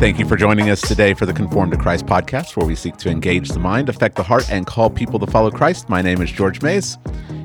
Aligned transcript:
Thank 0.00 0.18
you 0.18 0.26
for 0.26 0.34
joining 0.36 0.70
us 0.70 0.80
today 0.80 1.12
for 1.12 1.26
the 1.26 1.32
Conform 1.34 1.70
to 1.72 1.76
Christ 1.76 2.06
podcast, 2.06 2.56
where 2.56 2.66
we 2.66 2.74
seek 2.74 2.96
to 2.96 3.10
engage 3.10 3.50
the 3.50 3.58
mind, 3.58 3.90
affect 3.90 4.16
the 4.16 4.22
heart, 4.22 4.50
and 4.50 4.66
call 4.66 4.88
people 4.88 5.18
to 5.18 5.26
follow 5.26 5.50
Christ. 5.50 5.90
My 5.90 6.00
name 6.00 6.22
is 6.22 6.32
George 6.32 6.62
Mays. 6.62 6.96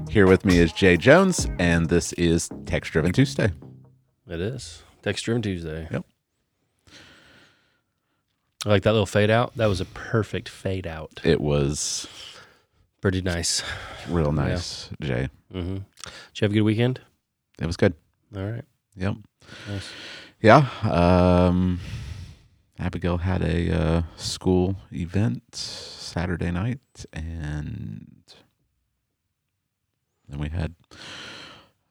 Here 0.09 0.25
with 0.25 0.45
me 0.45 0.57
is 0.57 0.71
Jay 0.71 0.95
Jones, 0.95 1.49
and 1.59 1.89
this 1.89 2.13
is 2.13 2.49
Text 2.65 2.93
Driven 2.93 3.11
Tuesday. 3.11 3.51
It 4.29 4.39
is. 4.39 4.83
Text 5.03 5.25
Driven 5.25 5.41
Tuesday. 5.41 5.85
Yep. 5.91 6.05
I 8.65 8.69
like 8.69 8.83
that 8.83 8.93
little 8.93 9.05
fade 9.05 9.29
out. 9.29 9.53
That 9.57 9.67
was 9.67 9.81
a 9.81 9.85
perfect 9.85 10.47
fade 10.47 10.87
out. 10.87 11.19
It 11.25 11.41
was 11.41 12.07
Pretty 13.01 13.21
nice. 13.21 13.63
real 14.07 14.31
nice, 14.31 14.89
Jay. 15.01 15.27
Mm-hmm. 15.53 15.75
Did 15.75 15.83
you 16.35 16.45
have 16.45 16.51
a 16.51 16.53
good 16.55 16.61
weekend? 16.61 17.01
It 17.61 17.65
was 17.65 17.75
good. 17.75 17.93
All 18.35 18.43
right. 18.45 18.63
Yep. 18.95 19.15
Nice. 19.67 19.89
Yeah. 20.41 20.69
Um, 20.83 21.79
Abigail 22.77 23.17
had 23.17 23.41
a 23.41 23.71
uh, 23.71 24.01
school 24.17 24.75
event 24.91 25.55
Saturday 25.55 26.51
night, 26.51 27.05
and 27.13 28.23
then 30.27 30.39
we 30.39 30.49
had 30.49 30.75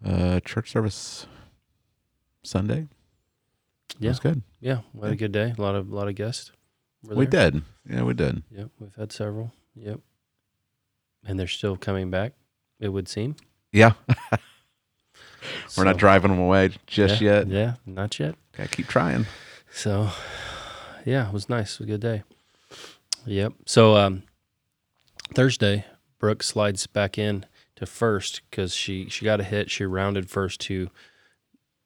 uh, 0.04 0.40
church 0.40 0.70
service 0.70 1.26
Sunday. 2.42 2.86
Yeah, 3.98 4.08
It 4.08 4.10
was 4.10 4.20
good. 4.20 4.42
Yeah. 4.60 4.80
We 4.92 5.02
had 5.02 5.12
a 5.12 5.16
good 5.16 5.32
day. 5.32 5.54
A 5.56 5.62
lot 5.62 5.74
of 5.74 5.90
a 5.90 5.94
lot 5.94 6.08
of 6.08 6.14
guests. 6.14 6.50
We 7.02 7.26
did. 7.26 7.62
Yeah, 7.88 8.02
we 8.02 8.14
did. 8.14 8.42
Yep. 8.50 8.70
We've 8.80 8.94
had 8.96 9.12
several. 9.12 9.52
Yep. 9.76 10.00
And 11.26 11.38
they're 11.38 11.46
still 11.46 11.76
coming 11.76 12.10
back. 12.10 12.32
It 12.80 12.88
would 12.88 13.08
seem. 13.08 13.36
Yeah. 13.72 13.92
We're 15.76 15.84
not 15.84 15.98
driving 15.98 16.30
them 16.30 16.40
away 16.40 16.70
just 16.86 17.20
yeah, 17.20 17.38
yet. 17.38 17.48
Yeah. 17.48 17.74
Not 17.86 18.18
yet. 18.18 18.36
Gotta 18.56 18.68
keep 18.68 18.88
trying. 18.88 19.26
So, 19.72 20.10
yeah, 21.04 21.28
it 21.28 21.32
was 21.32 21.48
nice. 21.48 21.74
It 21.74 21.80
was 21.80 21.88
a 21.88 21.90
good 21.92 22.00
day. 22.00 22.22
Yep. 23.26 23.52
So, 23.66 23.96
um, 23.96 24.22
Thursday, 25.34 25.84
Brooke 26.18 26.42
slides 26.42 26.86
back 26.86 27.18
in 27.18 27.46
to 27.76 27.86
first 27.86 28.42
because 28.50 28.74
she 28.74 29.08
she 29.08 29.24
got 29.24 29.40
a 29.40 29.44
hit. 29.44 29.70
She 29.70 29.84
rounded 29.84 30.30
first 30.30 30.60
too 30.60 30.90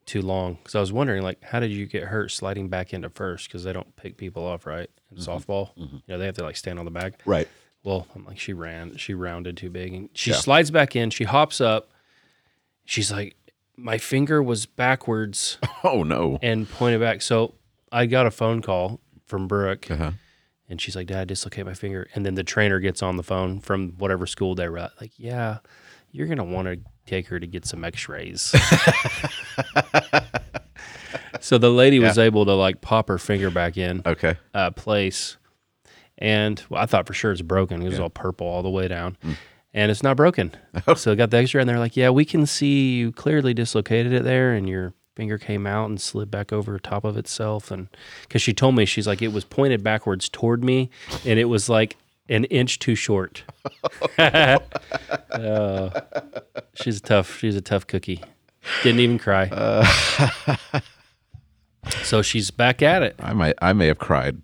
too 0.07 0.23
long. 0.23 0.55
Because 0.55 0.75
I 0.75 0.81
was 0.81 0.93
wondering, 0.93 1.23
like, 1.23 1.43
how 1.45 1.61
did 1.61 1.71
you 1.71 1.87
get 1.87 2.05
hurt 2.05 2.31
sliding 2.31 2.69
back 2.69 2.93
into 2.95 3.11
first? 3.11 3.47
Because 3.49 3.65
they 3.65 3.73
don't 3.73 3.95
pick 3.97 4.17
people 4.17 4.45
off 4.47 4.67
right 4.67 4.89
in 5.11 5.19
softball. 5.19 5.77
mhm. 5.77 5.93
You 5.93 6.01
know, 6.09 6.19
they 6.19 6.27
have 6.27 6.37
to 6.37 6.43
like 6.45 6.57
stand 6.57 6.79
on 6.79 6.85
the 6.85 6.91
back. 6.91 7.21
Right. 7.27 7.49
Well, 7.85 8.07
I'm 8.15 8.25
like, 8.25 8.39
she 8.39 8.53
ran, 8.53 8.97
she 8.97 9.15
rounded 9.15 9.57
too 9.57 9.71
big, 9.71 9.95
and 9.95 10.09
she 10.15 10.31
Yeah. 10.31 10.37
slides 10.39 10.71
back 10.71 10.97
in. 10.97 11.11
She 11.11 11.25
hops 11.25 11.61
up. 11.61 11.91
She's 12.85 13.13
like, 13.13 13.37
my 13.77 13.99
finger 13.99 14.43
was 14.43 14.67
backwards 14.67 15.59
Oh 15.85 16.03
no. 16.03 16.39
and 16.43 16.69
pointed 16.69 17.01
back. 17.01 17.23
So 17.23 17.55
I 17.93 18.07
got 18.07 18.27
a 18.27 18.31
phone 18.31 18.61
call 18.63 19.01
from 19.29 19.47
Brooke, 19.47 19.89
Uh-huh. 19.91 20.11
and 20.69 20.81
she's 20.81 20.97
like, 20.97 21.07
"Dad, 21.07 21.21
I 21.21 21.25
dislocate 21.25 21.67
my 21.67 21.75
finger." 21.75 22.09
And 22.15 22.27
then 22.27 22.35
the 22.35 22.45
trainer 22.45 22.81
gets 22.81 23.03
on 23.03 23.17
the 23.17 23.23
phone 23.23 23.61
from 23.61 23.93
whatever 23.99 24.27
school 24.27 24.55
they 24.57 24.69
were 24.69 24.79
at, 24.79 24.93
like, 25.01 25.13
"Yeah, 25.17 25.59
you're 26.11 26.27
gonna 26.27 26.45
want 26.45 26.67
to 26.69 26.81
take 27.07 27.29
her 27.29 27.39
to 27.39 27.47
get 27.47 27.65
some 27.67 27.85
X-rays." 27.85 28.55
so 31.41 31.59
the 31.59 31.71
lady 31.71 31.99
was 31.99 32.19
able 32.19 32.45
to 32.47 32.55
like 32.55 32.81
pop 32.81 33.09
her 33.09 33.19
finger 33.19 33.51
back 33.51 33.77
in 33.77 34.03
Okay. 34.05 34.37
uh, 34.55 34.71
place, 34.73 35.37
and 36.19 36.63
well, 36.69 36.83
I 36.83 36.87
thought 36.87 37.07
for 37.07 37.15
sure 37.15 37.33
it's 37.33 37.43
broken. 37.43 37.83
It 37.83 37.87
was 37.87 37.95
Yeah. 37.95 38.03
all 38.05 38.11
purple 38.11 38.47
all 38.47 38.63
the 38.63 38.71
way 38.71 38.89
down. 38.89 39.17
And 39.75 39.91
it's 39.91 40.03
not 40.03 40.17
broken. 40.17 40.53
so 40.97 41.13
I 41.13 41.15
got 41.15 41.31
the 41.31 41.37
X-ray, 41.37 41.61
and 41.61 41.69
they're 41.69 41.79
like, 41.79 41.97
"Yeah, 41.97 42.11
we 42.11 42.25
can 42.25 42.47
see 42.47 42.97
you 42.97 43.13
clearly 43.13 43.55
dislocated 43.55 44.13
it 44.13 44.25
there, 44.25 44.53
and 44.55 44.69
your 44.69 44.95
finger 45.19 45.37
came 45.37 45.67
out 45.67 45.89
and 45.91 46.01
slid 46.01 46.31
back 46.31 46.53
over 46.53 46.79
top 46.79 47.05
of 47.05 47.17
itself." 47.17 47.71
And 47.73 47.89
because 48.23 48.41
she 48.41 48.55
told 48.55 48.75
me, 48.77 48.85
she's 48.87 49.07
like, 49.07 49.21
"It 49.21 49.33
was 49.33 49.45
pointed 49.45 49.83
backwards 49.83 50.29
toward 50.29 50.63
me, 50.65 50.89
and 51.27 51.39
it 51.39 51.47
was 51.47 51.69
like 51.69 51.97
an 52.29 52.45
inch 52.45 52.79
too 52.79 52.95
short." 52.95 53.43
Uh, 55.31 56.01
she's 56.75 56.97
a 56.99 57.01
tough. 57.01 57.39
She's 57.39 57.55
a 57.57 57.61
tough 57.61 57.87
cookie. 57.87 58.23
Didn't 58.83 59.01
even 59.01 59.19
cry. 59.19 59.49
so 62.03 62.23
she's 62.23 62.51
back 62.51 62.83
at 62.83 63.03
it. 63.03 63.15
I 63.21 63.33
might 63.33 63.55
I 63.61 63.73
may 63.73 63.87
have 63.87 63.99
cried. 63.99 64.41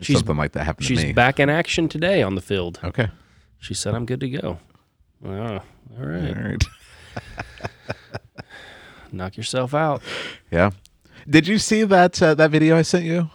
She's- 0.00 0.18
Something 0.20 0.36
like 0.36 0.52
that 0.52 0.64
happened 0.64 0.86
She's 0.86 1.00
to 1.00 1.06
me. 1.08 1.12
back 1.12 1.40
in 1.40 1.50
action 1.50 1.88
today 1.88 2.22
on 2.22 2.34
the 2.36 2.40
field. 2.40 2.78
Okay. 2.84 3.08
She 3.58 3.74
said, 3.74 3.94
I'm 3.94 4.06
good 4.06 4.20
to 4.20 4.28
go. 4.30 4.58
Oh, 5.24 5.30
all 5.30 5.62
right. 6.06 6.36
All 6.36 6.42
right. 6.44 6.64
Knock 9.12 9.36
yourself 9.36 9.74
out. 9.74 10.02
Yeah. 10.50 10.70
Did 11.28 11.46
you 11.46 11.58
see 11.58 11.82
that 11.84 12.20
uh, 12.22 12.34
that 12.34 12.50
video 12.50 12.76
I 12.76 12.82
sent 12.82 13.04
you 13.04 13.30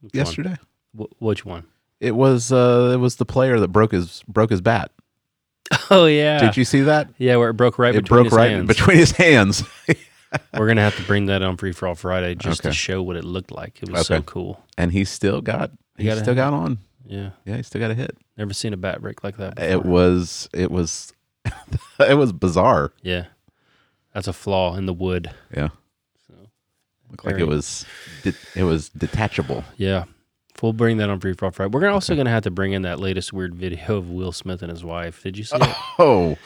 Which 0.00 0.14
yesterday? 0.14 0.56
One? 0.92 1.08
Wh- 1.18 1.22
which 1.22 1.44
one? 1.44 1.64
It 2.00 2.14
was 2.16 2.52
uh 2.52 2.90
it 2.94 2.98
was 2.98 3.16
the 3.16 3.24
player 3.24 3.58
that 3.60 3.68
broke 3.68 3.92
his 3.92 4.22
broke 4.28 4.50
his 4.50 4.60
bat. 4.60 4.90
Oh, 5.90 6.06
yeah. 6.06 6.38
Did 6.40 6.56
you 6.56 6.64
see 6.64 6.80
that? 6.82 7.08
Yeah, 7.18 7.36
where 7.36 7.50
it 7.50 7.54
broke 7.54 7.78
right 7.78 7.94
it 7.94 8.02
between 8.02 8.16
broke 8.22 8.24
his 8.26 8.32
right 8.34 8.50
hands. 8.50 8.66
between 8.68 8.96
his 8.98 9.10
hands. 9.12 9.62
We're 10.54 10.66
going 10.66 10.76
to 10.76 10.82
have 10.82 10.96
to 10.96 11.02
bring 11.04 11.26
that 11.26 11.42
on 11.42 11.56
Free 11.56 11.70
For 11.72 11.86
All 11.88 11.94
Friday 11.94 12.34
just 12.34 12.60
Okay. 12.60 12.70
to 12.70 12.74
show 12.74 13.02
what 13.02 13.16
it 13.16 13.24
looked 13.24 13.50
like. 13.52 13.80
It 13.82 13.90
was 13.90 14.06
so 14.06 14.20
cool. 14.22 14.60
and 14.76 14.90
he 14.92 15.04
still 15.04 15.40
got 15.40 15.70
he 15.96 16.10
still 16.10 16.24
hit. 16.24 16.34
got 16.36 16.52
on. 16.52 16.78
Yeah. 17.06 17.30
Yeah, 17.44 17.56
he 17.56 17.62
still 17.62 17.80
got 17.80 17.90
a 17.92 17.94
hit. 17.94 18.16
Never 18.36 18.52
seen 18.52 18.72
a 18.72 18.76
bat 18.76 19.00
break 19.00 19.22
like 19.24 19.36
that 19.38 19.54
before. 19.56 19.70
It 19.70 19.84
was 19.84 20.48
it 20.52 20.70
was 20.72 21.12
it 22.00 22.14
was 22.16 22.32
bizarre. 22.32 22.92
Yeah. 23.02 23.26
That's 24.16 24.28
a 24.28 24.32
flaw 24.32 24.76
in 24.76 24.86
the 24.86 24.94
wood. 24.94 25.30
Yeah. 25.54 25.68
So, 26.26 26.32
Looked 27.10 27.26
like 27.26 27.34
it 27.38 27.46
was 27.46 27.84
de- 28.22 28.32
it 28.54 28.62
was 28.62 28.88
detachable. 28.88 29.62
yeah. 29.76 30.04
We'll 30.62 30.72
bring 30.72 30.96
that 30.96 31.10
on 31.10 31.20
Free 31.20 31.34
For 31.34 31.44
All 31.44 31.50
Friday. 31.50 31.68
We're 31.70 31.80
gonna 31.82 31.92
also 31.92 32.14
going 32.14 32.24
to 32.24 32.30
have 32.30 32.44
to 32.44 32.50
bring 32.50 32.72
in 32.72 32.80
that 32.80 32.98
latest 32.98 33.30
weird 33.30 33.54
video 33.54 33.98
of 33.98 34.08
Will 34.08 34.32
Smith 34.32 34.62
and 34.62 34.70
his 34.70 34.82
wife. 34.82 35.22
Did 35.22 35.36
you 35.36 35.44
see 35.44 35.54
it? 35.58 35.76
Oh, 35.98 36.38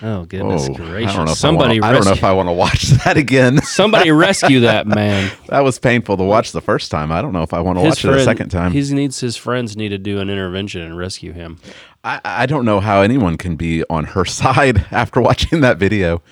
Oh, 0.00 0.24
goodness 0.24 0.68
oh 0.70 0.72
gracious. 0.72 1.12
I 1.12 1.16
don't 1.16 1.26
know 1.26 1.32
if 1.32 1.36
Somebody 1.38 1.74
I, 1.78 1.80
wanna, 1.82 1.86
I 1.86 1.92
don't 1.92 2.04
know 2.06 2.12
if 2.12 2.24
I 2.24 2.32
want 2.32 2.48
to 2.48 2.54
watch 2.54 2.82
that 3.04 3.18
again. 3.18 3.60
Somebody 3.60 4.10
rescue 4.10 4.60
that 4.60 4.86
man. 4.86 5.30
that 5.50 5.60
was 5.60 5.78
painful 5.78 6.16
to 6.16 6.24
watch 6.24 6.52
the 6.52 6.62
first 6.62 6.90
time. 6.90 7.12
I 7.12 7.20
don't 7.20 7.34
know 7.34 7.42
if 7.42 7.52
I 7.52 7.60
want 7.60 7.78
to 7.78 7.84
watch 7.84 8.02
it 8.06 8.10
a 8.10 8.24
second 8.24 8.48
time. 8.48 8.72
He 8.72 8.80
needs 8.94 9.20
his 9.20 9.36
friends 9.36 9.76
need 9.76 9.90
to 9.90 9.98
do 9.98 10.18
an 10.18 10.30
intervention 10.30 10.80
and 10.80 10.96
rescue 10.96 11.32
him. 11.34 11.58
I, 12.02 12.22
I 12.24 12.46
don't 12.46 12.64
know 12.64 12.80
how 12.80 13.02
anyone 13.02 13.36
can 13.36 13.56
be 13.56 13.84
on 13.90 14.04
her 14.04 14.24
side 14.24 14.86
after 14.90 15.20
watching 15.20 15.60
that 15.60 15.76
video. 15.76 16.22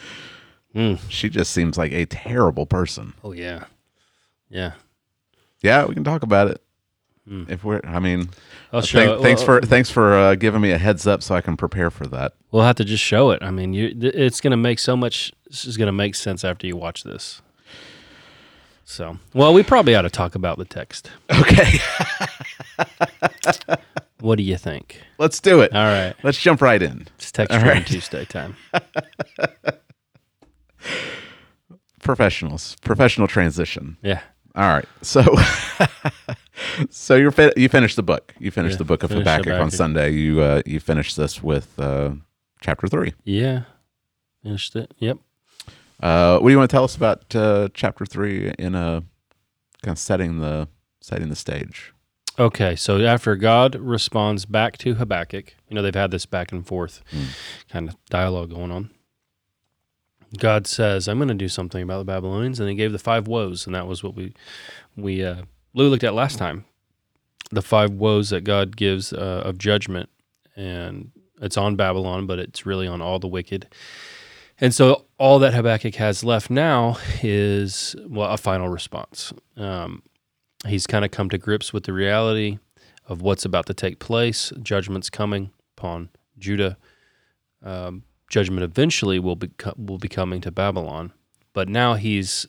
Mm. 0.76 1.00
She 1.08 1.28
just 1.30 1.50
seems 1.52 1.78
like 1.78 1.90
a 1.92 2.04
terrible 2.06 2.66
person. 2.66 3.14
Oh 3.24 3.32
yeah, 3.32 3.64
yeah. 4.50 4.72
Yeah, 5.62 5.86
we 5.86 5.94
can 5.94 6.04
talk 6.04 6.22
about 6.22 6.48
it. 6.48 6.62
Hmm. 7.26 7.44
If 7.48 7.64
we're, 7.64 7.80
I 7.82 7.98
mean, 7.98 8.28
I'll 8.72 8.82
show. 8.82 8.98
thank- 8.98 9.18
it. 9.18 9.22
thanks 9.22 9.40
Well, 9.40 9.60
for 9.60 9.66
thanks 9.66 9.90
for 9.90 10.12
uh, 10.14 10.34
giving 10.34 10.60
me 10.60 10.70
a 10.72 10.78
heads 10.78 11.06
up 11.06 11.22
so 11.22 11.34
I 11.34 11.40
can 11.40 11.56
prepare 11.56 11.90
for 11.90 12.06
that. 12.08 12.34
We'll 12.52 12.62
have 12.62 12.76
to 12.76 12.84
just 12.84 13.02
show 13.02 13.30
it. 13.30 13.42
I 13.42 13.50
mean, 13.50 13.72
you. 13.72 13.92
th- 13.94 14.14
It's 14.14 14.40
going 14.40 14.52
to 14.52 14.56
make 14.56 14.78
so 14.78 14.96
much. 14.96 15.32
This 15.46 15.64
is 15.64 15.76
going 15.76 15.86
to 15.88 15.92
make 15.92 16.14
sense 16.14 16.44
after 16.44 16.66
you 16.66 16.76
watch 16.76 17.02
this. 17.04 17.40
So, 18.84 19.18
well, 19.34 19.52
we 19.52 19.64
probably 19.64 19.96
ought 19.96 20.02
to 20.02 20.10
talk 20.10 20.34
about 20.36 20.58
the 20.58 20.64
text. 20.64 21.10
Okay, 21.32 21.78
What 24.20 24.36
do 24.36 24.44
you 24.44 24.56
think? 24.56 25.00
let's 25.18 25.40
do 25.40 25.60
it. 25.62 25.74
All 25.74 25.84
right, 25.84 26.14
Let's 26.22 26.38
jump 26.38 26.60
right 26.60 26.80
in. 26.82 27.08
it's 27.16 27.32
text 27.32 27.52
All 27.52 27.62
right. 27.64 27.84
Tuesday 27.86 28.24
time. 28.26 28.56
Professionals, 32.06 32.76
professional 32.82 33.26
transition. 33.28 33.96
Yeah, 34.02 34.20
All 34.54 34.68
right, 34.68 34.86
so 35.02 35.22
so 36.90 37.14
you're 37.16 37.30
fi- 37.30 37.52
you 37.56 37.68
finished 37.68 37.96
the 37.96 38.02
book. 38.02 38.34
You 38.38 38.50
finished 38.50 38.74
Yeah, 38.74 38.78
the 38.78 38.84
book 38.84 39.02
of 39.02 39.10
finished 39.10 39.28
Habakkuk, 39.28 39.60
on 39.60 39.70
Sunday. 39.70 40.10
You 40.12 40.40
uh, 40.40 40.62
you 40.66 40.80
finished 40.80 41.16
this 41.16 41.42
with 41.42 41.78
uh, 41.78 42.12
chapter 42.60 42.86
three. 42.88 43.12
yeah. 43.24 43.62
Finished 44.42 44.76
it. 44.76 44.92
Yep. 45.00 45.18
Uh, 46.00 46.38
what 46.38 46.48
do 46.48 46.52
you 46.52 46.58
want 46.58 46.70
to 46.70 46.74
tell 46.76 46.84
us 46.84 46.94
about 46.94 47.34
uh, 47.34 47.68
chapter 47.74 48.06
three 48.06 48.52
in 48.60 48.76
a 48.76 49.02
kind 49.82 49.94
of 49.94 49.98
setting 49.98 50.38
the 50.38 50.68
setting 51.00 51.28
the 51.28 51.34
stage? 51.36 51.92
Okay, 52.38 52.76
so 52.76 53.00
after 53.00 53.34
God 53.34 53.74
responds 53.76 54.44
back 54.44 54.76
to 54.78 54.94
Habakkuk, 54.94 55.54
you 55.68 55.74
know, 55.74 55.82
they've 55.82 55.94
had 55.94 56.10
this 56.12 56.26
back 56.26 56.52
and 56.52 56.64
forth 56.66 57.02
Mm. 57.12 57.26
kind 57.70 57.88
of 57.88 57.96
dialogue 58.10 58.50
going 58.50 58.70
on. 58.70 58.90
God 60.38 60.66
says, 60.66 61.08
I'm 61.08 61.18
going 61.18 61.28
to 61.28 61.34
do 61.34 61.48
something 61.48 61.82
about 61.82 61.98
the 61.98 62.04
Babylonians. 62.04 62.60
And 62.60 62.68
he 62.68 62.74
gave 62.74 62.92
the 62.92 62.98
five 62.98 63.28
woes. 63.28 63.66
And 63.66 63.74
that 63.74 63.86
was 63.86 64.02
what 64.02 64.14
we, 64.14 64.34
we, 64.96 65.24
uh, 65.24 65.42
Lou 65.74 65.88
looked 65.88 66.04
at 66.04 66.14
last 66.14 66.38
time. 66.38 66.64
The 67.50 67.62
five 67.62 67.92
woes 67.92 68.30
that 68.30 68.42
God 68.44 68.76
gives 68.76 69.12
uh, 69.12 69.42
of 69.44 69.58
judgment. 69.58 70.08
And 70.56 71.12
it's 71.40 71.56
on 71.56 71.76
Babylon, 71.76 72.26
but 72.26 72.38
it's 72.38 72.66
really 72.66 72.86
on 72.86 73.00
all 73.00 73.18
the 73.18 73.28
wicked. 73.28 73.68
And 74.60 74.74
so 74.74 75.04
all 75.18 75.38
that 75.40 75.54
Habakkuk 75.54 75.96
has 75.96 76.24
left 76.24 76.50
now 76.50 76.96
is, 77.22 77.94
well, 78.08 78.30
a 78.30 78.38
final 78.38 78.68
response. 78.68 79.32
Um, 79.56 80.02
he's 80.66 80.86
kind 80.86 81.04
of 81.04 81.10
come 81.10 81.28
to 81.30 81.38
grips 81.38 81.72
with 81.72 81.84
the 81.84 81.92
reality 81.92 82.58
of 83.06 83.20
what's 83.20 83.44
about 83.44 83.66
to 83.66 83.74
take 83.74 83.98
place. 83.98 84.52
Judgment's 84.62 85.10
coming 85.10 85.50
upon 85.76 86.08
Judah. 86.38 86.78
Um, 87.62 88.04
judgment 88.28 88.62
eventually 88.62 89.18
will 89.18 89.36
be 89.36 89.50
will 89.76 89.98
be 89.98 90.08
coming 90.08 90.40
to 90.42 90.50
Babylon, 90.50 91.12
but 91.52 91.68
now 91.68 91.94
he's 91.94 92.46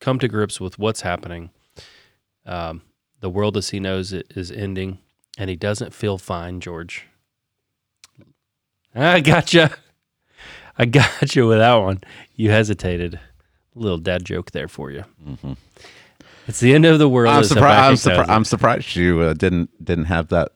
come 0.00 0.18
to 0.18 0.28
grips 0.28 0.60
with 0.60 0.78
what's 0.78 1.02
happening. 1.02 1.50
Um, 2.46 2.82
The 3.20 3.30
world 3.30 3.56
as 3.56 3.70
he 3.70 3.78
knows 3.78 4.12
it 4.12 4.32
is 4.34 4.50
ending, 4.50 4.98
and 5.38 5.48
he 5.48 5.54
doesn't 5.56 5.94
feel 5.94 6.18
fine, 6.18 6.58
George. 6.60 7.06
I 8.94 9.20
gotcha. 9.20 9.70
I 10.78 10.86
got 10.86 11.36
you 11.36 11.46
with 11.46 11.58
that 11.58 11.74
one. 11.76 12.00
You 12.34 12.50
hesitated. 12.50 13.14
A 13.14 13.78
little 13.78 13.98
dad 13.98 14.24
joke 14.24 14.50
there 14.50 14.68
for 14.68 14.90
you. 14.90 15.04
It's 16.46 16.60
the 16.60 16.74
end 16.74 16.84
of 16.84 16.98
the 16.98 17.08
world. 17.08 17.32
I'm, 17.32 17.40
as 17.40 17.48
surprised. 17.48 18.06
I'm, 18.06 18.12
surpri- 18.16 18.28
I'm 18.28 18.44
surprised 18.44 18.96
you 18.96 19.20
uh, 19.20 19.32
didn't 19.34 19.70
didn't 19.82 20.06
have 20.06 20.28
that 20.28 20.52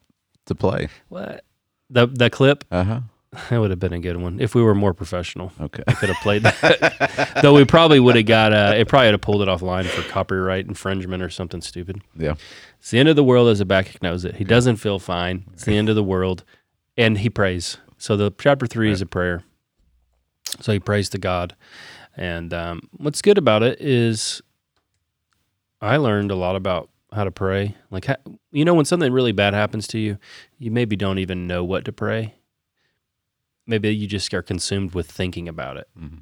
to 0.47 0.55
play. 0.55 0.89
What? 1.09 1.45
The 1.89 2.07
the 2.09 2.29
clip 2.31 2.65
Uh 2.71 2.85
huh. 2.85 3.01
That 3.33 3.59
would 3.59 3.71
have 3.71 3.79
been 3.79 3.93
a 3.93 4.01
good 4.01 4.17
one 4.17 4.41
if 4.41 4.55
we 4.55 4.63
were 4.63 4.75
more 4.75 4.95
professional. 4.95 5.53
Okay. 5.61 5.83
I 5.87 5.93
could 5.93 6.09
have 6.09 6.19
played 6.23 6.43
that. 6.43 7.39
Though 7.43 7.55
we 7.55 7.65
probably 7.65 8.01
would 8.01 8.17
have 8.17 8.27
got 8.27 8.53
uh, 8.53 8.75
it. 8.77 8.89
Probably 8.89 9.09
would 9.09 9.15
have 9.15 9.21
pulled 9.21 9.43
it 9.43 9.49
offline 9.49 9.85
for 9.85 10.03
copyright 10.09 10.67
infringement 10.67 11.23
or 11.23 11.29
something 11.29 11.61
stupid. 11.61 12.01
Yeah. 12.17 12.35
It's 12.79 12.91
the 12.91 12.99
end 12.99 13.09
of 13.09 13.17
the 13.17 13.25
world 13.25 13.49
as 13.49 13.61
a 13.61 13.65
Habakkuk 13.65 14.03
knows 14.03 14.25
it. 14.25 14.37
He 14.37 14.45
doesn't 14.45 14.77
feel 14.77 14.99
fine. 14.99 15.45
It's 15.53 15.65
the 15.65 15.77
end 15.77 15.89
of 15.89 15.97
the 15.97 16.05
world, 16.05 16.45
and 16.97 17.19
he 17.19 17.29
prays. 17.29 17.79
So 17.99 18.17
the 18.17 18.33
chapter 18.39 18.67
three 18.67 18.91
is 18.91 19.03
a 19.03 19.07
prayer. 19.07 19.43
So 20.61 20.73
he 20.73 20.79
prays 20.79 21.09
to 21.11 21.19
God, 21.19 21.57
and 22.17 22.55
um, 22.55 22.89
what's 22.93 23.21
good 23.21 23.37
about 23.37 23.63
it 23.63 23.81
is 23.81 24.41
I 25.81 25.97
learned 25.97 26.31
a 26.31 26.37
lot 26.37 26.57
about 26.57 26.89
how 27.13 27.25
to 27.25 27.31
pray. 27.31 27.75
Like 27.91 28.07
ha- 28.07 28.17
you 28.53 28.65
know, 28.65 28.75
when 28.75 28.85
something 28.85 29.13
really 29.13 29.33
bad 29.33 29.55
happens 29.55 29.87
to 29.89 29.99
you, 29.99 30.19
you 30.59 30.71
maybe 30.71 30.97
don't 30.97 31.19
even 31.19 31.47
know 31.47 31.65
what 31.65 31.85
to 31.87 31.93
pray. 31.93 32.35
Maybe 33.67 33.95
you 33.95 34.07
just 34.07 34.33
are 34.35 34.43
consumed 34.43 34.95
with 34.95 35.11
thinking 35.11 35.49
about 35.49 35.77
it. 35.77 35.89
Mhm. 35.99 36.21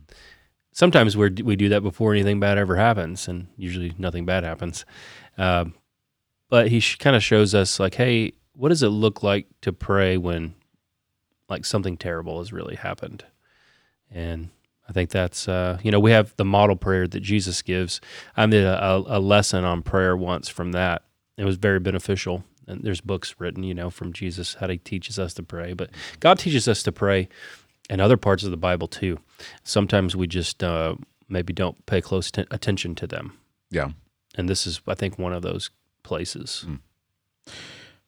Sometimes 0.73 1.17
we 1.17 1.31
we 1.31 1.57
do 1.57 1.69
that 1.69 1.83
before 1.83 2.13
anything 2.13 2.41
bad 2.41 2.59
ever 2.59 2.77
happens, 2.77 3.29
and 3.29 3.47
usually 3.57 3.93
nothing 3.99 4.25
bad 4.27 4.45
happens. 4.45 4.85
Um, 5.39 5.75
but 6.49 6.69
he 6.69 6.81
sh- 6.81 6.97
kind 6.97 7.15
of 7.17 7.23
shows 7.23 7.55
us 7.55 7.79
like, 7.79 7.95
hey, 7.95 8.33
what 8.55 8.71
does 8.71 8.83
it 8.83 8.89
look 8.89 9.23
like 9.23 9.47
to 9.63 9.73
pray 9.73 10.17
when 10.17 10.55
like 11.49 11.65
something 11.65 11.97
terrible 11.97 12.39
has 12.39 12.53
really 12.53 12.77
happened? 12.77 13.25
And 14.11 14.51
I 14.89 14.93
think 14.93 15.11
that's 15.11 15.49
uh, 15.49 15.79
you 15.83 15.91
know 15.91 16.01
we 16.01 16.11
have 16.11 16.35
the 16.37 16.45
model 16.45 16.77
prayer 16.77 17.07
that 17.07 17.21
Jesus 17.21 17.63
gives. 17.63 18.01
I 18.37 18.47
did 18.47 18.65
a, 18.65 18.97
a 19.07 19.19
lesson 19.21 19.65
on 19.65 19.83
prayer 19.83 20.17
once 20.17 20.49
from 20.49 20.73
that. 20.73 21.03
It 21.37 21.45
was 21.45 21.57
very 21.57 21.81
beneficial. 21.81 22.45
And 22.67 22.83
there's 22.83 23.01
books 23.01 23.35
written, 23.39 23.63
you 23.63 23.75
know, 23.75 23.91
from 23.91 24.13
Jesus 24.13 24.55
how 24.55 24.69
he 24.69 24.79
teaches 24.79 25.19
us 25.19 25.35
to 25.35 25.43
pray. 25.43 25.73
But 25.75 25.91
God 26.21 26.39
teaches 26.39 26.67
us 26.69 26.83
to 26.85 26.93
pray 26.93 27.29
in 27.91 28.01
other 28.01 28.17
parts 28.17 28.43
of 28.45 28.51
the 28.51 28.57
Bible 28.57 28.89
too. 28.89 29.19
Sometimes 29.63 30.17
we 30.17 30.27
just 30.27 30.63
uh, 30.65 30.95
maybe 31.29 31.53
don't 31.53 31.85
pay 31.87 32.01
close 32.01 32.31
t- 32.31 32.47
attention 32.51 32.95
to 32.97 33.07
them, 33.07 33.39
Yeah. 33.71 33.91
and 34.37 34.49
this 34.49 34.67
is, 34.67 34.81
I 34.87 34.95
think, 34.95 35.19
one 35.19 35.33
of 35.35 35.43
those 35.43 35.71
places. 36.03 36.65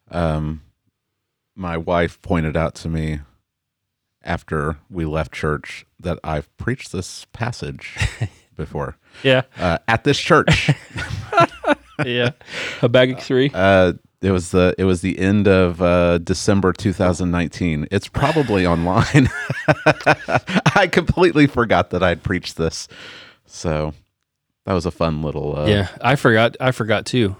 Um, 0.09 0.61
my 1.55 1.77
wife 1.77 2.21
pointed 2.21 2.55
out 2.55 2.75
to 2.75 2.89
me 2.89 3.19
after 4.23 4.77
we 4.89 5.05
left 5.05 5.31
church 5.33 5.85
that 5.99 6.19
I've 6.23 6.55
preached 6.57 6.91
this 6.91 7.25
passage 7.33 7.95
before 8.55 8.97
Yeah, 9.23 9.43
uh, 9.57 9.77
at 9.87 10.03
this 10.03 10.19
church. 10.19 10.69
yeah. 12.05 12.31
Habakkuk 12.79 13.19
three. 13.19 13.51
Uh, 13.53 13.93
it 14.21 14.31
was 14.31 14.51
the 14.51 14.73
it 14.77 14.83
was 14.85 15.01
the 15.01 15.19
end 15.19 15.47
of 15.47 15.81
uh, 15.81 16.17
December 16.19 16.73
2019. 16.73 17.87
It's 17.91 18.07
probably 18.07 18.65
online. 18.67 19.29
I 20.75 20.87
completely 20.91 21.47
forgot 21.47 21.89
that 21.91 22.03
I'd 22.03 22.23
preached 22.23 22.57
this, 22.57 22.87
so 23.45 23.93
that 24.65 24.73
was 24.73 24.85
a 24.85 24.91
fun 24.91 25.21
little. 25.21 25.57
Uh, 25.57 25.67
yeah, 25.67 25.87
I 26.01 26.15
forgot. 26.15 26.55
I 26.59 26.71
forgot 26.71 27.05
too. 27.05 27.35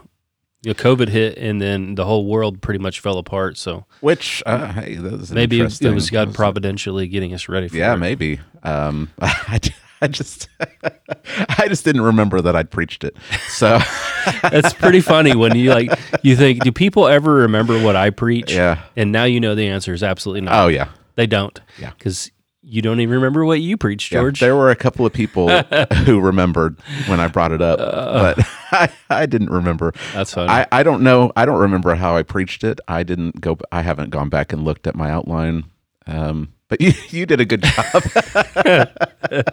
You 0.63 0.71
know, 0.71 0.73
COVID 0.73 1.09
hit, 1.09 1.37
and 1.37 1.61
then 1.61 1.95
the 1.95 2.03
whole 2.05 2.25
world 2.25 2.61
pretty 2.61 2.79
much 2.79 2.99
fell 2.99 3.17
apart. 3.19 3.57
So 3.57 3.85
Which 4.01 4.41
uh, 4.45 4.71
hey, 4.73 4.95
that 4.95 5.11
was 5.19 5.31
maybe 5.31 5.59
it 5.61 5.81
was 5.93 6.09
God 6.09 6.33
providentially 6.33 7.07
getting 7.07 7.33
us 7.33 7.47
ready 7.47 7.67
for 7.67 7.77
Yeah, 7.77 7.93
it. 7.93 7.97
maybe. 7.97 8.39
Um, 8.63 9.09
I, 9.21 9.59
I 10.01 10.07
just 10.07 10.47
I 11.57 11.67
just 11.67 11.83
didn't 11.85 12.01
remember 12.01 12.41
that 12.41 12.55
I'd 12.55 12.69
preached 12.71 13.03
it. 13.03 13.15
So 13.49 13.79
That's 14.41 14.73
pretty 14.73 15.01
funny 15.01 15.35
when 15.35 15.55
you 15.57 15.71
like 15.71 15.91
you 16.23 16.35
think, 16.35 16.63
do 16.63 16.71
people 16.71 17.07
ever 17.07 17.33
remember 17.33 17.81
what 17.81 17.95
I 17.95 18.09
preach? 18.09 18.53
yeah. 18.53 18.81
And 18.95 19.11
now 19.11 19.23
you 19.23 19.39
know 19.39 19.55
the 19.55 19.67
answer 19.67 19.93
is 19.93 20.03
absolutely 20.03 20.41
not. 20.41 20.53
Oh 20.63 20.67
yeah. 20.67 20.89
They 21.15 21.25
don't. 21.27 21.59
Yeah. 21.79 21.91
Because 21.97 22.31
you 22.69 22.81
don't 22.81 22.99
even 22.99 23.15
remember 23.15 23.45
what 23.45 23.61
you 23.61 23.77
preached, 23.77 24.11
Yeah, 24.11 24.19
George. 24.19 24.39
there 24.41 24.55
were 24.55 24.69
a 24.69 24.75
couple 24.75 25.05
of 25.05 25.13
people 25.13 25.47
who 26.03 26.19
remembered 26.19 26.77
when 27.07 27.19
I 27.19 27.27
brought 27.29 27.53
it 27.53 27.61
up, 27.61 27.79
but 27.79 28.39
I, 28.71 28.89
I 29.09 29.25
didn't 29.25 29.49
remember. 29.51 29.93
That's 30.13 30.33
funny. 30.33 30.49
I, 30.49 30.67
I 30.71 30.83
don't 30.83 31.01
know. 31.01 31.31
I 31.37 31.45
don't 31.45 31.59
remember 31.59 31.95
how 31.95 32.17
I 32.17 32.23
preached 32.23 32.65
it. 32.65 32.81
I 32.89 33.03
didn't 33.03 33.39
go. 33.39 33.57
I 33.71 33.83
haven't 33.83 34.09
gone 34.09 34.27
back 34.27 34.51
and 34.51 34.65
looked 34.65 34.85
at 34.85 34.95
my 34.95 35.09
outline. 35.09 35.63
Um, 36.07 36.49
but 36.69 36.81
you, 36.81 36.91
you 37.09 37.25
did 37.25 37.39
a 37.41 37.45
good 37.45 37.63
job. 37.63 38.03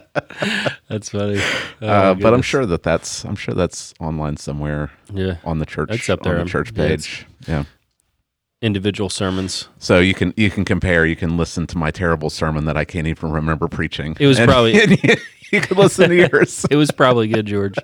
That's 0.89 1.09
funny. 1.11 1.41
Oh, 1.83 1.87
uh, 1.89 2.15
but 2.15 2.35
I'm 2.35 2.43
sure 2.43 2.67
that 2.67 2.83
that's 2.83 3.25
I'm 3.25 3.37
sure 3.37 3.55
that's 3.55 3.95
online 4.01 4.37
somewhere 4.37 4.91
Yeah. 5.13 5.37
on 5.45 5.59
the 5.59 5.67
church. 5.67 5.91
It's 5.93 6.09
up 6.09 6.23
there. 6.23 6.39
on 6.39 6.45
the 6.45 6.51
church 6.51 6.73
yeah, 6.75 6.89
page. 6.89 7.27
Yeah. 7.47 7.65
Individual 8.63 9.11
sermons. 9.11 9.69
So 9.79 10.01
you 10.01 10.15
can 10.15 10.33
you 10.37 10.51
can 10.51 10.65
compare. 10.65 11.05
You 11.07 11.17
can 11.17 11.37
listen 11.37 11.67
to 11.69 11.79
my 11.79 11.91
terrible 11.91 12.31
sermon 12.31 12.65
that 12.67 12.77
I 12.77 12.85
can't 12.85 13.07
even 13.07 13.31
remember 13.31 13.69
preaching. 13.69 14.17
It 14.21 14.27
was 14.27 14.39
And- 14.39 14.51
probably- 14.51 14.81
and 14.83 15.03
you, 15.03 15.15
you 15.53 15.61
can 15.61 15.77
listen 15.77 16.11
to 16.11 16.17
yours. 16.17 16.65
It 16.71 16.77
was 16.77 16.91
probably 16.91 17.29
good, 17.29 17.47
George. 17.47 17.77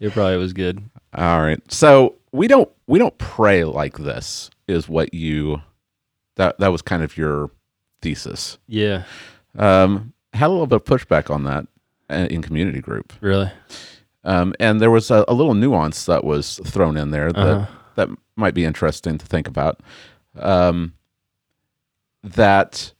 It 0.00 0.12
probably 0.12 0.36
was 0.36 0.52
good. 0.52 0.82
All 1.14 1.40
right. 1.40 1.60
So 1.72 2.16
we 2.32 2.48
don't 2.48 2.68
we 2.86 2.98
don't 2.98 3.16
pray 3.18 3.64
like 3.64 3.98
this. 3.98 4.50
Is 4.68 4.88
what 4.88 5.14
you 5.14 5.62
that 6.36 6.58
that 6.58 6.68
was 6.72 6.82
kind 6.82 7.02
of 7.02 7.16
your 7.16 7.50
thesis. 8.02 8.58
Yeah. 8.68 9.04
Um, 9.58 10.12
had 10.32 10.48
a 10.48 10.50
little 10.50 10.66
bit 10.66 10.76
of 10.76 10.84
pushback 10.84 11.30
on 11.30 11.44
that 11.44 11.66
uh, 12.10 12.26
in 12.30 12.42
community 12.42 12.80
group, 12.80 13.12
Really. 13.20 13.50
um, 14.24 14.54
and 14.60 14.80
there 14.80 14.90
was 14.90 15.10
a, 15.10 15.24
a 15.28 15.34
little 15.34 15.54
nuance 15.54 16.04
that 16.06 16.24
was 16.24 16.60
thrown 16.66 16.96
in 16.96 17.10
there 17.10 17.32
that 17.32 17.38
Uh-huh. 17.46 17.66
that 17.96 18.08
might 18.36 18.54
be 18.54 18.64
interesting 18.64 19.16
to 19.18 19.24
think 19.26 19.48
about. 19.48 19.80
Um, 20.38 20.92
that 22.22 22.92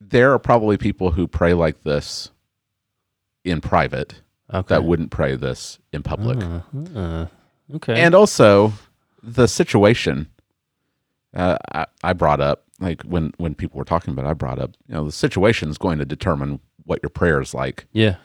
there 0.00 0.32
are 0.32 0.38
probably 0.38 0.76
people 0.78 1.10
who 1.12 1.26
pray 1.26 1.52
like 1.54 1.82
this 1.82 2.30
in 3.44 3.60
private 3.60 4.20
Okay. 4.52 4.74
that 4.74 4.84
wouldn't 4.84 5.10
pray 5.10 5.36
this 5.36 5.78
in 5.92 6.02
public. 6.02 6.42
Uh, 6.42 6.60
uh, 6.98 7.26
okay. 7.74 8.00
and 8.00 8.14
also 8.14 8.72
the 9.22 9.46
situation 9.46 10.28
uh, 11.34 11.56
I, 11.72 11.86
I 12.02 12.12
brought 12.12 12.40
up 12.40 12.64
like 12.80 13.02
when 13.02 13.32
when 13.38 13.54
people 13.54 13.78
were 13.78 13.84
talking 13.84 14.12
about 14.12 14.24
it, 14.24 14.28
i 14.28 14.34
brought 14.34 14.58
up 14.58 14.76
you 14.86 14.94
know 14.94 15.04
the 15.04 15.12
situation 15.12 15.68
is 15.68 15.78
going 15.78 15.98
to 15.98 16.04
determine 16.04 16.60
what 16.84 17.00
your 17.02 17.10
prayer 17.10 17.40
is 17.40 17.52
like 17.54 17.86
yeah. 17.92 18.16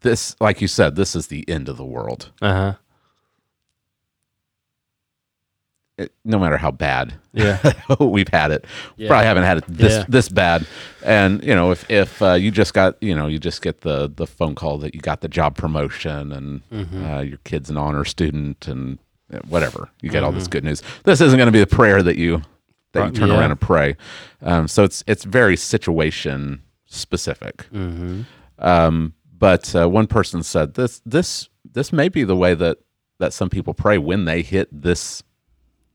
this 0.00 0.36
like 0.40 0.60
you 0.60 0.68
said 0.68 0.96
this 0.96 1.14
is 1.16 1.28
the 1.28 1.48
end 1.48 1.68
of 1.68 1.76
the 1.76 1.84
world 1.84 2.30
Uh 2.42 2.52
huh. 2.54 2.74
It- 5.98 6.12
no 6.24 6.38
matter 6.38 6.56
how 6.56 6.70
bad 6.70 7.14
Yeah. 7.32 7.58
we've 8.00 8.28
had 8.28 8.50
it 8.52 8.64
Yeah. 8.96 9.08
probably 9.08 9.26
haven't 9.26 9.44
had 9.44 9.58
it 9.58 9.64
this 9.68 9.92
Yeah. 9.98 10.04
this 10.08 10.28
bad 10.30 10.66
and 11.04 11.44
you 11.44 11.54
know 11.54 11.70
if 11.72 11.88
if 11.90 12.22
uh, 12.22 12.32
you 12.34 12.50
just 12.50 12.72
got 12.72 12.96
you 13.02 13.14
know 13.14 13.26
you 13.26 13.38
just 13.38 13.60
get 13.60 13.82
the 13.82 14.10
the 14.14 14.26
phone 14.26 14.54
call 14.54 14.78
that 14.78 14.94
you 14.94 15.00
got 15.00 15.20
the 15.20 15.28
job 15.28 15.56
promotion 15.56 16.32
and 16.32 16.62
Mm-hmm. 16.72 17.04
uh, 17.04 17.20
your 17.20 17.38
kid's 17.44 17.68
an 17.68 17.76
honor 17.76 18.04
student 18.06 18.66
and 18.66 18.98
whatever 19.48 19.88
you 20.02 20.10
get 20.10 20.22
all 20.22 20.30
Mm-hmm. 20.30 20.38
this 20.38 20.48
good 20.48 20.64
news 20.64 20.82
this 21.04 21.20
isn't 21.20 21.36
going 21.38 21.46
to 21.46 21.52
be 21.52 21.60
the 21.60 21.66
prayer 21.66 22.02
that 22.02 22.16
you 22.16 22.42
that 22.92 23.06
you 23.06 23.12
turn 23.12 23.28
yeah. 23.28 23.38
around 23.38 23.50
and 23.52 23.60
pray 23.60 23.96
um, 24.42 24.66
so 24.68 24.82
it's 24.84 25.02
it's 25.06 25.24
very 25.24 25.56
situation 25.56 26.62
specific 26.86 27.66
Mm-hmm. 27.72 28.22
um, 28.58 29.14
but 29.38 29.74
uh, 29.74 29.88
one 29.88 30.06
person 30.06 30.42
said 30.42 30.74
this 30.74 31.00
this 31.06 31.48
this 31.64 31.92
may 31.92 32.08
be 32.08 32.24
the 32.24 32.36
way 32.36 32.54
that 32.54 32.78
that 33.18 33.32
some 33.32 33.48
people 33.50 33.74
pray 33.74 33.98
when 33.98 34.24
they 34.24 34.42
hit 34.42 34.68
this 34.72 35.22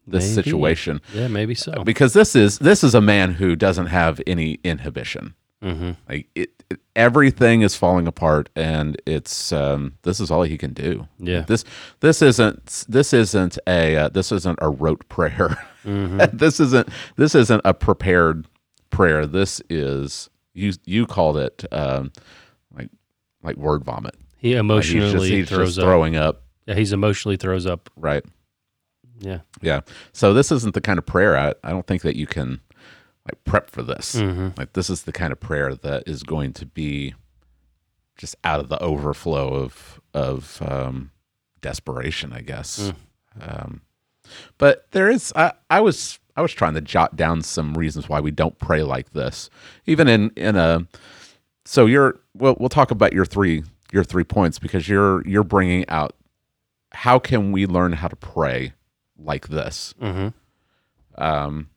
this 0.08 0.24
Maybe. 0.24 0.34
situation 0.36 1.02
Yeah. 1.14 1.28
Maybe 1.28 1.56
so. 1.56 1.84
because 1.84 2.14
this 2.14 2.36
is 2.36 2.60
this 2.60 2.84
is 2.84 2.94
a 2.96 3.02
man 3.02 3.34
who 3.34 3.56
doesn't 3.56 3.88
have 3.88 4.22
any 4.28 4.60
inhibition 4.64 5.34
Mm-hmm. 5.64 5.92
like 6.10 6.28
it, 6.36 6.50
it- 6.70 6.80
everything 6.96 7.62
is 7.62 7.76
falling 7.76 8.08
apart 8.08 8.50
and 8.56 9.02
it's 9.06 9.52
um 9.52 9.94
this 10.04 10.20
is 10.20 10.30
all 10.32 10.44
he 10.44 10.58
can 10.58 10.74
do 10.74 11.08
Yeah. 11.20 11.42
this 11.42 11.64
this 12.02 12.22
isn't 12.22 12.86
this 12.88 13.14
isn't 13.14 13.58
a 13.68 13.96
uh, 13.98 14.10
this 14.10 14.32
isn't 14.32 14.60
a 14.62 14.70
rote 14.70 15.08
prayer 15.10 15.58
Mm-hmm. 15.86 16.22
this 16.38 16.60
isn't 16.60 16.90
this 17.18 17.36
isn't 17.36 17.62
a 17.66 17.74
prepared 17.74 18.48
prayer 18.90 19.26
this 19.26 19.62
is 19.70 20.30
you 20.54 20.74
you 20.86 21.06
called 21.06 21.38
it 21.38 21.64
um 21.72 22.12
like 22.76 22.90
like 23.44 23.56
word 23.58 23.84
vomit 23.84 24.16
He 24.38 24.54
Like, 24.54 24.60
emotionally 24.62 25.04
he's 25.06 25.12
just, 25.14 25.26
he's 25.26 25.50
throws 25.50 25.68
just 25.70 25.80
up. 25.80 25.86
throwing 25.86 26.16
up 26.16 26.44
Yeah, 26.66 26.76
he's 26.76 26.94
emotionally 26.94 27.38
throws 27.38 27.66
up. 27.66 27.90
right 27.96 28.24
Yeah. 29.20 29.40
Yeah. 29.62 29.82
So 30.14 30.34
this 30.34 30.52
isn't 30.52 30.74
the 30.76 30.82
kind 30.82 30.98
of 31.00 31.06
prayer 31.06 31.38
I, 31.38 31.54
I 31.64 31.72
don't 31.72 31.86
think 31.88 32.02
that 32.04 32.16
you 32.16 32.28
can 32.28 32.60
like 33.26 33.44
prep 33.44 33.70
for 33.70 33.82
this. 33.84 34.16
Mhm. 34.16 34.58
Like 34.58 34.74
this 34.74 34.90
is 34.90 35.04
the 35.04 35.12
kind 35.12 35.32
of 35.32 35.40
prayer 35.40 35.76
that 35.76 36.04
is 36.08 36.24
going 36.24 36.54
to 36.54 36.66
be 36.66 37.14
just 38.18 38.36
out 38.44 38.60
of 38.60 38.70
the 38.70 38.82
overflow 38.82 39.54
of 39.54 40.00
of 40.14 40.62
um, 40.62 41.12
desperation, 41.62 42.32
I 42.32 42.42
guess. 42.42 42.94
Um, 43.42 43.82
but 44.58 44.88
there 44.92 45.10
is, 45.10 45.34
I, 45.36 45.52
I 45.70 45.82
was, 45.82 46.20
I 46.38 46.42
was 46.42 46.54
trying 46.54 46.74
to 46.76 46.82
jot 46.82 47.16
down 47.16 47.42
some 47.42 47.74
reasons 47.74 48.08
why 48.08 48.20
we 48.22 48.32
don't 48.32 48.58
pray 48.58 48.82
like 48.82 49.12
this, 49.12 49.50
even 49.86 50.08
in 50.08 50.32
in 50.38 50.56
a. 50.56 50.88
So 51.66 51.86
you're, 51.86 52.20
we'll 52.34 52.56
we'll 52.60 52.70
talk 52.70 52.92
about 52.92 53.12
your 53.14 53.26
three 53.26 53.64
your 53.92 54.04
three 54.04 54.24
points 54.24 54.60
because 54.60 54.88
you're 54.88 55.26
you're 55.28 55.44
bringing 55.44 55.88
out 55.90 56.16
how 56.92 57.20
can 57.20 57.52
we 57.52 57.66
learn 57.66 57.92
how 57.94 58.08
to 58.08 58.16
pray 58.16 58.74
like 59.18 59.48
this. 59.50 59.94
Mm-hmm. 60.02 60.30
Um, 61.22 61.70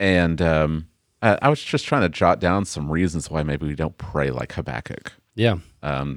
and 0.00 0.42
um, 0.42 0.88
I, 1.22 1.38
I 1.42 1.48
was 1.48 1.62
just 1.62 1.84
trying 1.86 2.02
to 2.02 2.08
jot 2.08 2.40
down 2.40 2.64
some 2.64 2.90
reasons 2.90 3.30
why 3.30 3.44
maybe 3.44 3.66
we 3.68 3.76
don't 3.76 3.96
pray 3.98 4.30
like 4.30 4.52
Habakkuk. 4.54 5.12
Yeah. 5.36 5.58
Um, 5.82 6.16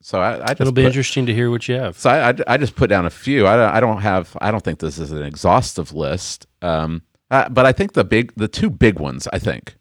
so 0.00 0.20
I, 0.20 0.34
I 0.34 0.46
just 0.48 0.60
It'll 0.60 0.72
be 0.72 0.82
put- 0.82 0.88
interesting 0.88 1.26
to 1.26 1.34
hear 1.34 1.50
what 1.50 1.66
you 1.66 1.74
have. 1.76 1.98
so 1.98 2.10
I, 2.10 2.28
I, 2.30 2.34
I 2.46 2.56
just 2.58 2.76
put 2.76 2.88
down 2.90 3.06
a 3.06 3.10
few. 3.10 3.46
I 3.48 3.56
don't, 3.56 3.74
I 3.74 3.80
don't 3.80 4.02
have. 4.02 4.36
I 4.40 4.50
don't 4.52 4.62
think 4.62 4.78
this 4.78 4.98
is 4.98 5.10
an 5.10 5.22
exhaustive 5.22 5.92
list. 5.92 6.46
Um, 6.62 7.02
uh, 7.30 7.48
but 7.48 7.64
I 7.66 7.72
think 7.72 7.94
the 7.94 8.04
big, 8.04 8.32
the 8.36 8.46
two 8.46 8.68
big 8.70 9.00
ones. 9.00 9.26
I 9.32 9.38
think, 9.38 9.76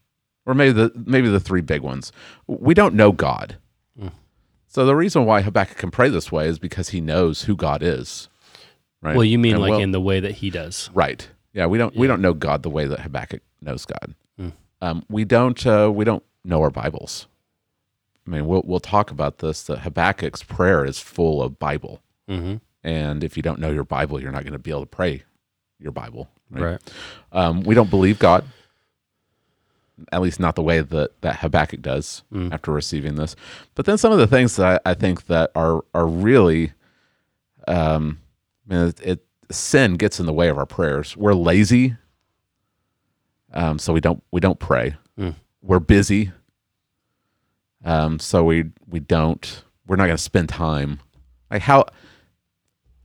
or 0.45 0.53
maybe 0.53 0.71
the 0.71 0.91
maybe 0.95 1.27
the 1.27 1.41
three 1.41 1.59
big 1.61 1.81
ones. 1.81 2.11
We 2.47 2.73
don't 2.73 2.95
know 2.95 3.11
God. 3.11 3.57
So 4.67 4.85
the 4.87 4.95
reason 4.95 5.25
why 5.25 5.41
Habakkuk 5.43 5.77
can 5.77 5.91
pray 5.91 6.09
this 6.09 6.31
way 6.31 6.47
is 6.47 6.57
because 6.57 6.89
he 6.89 6.99
knows 6.99 7.43
who 7.43 7.55
God 7.55 7.83
is. 7.83 8.27
Right. 9.03 9.15
Well, 9.15 9.23
you 9.23 9.37
mean 9.37 9.53
And 9.53 9.61
like 9.61 9.69
well- 9.71 9.79
in 9.81 9.91
the 9.91 10.01
way 10.01 10.19
that 10.19 10.31
he 10.35 10.49
does. 10.49 10.89
Right. 10.95 11.29
Yeah, 11.53 11.67
we 11.67 11.77
don't 11.77 11.95
we 11.95 12.07
don't 12.07 12.21
know 12.21 12.33
God 12.33 12.63
the 12.63 12.69
way 12.69 12.85
that 12.85 12.99
Habakkuk 13.01 13.41
knows 13.61 13.85
God. 13.85 14.15
Hmm. 14.37 14.49
Um, 14.81 15.05
we 15.09 15.23
don't 15.25 15.65
uh, 15.65 15.91
we 15.93 16.03
don't 16.05 16.23
know 16.43 16.61
our 16.61 16.71
Bibles. 16.71 17.27
I 18.25 18.29
mean, 18.31 18.47
we'll 18.47 18.63
we'll 18.65 18.79
talk 18.79 19.11
about 19.11 19.37
this. 19.39 19.63
That 19.63 19.79
Habakkuk's 19.79 20.43
prayer 20.43 20.83
is 20.85 20.99
full 20.99 21.41
of 21.41 21.59
Bible, 21.59 22.01
Mm-hmm. 22.29 22.55
and 22.83 23.23
if 23.23 23.35
you 23.37 23.43
don't 23.43 23.59
know 23.59 23.69
your 23.71 23.83
Bible, 23.83 24.19
you're 24.21 24.31
not 24.31 24.43
going 24.43 24.53
to 24.53 24.59
be 24.59 24.71
able 24.71 24.81
to 24.81 24.85
pray 24.87 25.23
your 25.79 25.91
Bible. 25.91 26.29
Right. 26.49 26.79
Um, 27.31 27.61
we 27.63 27.75
don't 27.75 27.89
believe 27.89 28.17
God. 28.19 28.45
At 30.11 30.21
least 30.21 30.39
not 30.39 30.55
the 30.55 30.63
way 30.63 30.81
that, 30.81 31.21
that 31.21 31.37
Habakkuk 31.39 31.81
does 31.81 32.23
Mm. 32.33 32.51
after 32.53 32.71
receiving 32.71 33.15
this. 33.15 33.35
But 33.75 33.85
then 33.85 33.97
some 33.97 34.11
of 34.11 34.17
the 34.17 34.27
things 34.27 34.55
that 34.55 34.81
I, 34.85 34.91
I 34.91 34.93
think 34.95 35.27
that 35.27 35.51
are 35.55 35.83
are 35.93 36.07
really, 36.07 36.73
um, 37.67 38.19
I 38.69 38.73
mean, 38.73 38.87
it, 38.87 38.99
it 39.01 39.25
sin 39.51 39.95
gets 39.95 40.19
in 40.19 40.25
the 40.25 40.33
way 40.33 40.49
of 40.49 40.57
our 40.57 40.65
prayers. 40.65 41.15
We're 41.17 41.33
lazy, 41.33 41.95
um, 43.53 43.79
so 43.79 43.93
we 43.93 43.99
don't 44.01 44.23
we 44.31 44.39
don't 44.39 44.59
pray. 44.59 44.95
Mm. 45.19 45.35
We're 45.61 45.79
busy, 45.79 46.31
um, 47.85 48.19
so 48.19 48.43
we 48.43 48.65
we 48.87 48.99
don't. 48.99 49.63
We're 49.87 49.95
not 49.97 50.05
going 50.05 50.17
to 50.17 50.23
spend 50.23 50.49
time. 50.49 50.99
Like 51.51 51.61
how. 51.61 51.85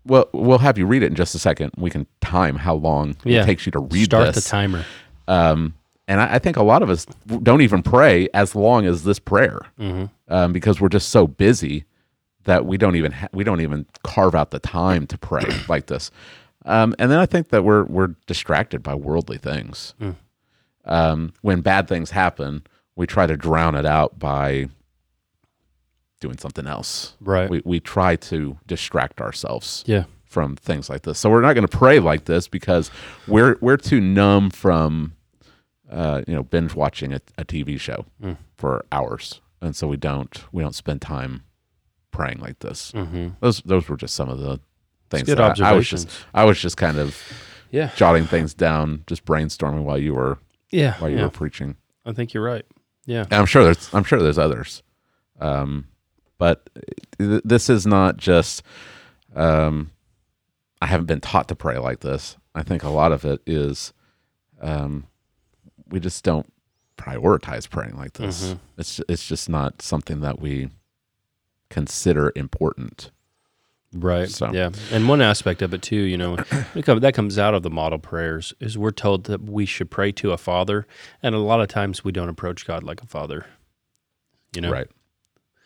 Well, 0.05 0.29
we'll 0.33 0.59
have 0.59 0.79
you 0.79 0.87
read 0.87 1.03
it 1.03 1.07
in 1.07 1.15
just 1.15 1.35
a 1.35 1.39
second. 1.39 1.73
We 1.77 1.91
can 1.91 2.07
time 2.23 2.57
how 2.57 2.75
long 2.77 3.17
Yeah. 3.25 3.43
it 3.43 3.47
takes 3.47 3.67
you 3.67 3.73
to 3.73 3.81
read 3.81 4.05
Start 4.07 4.35
this. 4.35 4.43
the 4.45 4.49
timer. 4.51 4.85
Um, 5.27 5.75
and 6.07 6.19
I, 6.19 6.37
I 6.37 6.39
think 6.39 6.57
a 6.57 6.63
lot 6.63 6.83
of 6.83 6.89
us 6.89 7.05
don't 7.43 7.61
even 7.61 7.83
pray 7.83 8.27
as 8.33 8.55
long 8.55 8.87
as 8.87 9.05
this 9.05 9.19
prayer 9.19 9.61
Mm-hmm. 9.79 10.07
um, 10.33 10.53
because 10.55 10.81
we're 10.81 10.89
just 10.89 11.11
so 11.11 11.27
busy 11.27 11.85
that 12.49 12.65
we 12.65 12.79
don't 12.79 12.97
even 12.97 13.13
ha- 13.13 13.29
we 13.33 13.45
don't 13.45 13.61
even 13.61 13.85
carve 14.03 14.35
out 14.35 14.51
the 14.53 14.59
time 14.59 15.07
to 15.07 15.19
pray 15.19 15.45
like 15.69 15.87
this. 15.87 16.11
Um, 16.65 16.95
and 16.99 17.11
then 17.11 17.19
I 17.19 17.27
think 17.27 17.51
that 17.51 17.63
we're 17.63 17.85
we're 17.85 18.15
distracted 18.27 18.83
by 18.83 18.95
worldly 18.95 19.37
things. 19.37 19.95
Mm. 20.01 20.17
Um, 20.87 21.33
when 21.43 21.61
bad 21.61 21.89
things 21.89 22.11
happen, 22.13 22.63
we 22.97 23.07
try 23.07 23.27
to 23.27 23.37
drown 23.37 23.75
it 23.75 23.85
out 23.85 24.19
by 24.19 24.69
doing 26.21 26.39
something 26.39 26.67
else. 26.67 27.17
Right. 27.21 27.51
We 27.51 27.61
we 27.67 27.81
try 27.81 28.17
to 28.17 28.59
distract 28.67 29.21
ourselves 29.21 29.85
yeah. 29.87 30.05
from 30.25 30.57
things 30.57 30.89
like 30.89 31.03
this. 31.03 31.19
So 31.19 31.29
we're 31.29 31.43
not 31.43 31.53
going 31.53 31.67
to 31.67 31.77
pray 31.79 32.01
like 32.01 32.25
this 32.25 32.49
because 32.49 32.91
we're 33.27 33.59
we're 33.61 33.77
too 33.77 34.01
numb 34.01 34.49
from 34.49 35.13
uh, 35.91 36.23
you 36.27 36.35
know 36.35 36.43
binge 36.45 36.75
watching 36.75 37.13
a, 37.13 37.21
a 37.37 37.45
TV 37.45 37.79
show 37.79 38.07
Mm. 38.23 38.39
for 38.57 38.87
hours, 38.91 39.43
and 39.61 39.77
so 39.77 39.87
we 39.87 39.99
don't 39.99 40.45
we 40.51 40.63
don't 40.63 40.75
spend 40.75 41.03
time 41.03 41.43
praying 42.11 42.39
like 42.41 42.59
this. 42.61 42.93
Mm-hmm. 42.93 43.29
Those 43.41 43.61
those 43.63 43.89
were 43.89 43.97
just 43.97 44.15
some 44.15 44.29
of 44.29 44.39
the 44.39 44.61
things 45.11 45.25
good 45.27 45.39
that 45.39 45.61
I, 45.61 45.71
I 45.71 45.73
was 45.73 45.89
just. 45.89 46.09
I 46.35 46.45
was 46.45 46.61
just 46.61 46.77
kind 46.77 46.99
of 46.99 47.17
Yeah. 47.71 47.91
jotting 47.97 48.25
things 48.27 48.55
down, 48.55 49.05
just 49.07 49.25
brainstorming 49.25 49.83
while 49.85 49.99
you 49.99 50.15
were 50.15 50.39
Yeah. 50.71 50.95
while 50.99 51.11
you 51.11 51.17
yeah. 51.19 51.25
were 51.25 51.31
preaching. 51.31 51.77
I 52.05 52.13
think 52.13 52.33
you're 52.35 52.43
right. 52.45 52.65
Yeah. 53.07 53.23
And 53.23 53.35
I'm 53.35 53.47
sure 53.47 53.65
there's 53.65 53.93
I'm 53.95 54.05
sure 54.05 54.19
there's 54.21 54.39
others, 54.39 54.83
um, 55.41 55.87
but 56.39 56.69
th- 57.19 57.43
this 57.45 57.69
is 57.71 57.87
not 57.87 58.17
just. 58.17 58.63
Um, 59.35 59.91
I 60.81 60.87
haven't 60.87 61.07
been 61.07 61.21
taught 61.21 61.49
to 61.49 61.55
pray 61.57 61.77
like 61.79 62.01
this. 62.01 62.37
I 62.55 62.63
think 62.63 62.83
a 62.83 62.89
lot 62.89 63.13
of 63.13 63.25
it 63.25 63.41
is, 63.47 63.93
um, 64.61 65.07
we 65.89 65.99
just 66.01 66.23
don't 66.25 66.51
prioritize 66.97 67.69
praying 67.69 67.97
like 67.97 68.13
this. 68.15 68.51
Mhm. 68.53 68.59
It's 68.79 69.01
it's 69.09 69.27
just 69.27 69.49
not 69.49 69.83
something 69.83 70.21
that 70.21 70.41
we 70.41 70.71
consider 71.71 72.33
important. 72.37 73.11
Right. 73.93 74.29
So- 74.29 74.53
Yeah. 74.53 74.71
And 74.93 75.09
one 75.09 75.23
aspect 75.23 75.63
of 75.63 75.73
it 75.73 75.81
too, 75.83 75.97
you 75.97 76.17
know, 76.19 76.37
that 76.75 77.13
comes 77.15 77.39
out 77.39 77.55
of 77.55 77.63
the 77.63 77.71
model 77.71 77.99
prayers 77.99 78.53
is 78.61 78.77
we're 78.77 78.91
told 78.91 79.25
that 79.25 79.43
we 79.43 79.65
should 79.65 79.91
pray 79.91 80.13
to 80.13 80.33
a 80.33 80.37
father, 80.39 80.87
and 81.23 81.35
a 81.35 81.39
lot 81.39 81.61
of 81.61 81.69
times 81.69 82.05
we 82.05 82.13
don't 82.13 82.29
approach 82.29 82.67
God 82.67 82.83
like 82.83 83.03
a 83.03 83.07
father. 83.07 83.47
You 84.55 84.63
know, 84.63 84.71
Right. 84.73 84.89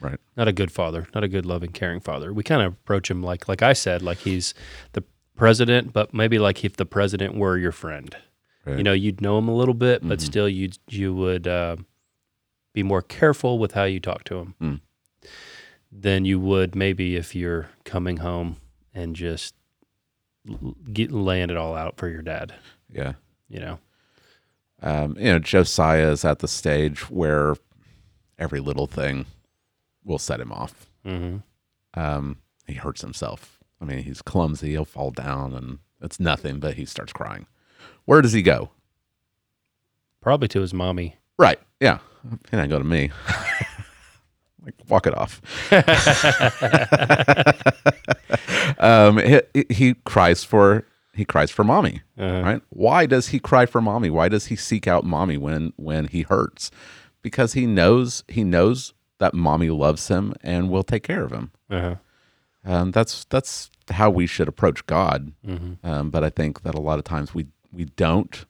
Right. 0.01 0.19
Not 0.37 0.49
a 0.49 0.53
good 0.53 0.73
father, 0.73 1.07
not 1.15 1.23
a 1.23 1.29
good 1.29 1.47
loving, 1.47 1.71
caring 1.71 2.01
father. 2.01 2.33
We 2.33 2.43
kind 2.43 2.61
of 2.63 2.73
approach 2.73 3.09
him 3.11 3.23
like, 3.23 3.49
like 3.49 3.63
I 3.63 3.73
said, 3.73 4.03
like 4.03 4.19
he's 4.19 4.53
the 4.95 5.05
president, 5.37 5.93
but 5.93 6.13
maybe 6.13 6.39
like 6.41 6.65
if 6.65 6.77
the 6.77 6.85
president 6.87 7.37
were 7.37 7.57
your 7.57 7.71
friend. 7.73 8.17
Right. 8.65 8.79
You 8.79 8.83
know, 8.85 8.93
you'd 8.93 9.21
know 9.21 9.39
him 9.39 9.49
a 9.49 9.55
little 9.55 9.75
bit, 9.75 10.07
but 10.07 10.19
Mhm. 10.19 10.23
still, 10.23 10.49
you 10.49 10.71
you 10.89 11.15
would 11.15 11.47
uh, 11.49 11.77
be 12.73 12.83
more 12.83 13.03
careful 13.03 13.59
with 13.61 13.73
how 13.73 13.85
you 13.85 13.99
talk 14.01 14.25
to 14.25 14.39
him 14.39 14.55
Mm. 14.61 14.81
Than 15.93 16.25
you 16.25 16.41
would 16.41 16.75
maybe 16.75 17.17
if 17.17 17.35
you're 17.35 17.69
coming 17.85 18.17
home 18.19 18.57
and 18.95 19.15
just 19.15 19.55
get 20.93 21.13
laying 21.13 21.51
it 21.51 21.57
all 21.57 21.75
out 21.77 21.97
for 21.99 22.09
your 22.09 22.23
dad. 22.23 22.55
Yeah. 22.91 23.13
You 23.49 23.61
know, 23.61 23.79
Um, 24.81 25.15
you 25.19 25.27
know, 25.27 25.39
Josiah 25.39 26.11
is 26.11 26.25
at 26.25 26.39
the 26.41 26.49
stage 26.49 27.11
where 27.11 27.55
every 28.39 28.59
little 28.61 28.87
thing 28.87 29.27
will 30.05 30.19
set 30.19 30.41
him 30.41 30.51
off. 30.51 30.87
mm-hmm. 31.07 31.39
um, 32.01 32.39
he 32.67 32.75
hurts 32.75 33.03
himself. 33.03 33.59
I 33.81 33.85
mean, 33.85 34.03
he's 34.05 34.23
clumsy. 34.23 34.71
He'll 34.71 34.85
fall 34.85 35.11
down, 35.11 35.53
and 35.55 35.79
it's 36.01 36.19
nothing. 36.19 36.59
But 36.61 36.75
he 36.75 36.85
starts 36.87 37.13
crying. 37.13 37.47
Where 38.05 38.23
does 38.23 38.33
he 38.33 38.43
go? 38.43 38.71
probably 40.21 40.47
to 40.47 40.61
his 40.61 40.73
mommy. 40.73 41.17
Right. 41.37 41.59
Yeah. 41.81 41.99
He 42.31 42.57
didn't 42.57 42.71
go 42.71 42.79
to 42.79 42.85
me. 42.85 43.11
like, 44.65 44.75
walk 44.89 45.07
it 45.07 45.17
off. 45.17 45.41
um, 48.79 49.19
he, 49.19 49.41
he 49.71 49.95
cries 50.05 50.45
for 50.45 50.85
he 51.15 51.25
cries 51.25 51.51
for 51.51 51.65
mommy. 51.65 52.03
Uh, 52.19 52.43
Right? 52.43 52.63
Why 52.71 53.07
does 53.07 53.29
he 53.29 53.39
cry 53.39 53.67
for 53.67 53.81
mommy? 53.81 54.11
Why 54.11 54.29
does 54.29 54.47
he 54.47 54.57
seek 54.57 54.87
out 54.87 55.05
mommy 55.05 55.37
when 55.37 55.73
when 55.77 56.09
he 56.09 56.23
hurts? 56.23 56.71
Because 57.23 57.53
he 57.53 57.67
knows 57.67 58.25
he 58.29 58.45
knows 58.45 58.95
that 59.19 59.35
mommy 59.35 59.71
loves 59.71 60.09
him 60.09 60.35
and 60.43 60.71
will 60.71 60.83
take 60.83 61.03
care 61.05 61.25
of 61.25 61.33
him. 61.33 61.51
uh-huh. 61.71 61.97
Um, 62.65 62.93
that's 62.93 63.25
that's 63.25 63.71
how 63.91 64.09
we 64.11 64.27
should 64.29 64.47
approach 64.47 64.87
God. 64.87 65.33
Mm-hmm. 65.47 65.85
Um, 65.85 66.11
but 66.11 66.23
I 66.23 66.31
think 66.31 66.63
that 66.63 66.77
a 66.77 66.81
lot 66.81 66.99
of 67.01 67.05
times 67.05 67.35
we 67.35 67.47
we 67.73 67.87
don't 67.87 68.45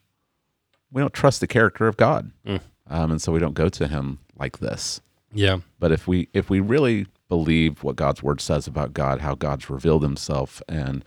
we 0.90 1.00
don't 1.00 1.14
trust 1.14 1.40
the 1.40 1.46
character 1.46 1.88
of 1.88 1.96
God, 1.96 2.30
Mm. 2.46 2.60
um, 2.88 3.10
and 3.12 3.22
so 3.22 3.32
we 3.32 3.38
don't 3.40 3.54
go 3.54 3.70
to 3.70 3.88
Him 3.88 4.18
like 4.38 4.58
this. 4.58 5.00
Yeah. 5.32 5.58
But 5.78 5.92
if 5.92 6.06
we 6.06 6.28
if 6.32 6.50
we 6.50 6.60
really 6.60 7.06
believe 7.28 7.82
what 7.82 7.96
God's 7.96 8.22
Word 8.22 8.40
says 8.40 8.66
about 8.66 8.92
God, 8.92 9.20
how 9.20 9.34
God's 9.34 9.70
revealed 9.70 10.02
Himself, 10.02 10.62
and 10.68 11.04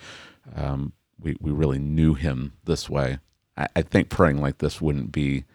um, 0.56 0.94
we 1.20 1.36
we 1.40 1.52
really 1.52 1.80
knew 1.80 2.14
Him 2.14 2.54
this 2.66 2.90
way, 2.90 3.20
I, 3.58 3.68
I 3.76 3.82
think 3.82 4.10
praying 4.10 4.42
like 4.42 4.58
this 4.60 4.82
wouldn't 4.82 5.12
be 5.12 5.46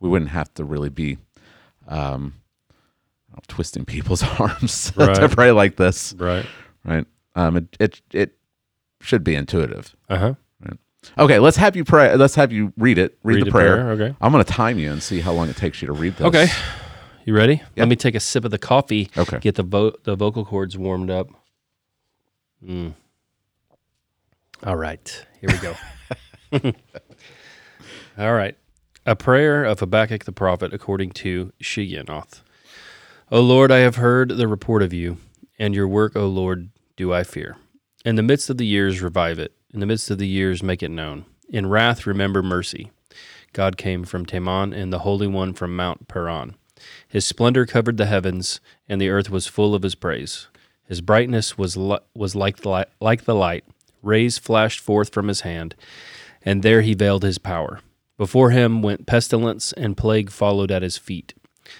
we 0.00 0.08
wouldn't 0.08 0.30
have 0.30 0.52
to 0.54 0.64
really 0.64 0.90
be 0.90 1.18
um, 1.88 2.34
twisting 3.48 3.84
people's 3.84 4.22
arms 4.40 4.90
to 4.96 5.28
pray 5.30 5.52
like 5.52 5.76
this 5.76 6.14
Right. 6.18 6.46
right? 6.84 7.06
Um, 7.34 7.56
it 7.56 7.76
it 7.80 8.02
it 8.12 8.36
should 9.00 9.24
be 9.24 9.34
intuitive. 9.34 9.94
Uh 10.08 10.18
huh. 10.18 10.34
Okay, 11.16 11.38
let's 11.38 11.56
have 11.56 11.76
you 11.76 11.84
pray. 11.84 12.14
Let's 12.16 12.34
have 12.34 12.52
you 12.52 12.72
read 12.76 12.98
it. 12.98 13.16
Read, 13.22 13.46
the 13.46 13.50
prayer. 13.50 13.90
Okay. 13.92 14.14
I'm 14.20 14.32
going 14.32 14.44
to 14.44 14.52
time 14.52 14.78
you 14.78 14.90
and 14.90 15.02
see 15.02 15.20
how 15.20 15.32
long 15.32 15.48
it 15.48 15.56
takes 15.56 15.80
you 15.80 15.86
to 15.86 15.92
read 15.92 16.16
this. 16.16 16.26
Okay. 16.26 16.48
You 17.28 17.36
ready? 17.36 17.56
Yep. 17.56 17.70
Let 17.76 17.88
me 17.88 17.96
take 17.96 18.14
a 18.14 18.20
sip 18.20 18.46
of 18.46 18.50
the 18.52 18.58
coffee. 18.58 19.10
Okay. 19.14 19.38
Get 19.40 19.56
the 19.56 19.62
vo- 19.62 19.92
the 20.04 20.16
vocal 20.16 20.46
cords 20.46 20.78
warmed 20.78 21.10
up. 21.10 21.28
Mm. 22.66 22.94
All 24.64 24.76
right. 24.76 25.26
Here 25.38 25.50
we 25.52 25.58
go. 25.58 26.72
All 28.18 28.32
right. 28.32 28.56
A 29.04 29.14
prayer 29.14 29.62
of 29.66 29.80
Habakkuk 29.80 30.24
the 30.24 30.32
prophet 30.32 30.72
according 30.72 31.10
to 31.10 31.52
Shigionoth. 31.62 32.40
O 33.30 33.42
Lord, 33.42 33.70
I 33.70 33.80
have 33.80 33.96
heard 33.96 34.30
the 34.30 34.48
report 34.48 34.82
of 34.82 34.94
you, 34.94 35.18
and 35.58 35.74
your 35.74 35.86
work, 35.86 36.16
O 36.16 36.26
Lord, 36.28 36.70
do 36.96 37.12
I 37.12 37.24
fear. 37.24 37.58
In 38.06 38.16
the 38.16 38.22
midst 38.22 38.48
of 38.48 38.56
the 38.56 38.64
years, 38.64 39.02
revive 39.02 39.38
it. 39.38 39.52
In 39.74 39.80
the 39.80 39.86
midst 39.86 40.10
of 40.10 40.16
the 40.16 40.26
years, 40.26 40.62
make 40.62 40.82
it 40.82 40.90
known. 40.90 41.26
In 41.50 41.66
wrath, 41.68 42.06
remember 42.06 42.42
mercy. 42.42 42.90
God 43.52 43.76
came 43.76 44.04
from 44.04 44.24
Teman, 44.24 44.74
and 44.74 44.90
the 44.90 45.00
Holy 45.00 45.26
One 45.26 45.52
from 45.52 45.76
Mount 45.76 46.08
Paran. 46.08 46.54
His 47.08 47.26
splendor 47.26 47.66
covered 47.66 47.96
the 47.96 48.06
heavens, 48.06 48.60
and 48.88 49.00
the 49.00 49.10
earth 49.10 49.30
was 49.30 49.46
full 49.46 49.74
of 49.74 49.82
his 49.82 49.94
praise. 49.94 50.48
His 50.86 51.00
brightness 51.00 51.58
was 51.58 51.76
li- 51.76 51.98
was 52.14 52.34
like 52.34 52.58
the 52.58 52.86
like 53.00 53.24
the 53.24 53.34
light. 53.34 53.64
Rays 54.02 54.38
flashed 54.38 54.80
forth 54.80 55.12
from 55.12 55.28
his 55.28 55.42
hand, 55.42 55.74
and 56.42 56.62
there 56.62 56.82
he 56.82 56.94
veiled 56.94 57.22
his 57.22 57.38
power. 57.38 57.80
Before 58.16 58.50
him 58.50 58.82
went 58.82 59.06
pestilence, 59.06 59.72
and 59.74 59.96
plague 59.96 60.30
followed 60.30 60.70
at 60.70 60.82
his 60.82 60.96
feet. 60.96 61.34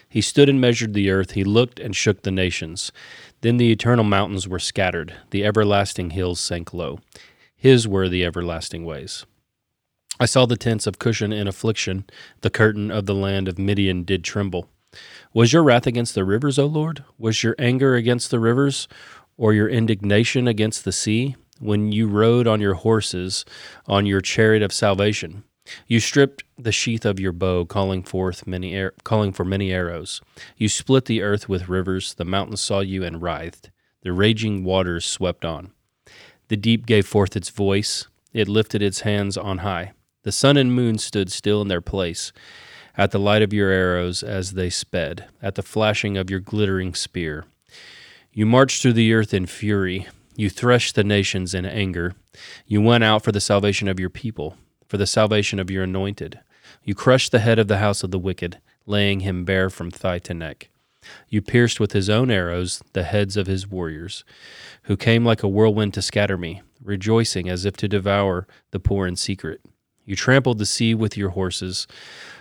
He 0.08 0.20
stood 0.20 0.48
and 0.48 0.60
measured 0.60 0.94
the 0.94 1.10
earth. 1.10 1.32
He 1.32 1.44
looked 1.44 1.80
and 1.80 1.96
shook 1.96 2.22
the 2.22 2.30
nations. 2.30 2.92
Then 3.40 3.56
the 3.56 3.72
eternal 3.72 4.04
mountains 4.04 4.46
were 4.46 4.58
scattered. 4.58 5.14
The 5.30 5.44
everlasting 5.44 6.10
hills 6.10 6.40
sank 6.40 6.74
low. 6.74 7.00
His 7.56 7.88
were 7.88 8.08
the 8.08 8.24
everlasting 8.24 8.84
ways. 8.84 9.24
I 10.20 10.26
saw 10.26 10.46
the 10.46 10.56
tents 10.56 10.86
of 10.86 10.98
Cushan 10.98 11.32
in 11.32 11.48
affliction. 11.48 12.04
The 12.42 12.50
curtain 12.50 12.90
of 12.90 13.06
the 13.06 13.14
land 13.14 13.48
of 13.48 13.58
Midian 13.58 14.02
did 14.02 14.24
tremble. 14.24 14.68
Was 15.34 15.52
your 15.52 15.62
wrath 15.62 15.86
against 15.86 16.14
the 16.14 16.24
rivers, 16.24 16.58
O 16.58 16.66
Lord? 16.66 17.04
Was 17.18 17.42
your 17.42 17.54
anger 17.58 17.94
against 17.94 18.30
the 18.30 18.40
rivers, 18.40 18.88
or 19.36 19.52
your 19.52 19.68
indignation 19.68 20.48
against 20.48 20.84
the 20.84 20.92
sea, 20.92 21.36
when 21.60 21.92
you 21.92 22.08
rode 22.08 22.46
on 22.46 22.60
your 22.60 22.74
horses, 22.74 23.44
on 23.86 24.06
your 24.06 24.20
chariot 24.20 24.62
of 24.62 24.72
salvation? 24.72 25.44
You 25.86 26.00
stripped 26.00 26.44
the 26.58 26.72
sheath 26.72 27.04
of 27.04 27.20
your 27.20 27.32
bow, 27.32 27.66
calling 27.66 28.02
forth 28.02 28.46
many 28.46 28.78
ar- 28.80 28.94
calling 29.04 29.32
for 29.32 29.44
many 29.44 29.70
arrows. 29.70 30.22
You 30.56 30.68
split 30.68 31.04
the 31.04 31.22
earth 31.22 31.48
with 31.48 31.68
rivers. 31.68 32.14
The 32.14 32.24
mountains 32.24 32.62
saw 32.62 32.80
you 32.80 33.04
and 33.04 33.20
writhed. 33.20 33.70
The 34.02 34.12
raging 34.12 34.64
waters 34.64 35.04
swept 35.04 35.44
on. 35.44 35.72
The 36.48 36.56
deep 36.56 36.86
gave 36.86 37.06
forth 37.06 37.36
its 37.36 37.50
voice. 37.50 38.08
It 38.32 38.48
lifted 38.48 38.80
its 38.80 39.00
hands 39.00 39.36
on 39.36 39.58
high. 39.58 39.92
The 40.22 40.32
sun 40.32 40.56
and 40.56 40.72
moon 40.72 40.96
stood 40.96 41.30
still 41.30 41.60
in 41.60 41.68
their 41.68 41.82
place 41.82 42.32
at 42.98 43.12
the 43.12 43.18
light 43.18 43.42
of 43.42 43.52
your 43.52 43.70
arrows 43.70 44.24
as 44.24 44.52
they 44.52 44.68
sped, 44.68 45.26
at 45.40 45.54
the 45.54 45.62
flashing 45.62 46.16
of 46.16 46.28
your 46.28 46.40
glittering 46.40 46.92
spear. 46.94 47.44
You 48.32 48.44
marched 48.44 48.82
through 48.82 48.94
the 48.94 49.14
earth 49.14 49.32
in 49.32 49.46
fury. 49.46 50.08
You 50.36 50.50
threshed 50.50 50.96
the 50.96 51.04
nations 51.04 51.54
in 51.54 51.64
anger. 51.64 52.14
You 52.66 52.82
went 52.82 53.04
out 53.04 53.22
for 53.22 53.30
the 53.30 53.40
salvation 53.40 53.86
of 53.86 54.00
your 54.00 54.10
people, 54.10 54.56
for 54.88 54.96
the 54.96 55.06
salvation 55.06 55.60
of 55.60 55.70
your 55.70 55.84
anointed. 55.84 56.40
You 56.82 56.96
crushed 56.96 57.30
the 57.30 57.38
head 57.38 57.60
of 57.60 57.68
the 57.68 57.78
house 57.78 58.02
of 58.02 58.10
the 58.10 58.18
wicked, 58.18 58.58
laying 58.84 59.20
him 59.20 59.44
bare 59.44 59.70
from 59.70 59.90
thigh 59.90 60.18
to 60.20 60.34
neck. 60.34 60.68
You 61.28 61.40
pierced 61.40 61.78
with 61.78 61.92
his 61.92 62.10
own 62.10 62.30
arrows 62.30 62.82
the 62.92 63.04
heads 63.04 63.36
of 63.36 63.46
his 63.46 63.68
warriors, 63.68 64.24
who 64.82 64.96
came 64.96 65.24
like 65.24 65.44
a 65.44 65.48
whirlwind 65.48 65.94
to 65.94 66.02
scatter 66.02 66.36
me, 66.36 66.62
rejoicing 66.82 67.48
as 67.48 67.64
if 67.64 67.76
to 67.76 67.88
devour 67.88 68.46
the 68.72 68.80
poor 68.80 69.06
in 69.06 69.14
secret. 69.14 69.60
You 70.04 70.16
trampled 70.16 70.58
the 70.58 70.66
sea 70.66 70.94
with 70.94 71.16
your 71.16 71.30
horses 71.30 71.86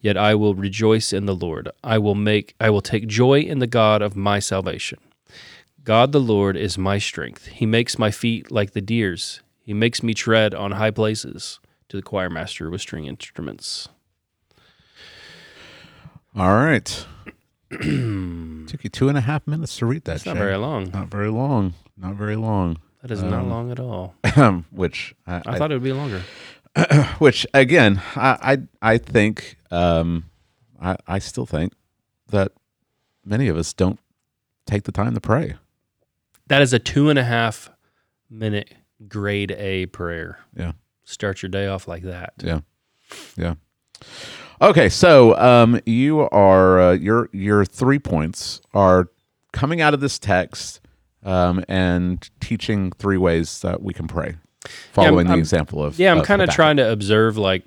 Yet 0.00 0.16
I 0.16 0.34
will 0.34 0.54
rejoice 0.54 1.12
in 1.12 1.26
the 1.26 1.34
Lord. 1.34 1.68
I 1.84 1.98
will 1.98 2.14
make 2.14 2.54
I 2.58 2.70
will 2.70 2.80
take 2.80 3.06
joy 3.06 3.40
in 3.40 3.58
the 3.58 3.66
God 3.66 4.00
of 4.02 4.16
my 4.16 4.38
salvation. 4.38 4.98
God 5.84 6.12
the 6.12 6.20
Lord 6.20 6.56
is 6.56 6.78
my 6.78 6.98
strength. 6.98 7.46
He 7.46 7.66
makes 7.66 7.98
my 7.98 8.10
feet 8.10 8.50
like 8.50 8.72
the 8.72 8.80
deer's. 8.80 9.42
He 9.62 9.74
makes 9.74 10.02
me 10.02 10.14
tread 10.14 10.54
on 10.54 10.72
high 10.72 10.90
places. 10.90 11.60
To 11.90 11.96
the 11.96 12.02
choir 12.04 12.30
master 12.30 12.70
with 12.70 12.80
string 12.82 13.06
instruments. 13.06 13.88
All 16.36 16.54
right. 16.54 17.06
Took 17.70 17.80
you 18.84 18.90
two 18.90 19.08
and 19.08 19.18
a 19.18 19.22
half 19.22 19.46
minutes 19.46 19.76
to 19.78 19.86
read 19.86 20.04
that. 20.04 20.16
It's 20.16 20.26
not 20.26 20.34
Shay. 20.34 20.38
very 20.38 20.56
long. 20.56 20.90
Not 20.92 21.08
very 21.08 21.30
long. 21.30 21.74
Not 21.96 22.14
very 22.14 22.36
long. 22.36 22.78
That 23.02 23.10
is 23.10 23.22
not 23.22 23.40
Um, 23.42 23.50
long 23.50 23.70
at 23.72 23.80
all. 23.80 24.14
which 24.70 25.14
I, 25.26 25.42
I 25.46 25.58
thought 25.58 25.72
it 25.72 25.74
would 25.74 25.82
be 25.82 25.92
longer. 25.92 26.22
which 27.18 27.46
again, 27.54 28.02
I 28.16 28.58
I, 28.82 28.92
I 28.94 28.98
think 28.98 29.56
um, 29.70 30.30
I 30.80 30.96
I 31.06 31.18
still 31.18 31.46
think 31.46 31.72
that 32.28 32.52
many 33.24 33.48
of 33.48 33.56
us 33.56 33.72
don't 33.72 33.98
take 34.66 34.84
the 34.84 34.92
time 34.92 35.14
to 35.14 35.20
pray. 35.20 35.56
That 36.46 36.62
is 36.62 36.72
a 36.72 36.78
two 36.78 37.10
and 37.10 37.18
a 37.18 37.24
half 37.24 37.70
minute 38.28 38.72
grade 39.08 39.52
A 39.52 39.86
prayer. 39.86 40.38
Yeah. 40.56 40.72
Start 41.04 41.42
your 41.42 41.50
day 41.50 41.66
off 41.66 41.88
like 41.88 42.04
that. 42.04 42.34
Yeah, 42.38 42.60
yeah. 43.36 43.54
Okay, 44.62 44.88
so 44.88 45.36
um, 45.38 45.80
you 45.86 46.20
are 46.20 46.80
uh, 46.80 46.92
your 46.92 47.28
your 47.32 47.64
three 47.64 47.98
points 47.98 48.60
are 48.74 49.08
coming 49.52 49.80
out 49.80 49.94
of 49.94 50.00
this 50.00 50.18
text 50.18 50.80
um, 51.24 51.64
and 51.68 52.28
teaching 52.40 52.92
three 52.92 53.16
ways 53.16 53.60
that 53.62 53.82
we 53.82 53.92
can 53.92 54.06
pray, 54.06 54.36
following 54.92 55.26
the 55.26 55.32
I'm- 55.32 55.38
example 55.38 55.82
of 55.84 55.98
Yeah, 55.98 56.12
I'm 56.12 56.22
kind 56.22 56.42
of 56.42 56.50
trying 56.50 56.76
to 56.76 56.90
observe 56.90 57.36
like 57.36 57.64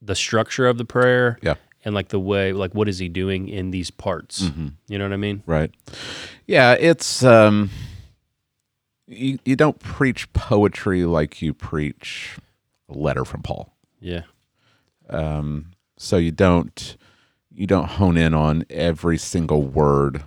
the 0.00 0.14
structure 0.14 0.66
of 0.66 0.78
the 0.78 0.84
prayer. 0.84 1.38
Yeah. 1.42 1.54
And 1.84 1.94
like 1.96 2.08
the 2.08 2.20
way, 2.20 2.52
like 2.52 2.74
what 2.74 2.88
is 2.88 2.98
he 2.98 3.08
doing 3.08 3.48
in 3.48 3.70
these 3.72 3.90
parts? 3.90 4.42
Mhm. 4.42 4.74
You 4.88 4.98
know 4.98 5.04
what 5.04 5.12
I 5.12 5.16
mean? 5.16 5.42
Right. 5.46 5.70
Yeah, 6.46 6.72
it's 6.74 7.24
um 7.24 7.70
you 9.08 9.38
you 9.44 9.56
don't 9.56 9.78
preach 9.80 10.32
poetry 10.32 11.04
like 11.04 11.42
you 11.42 11.52
preach 11.52 12.36
a 12.88 12.94
letter 12.96 13.24
from 13.24 13.42
Paul. 13.42 13.72
Yeah. 14.00 14.22
Um 15.10 15.72
so 15.96 16.16
you 16.16 16.30
don't 16.30 16.96
you 17.54 17.66
don't 17.66 17.86
hone 17.88 18.16
in 18.16 18.32
on 18.32 18.64
every 18.70 19.18
single 19.18 19.62
word 19.62 20.22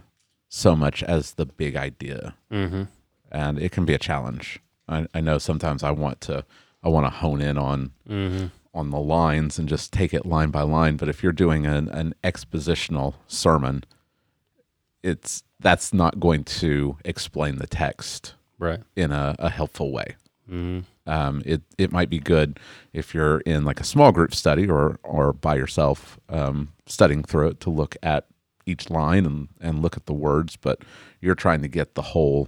so 0.50 0.76
much 0.76 1.04
as 1.04 1.34
the 1.34 1.46
big 1.46 1.76
idea. 1.76 2.36
Mm-hmm. 2.52 2.84
And 3.32 3.60
it 3.60 3.72
can 3.72 3.86
be 3.86 3.94
a 3.94 3.98
challenge. 3.98 4.60
I, 4.88 5.08
I 5.14 5.22
know 5.22 5.38
sometimes 5.38 5.84
I 5.84 5.92
want 5.92 6.22
to 6.22 6.46
I 6.84 6.90
want 6.90 7.06
to 7.06 7.10
hone 7.10 7.42
in 7.42 7.58
on 7.58 7.92
Mm-hmm. 8.10 8.48
on 8.74 8.90
the 8.92 9.00
lines 9.00 9.58
and 9.58 9.68
just 9.70 9.92
take 9.94 10.14
it 10.14 10.26
line 10.26 10.50
by 10.52 10.62
line. 10.62 10.96
But 10.98 11.10
if 11.10 11.24
you're 11.24 11.32
doing 11.32 11.66
an, 11.66 11.90
an 11.90 12.14
expositional 12.24 13.16
sermon, 13.28 13.84
it's 15.04 15.44
that's 15.60 15.94
not 15.94 16.20
going 16.20 16.44
to 16.44 16.98
explain 17.06 17.58
the 17.58 17.68
text 17.68 18.36
Right. 18.60 18.82
in 18.96 19.12
a, 19.12 19.36
a 19.40 19.50
helpful 19.50 19.92
way. 19.92 20.16
Mm-hmm. 20.50 20.80
Um, 21.10 21.42
it 21.46 21.62
it 21.78 21.92
might 21.92 22.10
be 22.10 22.20
good 22.20 22.60
if 22.94 23.14
you're 23.14 23.40
in 23.42 23.64
like 23.66 23.80
a 23.80 23.84
small 23.84 24.12
group 24.12 24.34
study 24.34 24.68
or 24.70 24.98
or 25.04 25.34
by 25.34 25.56
yourself 25.56 26.20
um, 26.30 26.70
studying 26.88 27.24
through 27.24 27.50
it 27.50 27.60
to 27.62 27.70
look 27.70 27.96
at 28.04 28.26
each 28.66 28.90
line 28.90 29.26
and 29.26 29.48
and 29.62 29.82
look 29.82 29.98
at 29.98 30.06
the 30.06 30.14
words, 30.14 30.56
but 30.56 30.82
you're 31.22 31.36
trying 31.36 31.62
to 31.62 31.68
get 31.68 31.96
the 31.96 32.02
whole 32.02 32.48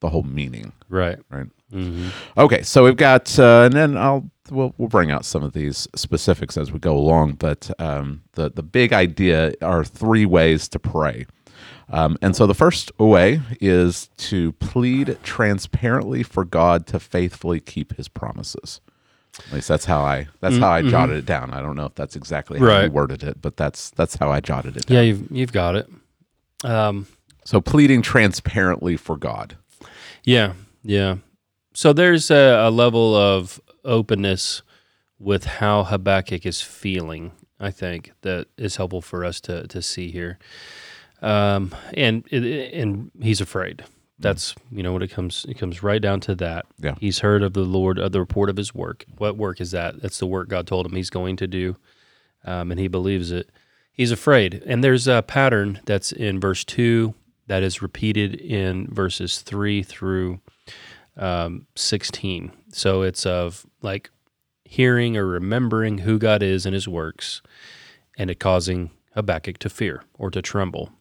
the 0.00 0.08
whole 0.10 0.22
meaning. 0.22 0.72
Right. 0.88 1.18
Right. 1.30 1.46
Mm-hmm. 1.72 2.08
Okay, 2.36 2.62
so 2.62 2.82
we've 2.84 2.96
got, 2.96 3.38
uh, 3.38 3.62
and 3.66 3.74
then 3.74 3.96
I'll 3.96 4.28
we'll 4.50 4.74
we'll 4.76 4.88
bring 4.88 5.12
out 5.12 5.24
some 5.24 5.44
of 5.44 5.52
these 5.52 5.86
specifics 5.94 6.56
as 6.56 6.72
we 6.72 6.80
go 6.80 6.96
along. 6.96 7.34
But 7.34 7.70
um, 7.78 8.22
the 8.32 8.50
the 8.50 8.62
big 8.64 8.92
idea 8.92 9.52
are 9.62 9.84
three 9.84 10.26
ways 10.26 10.66
to 10.70 10.80
pray, 10.80 11.26
um, 11.88 12.18
and 12.20 12.34
so 12.34 12.46
the 12.48 12.54
first 12.54 12.90
way 12.98 13.40
is 13.60 14.08
to 14.16 14.50
plead 14.54 15.16
transparently 15.22 16.24
for 16.24 16.44
God 16.44 16.88
to 16.88 16.98
faithfully 16.98 17.60
keep 17.60 17.96
His 17.96 18.08
promises. 18.08 18.80
At 19.46 19.52
least 19.52 19.68
that's 19.68 19.84
how 19.84 20.00
I 20.00 20.26
that's 20.40 20.56
how 20.56 20.70
I 20.70 20.82
jotted 20.82 21.18
it 21.18 21.26
down. 21.26 21.54
I 21.54 21.62
don't 21.62 21.76
know 21.76 21.86
if 21.86 21.94
that's 21.94 22.16
exactly 22.16 22.58
how 22.58 22.64
you 22.86 22.90
worded 22.90 23.22
it, 23.22 23.40
but 23.40 23.56
that's 23.56 23.90
that's 23.90 24.16
how 24.16 24.32
I 24.32 24.40
jotted 24.40 24.76
it 24.76 24.86
down. 24.86 24.96
Yeah, 24.96 25.02
you've 25.02 25.30
you've 25.30 25.52
got 25.52 25.76
it. 25.76 25.88
Um, 26.64 27.06
So 27.44 27.60
pleading 27.60 28.02
transparently 28.02 28.96
for 28.96 29.16
God. 29.16 29.56
Yeah, 30.24 30.54
yeah. 30.82 31.16
So 31.72 31.92
there's 31.92 32.30
a, 32.30 32.66
a 32.66 32.70
level 32.70 33.14
of 33.14 33.60
openness 33.84 34.62
with 35.18 35.44
how 35.44 35.84
Habakkuk 35.84 36.44
is 36.46 36.60
feeling. 36.60 37.32
I 37.58 37.70
think 37.70 38.12
that 38.22 38.48
is 38.56 38.76
helpful 38.76 39.02
for 39.02 39.24
us 39.24 39.40
to 39.42 39.66
to 39.68 39.82
see 39.82 40.10
here. 40.10 40.38
Um, 41.22 41.74
and 41.94 42.24
and 42.32 43.10
he's 43.20 43.40
afraid. 43.40 43.84
That's 44.18 44.54
you 44.70 44.82
know 44.82 44.92
what 44.92 45.02
it 45.02 45.10
comes 45.10 45.46
it 45.48 45.58
comes 45.58 45.82
right 45.82 46.00
down 46.00 46.20
to 46.20 46.34
that. 46.36 46.66
Yeah. 46.78 46.94
He's 46.98 47.20
heard 47.20 47.42
of 47.42 47.52
the 47.52 47.64
Lord 47.64 47.98
of 47.98 48.12
the 48.12 48.20
report 48.20 48.50
of 48.50 48.56
his 48.56 48.74
work. 48.74 49.04
What 49.18 49.36
work 49.36 49.60
is 49.60 49.70
that? 49.72 50.00
That's 50.00 50.18
the 50.18 50.26
work 50.26 50.48
God 50.48 50.66
told 50.66 50.86
him 50.86 50.96
he's 50.96 51.10
going 51.10 51.36
to 51.36 51.46
do, 51.46 51.76
um, 52.44 52.70
and 52.70 52.80
he 52.80 52.88
believes 52.88 53.30
it. 53.30 53.50
He's 53.92 54.12
afraid, 54.12 54.62
and 54.66 54.82
there's 54.82 55.06
a 55.06 55.22
pattern 55.22 55.80
that's 55.84 56.12
in 56.12 56.40
verse 56.40 56.64
two 56.64 57.14
that 57.50 57.64
is 57.64 57.82
repeated 57.82 58.36
in 58.36 58.86
verses 58.94 59.40
three 59.40 59.82
through 59.82 60.38
um, 61.16 61.66
16. 61.74 62.52
So 62.70 63.02
it's 63.02 63.26
of 63.26 63.66
like 63.82 64.08
hearing 64.64 65.16
or 65.16 65.26
remembering 65.26 65.98
who 65.98 66.16
God 66.16 66.44
is 66.44 66.64
and 66.64 66.72
his 66.72 66.86
works, 66.86 67.42
and 68.16 68.30
it 68.30 68.38
causing 68.38 68.92
Habakkuk 69.16 69.58
to 69.58 69.68
fear 69.68 70.04
or 70.16 70.30
to 70.30 70.40
tremble. 70.40 70.92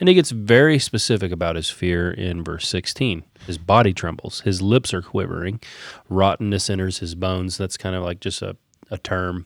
And 0.00 0.08
he 0.08 0.14
gets 0.14 0.30
very 0.30 0.78
specific 0.78 1.30
about 1.30 1.56
his 1.56 1.68
fear 1.68 2.10
in 2.10 2.42
verse 2.42 2.66
16. 2.66 3.22
His 3.46 3.58
body 3.58 3.92
trembles, 3.92 4.40
his 4.40 4.62
lips 4.62 4.94
are 4.94 5.02
quivering, 5.02 5.60
rottenness 6.08 6.70
enters 6.70 7.00
his 7.00 7.14
bones. 7.14 7.58
That's 7.58 7.76
kind 7.76 7.94
of 7.94 8.02
like 8.02 8.20
just 8.20 8.40
a, 8.40 8.56
a 8.90 8.96
term. 8.96 9.44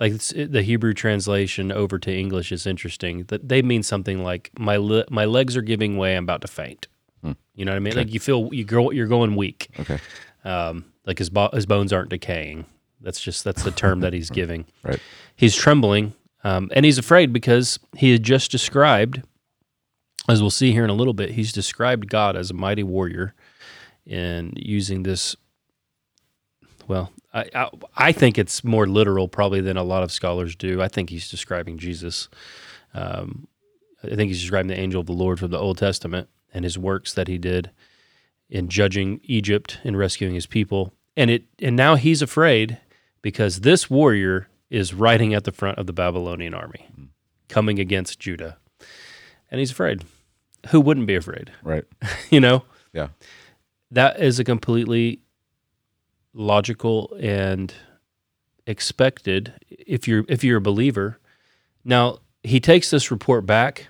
Like 0.00 0.18
the 0.18 0.62
Hebrew 0.62 0.92
translation 0.92 1.70
over 1.70 1.98
to 2.00 2.12
English 2.12 2.50
is 2.50 2.66
interesting. 2.66 3.24
That 3.24 3.48
they 3.48 3.62
mean 3.62 3.82
something 3.82 4.24
like 4.24 4.50
my 4.58 4.76
li- 4.76 5.04
my 5.08 5.24
legs 5.24 5.56
are 5.56 5.62
giving 5.62 5.96
way. 5.96 6.16
I'm 6.16 6.24
about 6.24 6.40
to 6.40 6.48
faint. 6.48 6.88
Hmm. 7.22 7.32
You 7.54 7.64
know 7.64 7.72
what 7.72 7.76
I 7.76 7.80
mean? 7.80 7.96
Like 7.96 8.12
you 8.12 8.18
feel 8.18 8.52
you 8.52 8.64
go 8.64 8.90
you're 8.90 9.06
going 9.06 9.36
weak. 9.36 9.68
Okay. 9.78 9.98
Um, 10.44 10.86
like 11.06 11.18
his 11.18 11.30
bo- 11.30 11.50
his 11.52 11.66
bones 11.66 11.92
aren't 11.92 12.10
decaying. 12.10 12.66
That's 13.00 13.20
just 13.20 13.44
that's 13.44 13.62
the 13.62 13.70
term 13.70 14.00
that 14.00 14.12
he's 14.12 14.30
giving. 14.40 14.66
Right. 14.82 14.98
He's 15.36 15.54
trembling, 15.54 16.14
um, 16.42 16.70
and 16.74 16.84
he's 16.84 16.98
afraid 16.98 17.32
because 17.32 17.78
he 17.96 18.10
had 18.10 18.22
just 18.22 18.50
described, 18.50 19.22
as 20.28 20.40
we'll 20.40 20.50
see 20.50 20.72
here 20.72 20.84
in 20.84 20.90
a 20.90 20.94
little 20.94 21.14
bit, 21.14 21.30
he's 21.30 21.52
described 21.52 22.08
God 22.08 22.36
as 22.36 22.50
a 22.50 22.54
mighty 22.54 22.82
warrior, 22.82 23.34
and 24.06 24.54
using 24.56 25.04
this. 25.04 25.36
Well, 26.88 27.12
I, 27.34 27.46
I 27.54 27.68
I 27.96 28.12
think 28.12 28.38
it's 28.38 28.64
more 28.64 28.86
literal 28.86 29.28
probably 29.28 29.60
than 29.60 29.76
a 29.76 29.82
lot 29.82 30.02
of 30.02 30.12
scholars 30.12 30.56
do. 30.56 30.80
I 30.80 30.88
think 30.88 31.10
he's 31.10 31.28
describing 31.28 31.76
Jesus. 31.78 32.28
Um, 32.94 33.48
I 34.02 34.14
think 34.14 34.28
he's 34.28 34.40
describing 34.40 34.68
the 34.68 34.78
angel 34.78 35.00
of 35.00 35.06
the 35.06 35.12
Lord 35.12 35.40
from 35.40 35.50
the 35.50 35.58
Old 35.58 35.78
Testament 35.78 36.28
and 36.52 36.64
his 36.64 36.78
works 36.78 37.12
that 37.14 37.28
he 37.28 37.38
did 37.38 37.70
in 38.48 38.68
judging 38.68 39.20
Egypt 39.24 39.80
and 39.82 39.98
rescuing 39.98 40.34
his 40.34 40.46
people. 40.46 40.94
And 41.16 41.30
it 41.30 41.44
and 41.60 41.76
now 41.76 41.96
he's 41.96 42.22
afraid 42.22 42.78
because 43.20 43.60
this 43.60 43.90
warrior 43.90 44.48
is 44.70 44.94
riding 44.94 45.34
at 45.34 45.44
the 45.44 45.52
front 45.52 45.78
of 45.78 45.86
the 45.86 45.92
Babylonian 45.92 46.54
army 46.54 46.88
coming 47.48 47.78
against 47.78 48.18
Judah. 48.18 48.58
And 49.50 49.58
he's 49.58 49.70
afraid. 49.70 50.02
Who 50.68 50.80
wouldn't 50.80 51.06
be 51.06 51.14
afraid? 51.14 51.52
Right. 51.62 51.84
you 52.30 52.40
know? 52.40 52.64
Yeah. 52.92 53.08
That 53.90 54.20
is 54.20 54.38
a 54.38 54.44
completely 54.44 55.20
logical 56.34 57.16
and 57.20 57.72
expected 58.66 59.54
if 59.70 60.06
you're 60.08 60.24
if 60.28 60.44
you're 60.44 60.58
a 60.58 60.62
believer. 60.62 61.18
Now, 61.84 62.18
he 62.42 62.60
takes 62.60 62.90
this 62.90 63.10
report 63.10 63.46
back. 63.46 63.88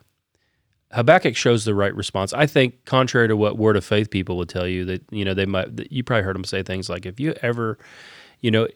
Habakkuk 0.93 1.35
shows 1.37 1.65
the 1.65 1.75
right 1.75 1.95
response. 1.95 2.33
I 2.33 2.47
think, 2.47 2.85
contrary 2.85 3.27
to 3.29 3.37
what 3.37 3.59
word 3.59 3.77
of 3.77 3.85
faith 3.85 4.11
people 4.11 4.37
would 4.37 4.49
tell 4.49 4.67
you, 4.67 4.85
that 4.85 5.03
you 5.11 5.25
know 5.25 5.35
they 5.35 5.47
might. 5.47 5.91
You 5.91 6.05
probably 6.05 6.23
heard 6.23 6.37
them 6.37 6.45
say 6.45 6.63
things 6.63 6.89
like, 6.89 7.07
"If 7.07 7.19
you 7.19 7.35
ever, 7.43 7.79
you 8.41 8.51
know, 8.51 8.69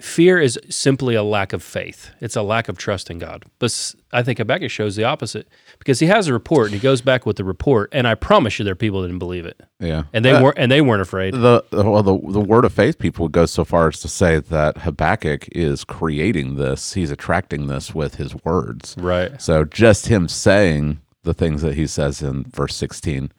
fear 0.00 0.40
is 0.40 0.58
simply 0.68 1.14
a 1.14 1.22
lack 1.22 1.52
of 1.52 1.62
faith. 1.62 2.10
It's 2.20 2.36
a 2.36 2.42
lack 2.42 2.68
of 2.68 2.76
trust 2.78 3.10
in 3.10 3.18
God." 3.18 3.44
But 3.58 3.94
I 4.12 4.22
think 4.22 4.38
Habakkuk 4.38 4.70
shows 4.70 4.96
the 4.96 5.04
opposite 5.04 5.48
because 5.78 6.00
he 6.00 6.06
has 6.06 6.28
a 6.28 6.32
report 6.32 6.66
and 6.66 6.74
he 6.74 6.80
goes 6.80 7.00
back 7.00 7.24
with 7.26 7.36
the 7.36 7.44
report, 7.44 7.88
and 7.92 8.06
I 8.06 8.14
promise 8.14 8.58
you, 8.58 8.64
there 8.64 8.72
are 8.72 8.76
people 8.76 9.00
that 9.02 9.08
didn't 9.08 9.18
believe 9.20 9.46
it, 9.46 9.60
Yeah. 9.80 10.04
and 10.12 10.24
they 10.24 10.32
Uh, 10.32 10.42
weren't, 10.42 10.58
and 10.58 10.70
they 10.72 10.80
weren't 10.80 11.02
afraid. 11.02 11.34
the 11.34 11.62
well 11.72 12.02
the 12.02 12.18
the 12.32 12.40
word 12.40 12.64
of 12.64 12.72
faith 12.72 12.98
people 12.98 13.24
would 13.24 13.32
go 13.32 13.46
so 13.46 13.64
far 13.64 13.88
as 13.88 14.00
to 14.00 14.08
say 14.08 14.40
that 14.40 14.78
Habakkuk 14.78 15.48
is 15.52 15.84
creating 15.84 16.56
this. 16.56 16.94
He's 16.94 17.10
attracting 17.10 17.66
this 17.68 17.94
with 17.94 18.16
his 18.16 18.34
words. 18.44 18.94
Right. 18.98 19.40
So 19.40 19.64
just 19.64 20.08
him 20.08 20.28
saying 20.28 20.98
the 21.22 21.34
things 21.34 21.62
that 21.62 21.74
he 21.74 21.86
says 21.86 22.20
in 22.20 22.44
verse 22.44 22.74
16 22.76 23.32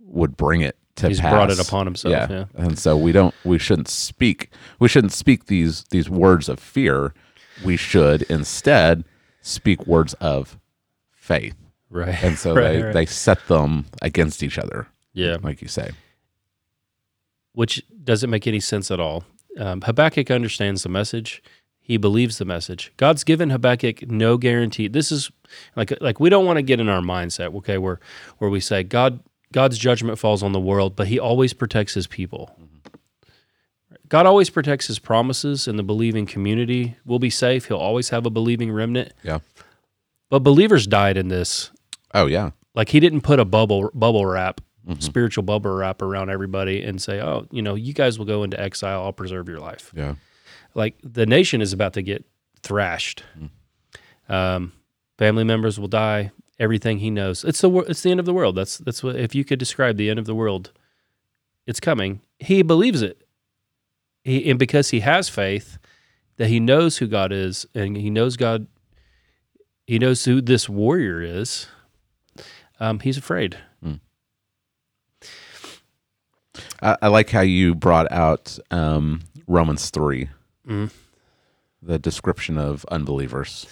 would 0.00 0.36
bring 0.36 0.60
it 0.60 0.76
to 0.96 1.08
He's 1.08 1.20
pass. 1.20 1.32
brought 1.32 1.50
it 1.50 1.58
upon 1.58 1.86
himself, 1.86 2.30
yeah. 2.30 2.44
And 2.54 2.78
so 2.78 2.96
we 2.96 3.12
don't 3.12 3.34
we 3.44 3.58
shouldn't 3.58 3.88
speak 3.88 4.50
we 4.78 4.88
shouldn't 4.88 5.12
speak 5.12 5.46
these 5.46 5.84
these 5.90 6.08
words 6.10 6.48
of 6.48 6.58
fear. 6.60 7.14
We 7.64 7.76
should 7.76 8.22
instead 8.22 9.04
speak 9.42 9.86
words 9.86 10.14
of 10.14 10.58
faith. 11.12 11.56
Right. 11.90 12.22
And 12.24 12.38
so 12.38 12.54
Right, 12.56 12.62
they, 12.72 12.82
right. 12.82 12.92
they 12.94 13.06
set 13.06 13.46
them 13.48 13.86
against 14.02 14.42
each 14.42 14.58
other, 14.58 14.88
yeah. 15.12 15.36
like 15.42 15.62
you 15.62 15.68
say. 15.68 15.90
which 17.52 17.82
doesn't 18.02 18.30
make 18.30 18.46
any 18.46 18.60
sense 18.60 18.90
at 18.90 19.00
all. 19.00 19.24
Um, 19.58 19.80
Habakkuk 19.82 20.30
understands 20.30 20.82
the 20.82 20.88
message. 20.88 21.42
He 21.80 21.96
believes 21.96 22.38
the 22.38 22.44
message. 22.44 22.92
God's 22.96 23.24
given 23.24 23.50
Habakkuk 23.50 24.08
no 24.10 24.36
guarantee. 24.38 24.88
This 24.88 25.12
is 25.12 25.30
like 25.76 25.92
like 26.00 26.18
we 26.18 26.30
don't 26.30 26.46
want 26.46 26.56
to 26.56 26.62
get 26.62 26.80
in 26.80 26.88
our 26.88 27.00
mindset, 27.02 27.54
okay, 27.56 27.78
where 27.78 28.00
where 28.38 28.50
we 28.50 28.58
say 28.60 28.82
God 28.82 29.20
God's 29.54 29.78
judgment 29.78 30.18
falls 30.18 30.42
on 30.42 30.50
the 30.50 30.58
world, 30.58 30.96
but 30.96 31.06
He 31.06 31.20
always 31.20 31.52
protects 31.52 31.94
His 31.94 32.08
people. 32.08 32.50
God 34.08 34.26
always 34.26 34.50
protects 34.50 34.88
His 34.88 34.98
promises, 34.98 35.68
and 35.68 35.78
the 35.78 35.84
believing 35.84 36.26
community 36.26 36.96
will 37.06 37.20
be 37.20 37.30
safe. 37.30 37.66
He'll 37.66 37.76
always 37.76 38.08
have 38.08 38.26
a 38.26 38.30
believing 38.30 38.72
remnant. 38.72 39.12
Yeah. 39.22 39.38
But 40.28 40.40
believers 40.40 40.88
died 40.88 41.16
in 41.16 41.28
this. 41.28 41.70
Oh 42.12 42.26
yeah. 42.26 42.50
Like 42.74 42.88
He 42.88 42.98
didn't 42.98 43.20
put 43.20 43.38
a 43.38 43.44
bubble 43.44 43.90
bubble 43.94 44.26
wrap 44.26 44.60
Mhm. 44.88 45.00
spiritual 45.00 45.44
bubble 45.44 45.70
wrap 45.70 46.02
around 46.02 46.30
everybody 46.30 46.82
and 46.82 47.00
say, 47.00 47.20
"Oh, 47.20 47.46
you 47.52 47.62
know, 47.62 47.74
you 47.76 47.94
guys 47.94 48.18
will 48.18 48.26
go 48.26 48.42
into 48.42 48.60
exile. 48.60 49.02
I'll 49.04 49.12
preserve 49.14 49.48
your 49.48 49.60
life." 49.60 49.92
Yeah. 49.96 50.16
Like 50.74 50.96
the 51.04 51.26
nation 51.26 51.62
is 51.62 51.72
about 51.72 51.92
to 51.94 52.02
get 52.02 52.24
thrashed. 52.60 53.22
Um, 54.28 54.72
family 55.16 55.44
members 55.44 55.78
will 55.78 55.88
die. 55.88 56.32
Everything 56.58 56.98
he 56.98 57.10
knows. 57.10 57.42
It's 57.44 57.60
the 57.60 57.70
it's 57.80 58.02
the 58.02 58.10
end 58.10 58.20
of 58.20 58.26
the 58.26 58.34
world. 58.34 58.54
That's 58.56 58.78
that's 58.78 59.02
what 59.02 59.16
if 59.16 59.34
you 59.34 59.44
could 59.44 59.58
describe 59.58 59.96
the 59.96 60.08
end 60.10 60.18
of 60.20 60.24
the 60.26 60.34
world, 60.34 60.70
it's 61.66 61.80
coming. 61.80 62.20
He 62.38 62.62
believes 62.62 63.02
it. 63.02 63.26
He 64.22 64.48
and 64.48 64.58
because 64.58 64.90
he 64.90 65.00
has 65.00 65.28
faith 65.28 65.78
that 66.36 66.48
he 66.48 66.60
knows 66.60 66.98
who 66.98 67.06
God 67.08 67.32
is 67.32 67.66
and 67.74 67.96
he 67.96 68.08
knows 68.10 68.36
God. 68.36 68.66
He 69.86 69.98
knows 69.98 70.24
who 70.24 70.40
this 70.40 70.68
warrior 70.68 71.20
is. 71.20 71.66
Um, 72.80 73.00
he's 73.00 73.18
afraid. 73.18 73.58
I, 76.82 76.96
I 77.02 77.08
like 77.08 77.30
how 77.30 77.40
you 77.40 77.74
brought 77.74 78.10
out 78.12 78.58
um, 78.70 79.20
Romans 79.46 79.90
3, 79.90 80.28
Mhm. 80.68 80.90
the 81.82 81.98
description 81.98 82.58
of 82.58 82.84
unbelievers. 82.90 83.66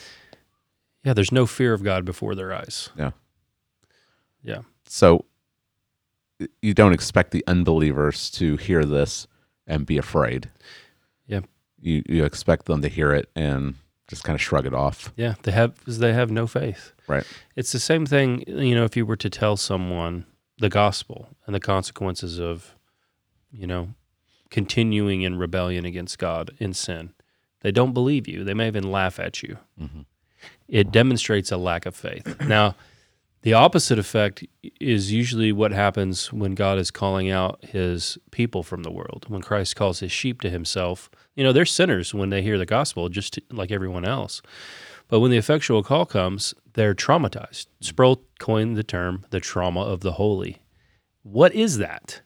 Yeah, 1.04 1.14
there's 1.14 1.32
no 1.32 1.46
fear 1.46 1.72
of 1.72 1.82
God 1.82 2.04
before 2.04 2.34
their 2.34 2.52
eyes. 2.52 2.90
Yeah. 2.96 3.10
Yeah. 4.42 4.62
So 4.86 5.24
you 6.60 6.74
don't 6.74 6.92
expect 6.92 7.30
the 7.30 7.44
unbelievers 7.46 8.30
to 8.32 8.56
hear 8.56 8.84
this 8.84 9.26
and 9.66 9.86
be 9.86 9.98
afraid. 9.98 10.50
Yeah. 11.26 11.40
You 11.80 12.02
you 12.08 12.24
expect 12.24 12.66
them 12.66 12.82
to 12.82 12.88
hear 12.88 13.12
it 13.12 13.28
and 13.34 13.74
just 14.08 14.24
kind 14.24 14.34
of 14.34 14.40
shrug 14.40 14.66
it 14.66 14.74
off. 14.74 15.12
Yeah, 15.16 15.34
they 15.42 15.52
have 15.52 15.74
they 15.86 16.12
have 16.12 16.30
no 16.30 16.46
faith. 16.46 16.92
Right. 17.08 17.24
It's 17.56 17.72
the 17.72 17.80
same 17.80 18.06
thing, 18.06 18.44
you 18.46 18.74
know, 18.74 18.84
if 18.84 18.96
you 18.96 19.06
were 19.06 19.16
to 19.16 19.30
tell 19.30 19.56
someone 19.56 20.26
the 20.58 20.68
gospel 20.68 21.28
and 21.46 21.54
the 21.54 21.60
consequences 21.60 22.38
of, 22.38 22.76
you 23.50 23.66
know, 23.66 23.94
continuing 24.50 25.22
in 25.22 25.38
rebellion 25.38 25.84
against 25.84 26.18
God 26.18 26.52
in 26.58 26.72
sin. 26.74 27.14
They 27.62 27.72
don't 27.72 27.92
believe 27.94 28.28
you. 28.28 28.44
They 28.44 28.54
may 28.54 28.66
even 28.68 28.90
laugh 28.90 29.18
at 29.18 29.42
you. 29.42 29.58
Mhm. 29.80 30.04
It 30.68 30.90
demonstrates 30.90 31.52
a 31.52 31.56
lack 31.56 31.86
of 31.86 31.94
faith. 31.94 32.40
Now, 32.46 32.74
the 33.42 33.54
opposite 33.54 33.98
effect 33.98 34.44
is 34.80 35.10
usually 35.10 35.50
what 35.50 35.72
happens 35.72 36.32
when 36.32 36.54
God 36.54 36.78
is 36.78 36.92
calling 36.92 37.28
out 37.28 37.64
his 37.64 38.16
people 38.30 38.62
from 38.62 38.84
the 38.84 38.90
world. 38.90 39.26
When 39.28 39.42
Christ 39.42 39.74
calls 39.74 39.98
his 39.98 40.12
sheep 40.12 40.40
to 40.42 40.50
himself, 40.50 41.10
you 41.34 41.42
know, 41.42 41.52
they're 41.52 41.64
sinners 41.64 42.14
when 42.14 42.30
they 42.30 42.42
hear 42.42 42.56
the 42.56 42.66
gospel, 42.66 43.08
just 43.08 43.40
like 43.50 43.72
everyone 43.72 44.04
else. 44.04 44.42
But 45.08 45.20
when 45.20 45.32
the 45.32 45.38
effectual 45.38 45.82
call 45.82 46.06
comes, 46.06 46.54
they're 46.74 46.94
traumatized. 46.94 47.66
Sproul 47.80 48.22
coined 48.38 48.76
the 48.76 48.84
term 48.84 49.26
the 49.30 49.40
trauma 49.40 49.80
of 49.80 50.00
the 50.00 50.12
holy. 50.12 50.62
What 51.22 51.52
is 51.52 51.78
that? 51.78 52.22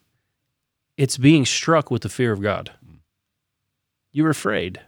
It's 0.96 1.18
being 1.18 1.44
struck 1.46 1.90
with 1.90 2.02
the 2.02 2.08
fear 2.08 2.32
of 2.32 2.42
God. 2.42 2.72
You're 4.12 4.30
afraid. 4.30 4.80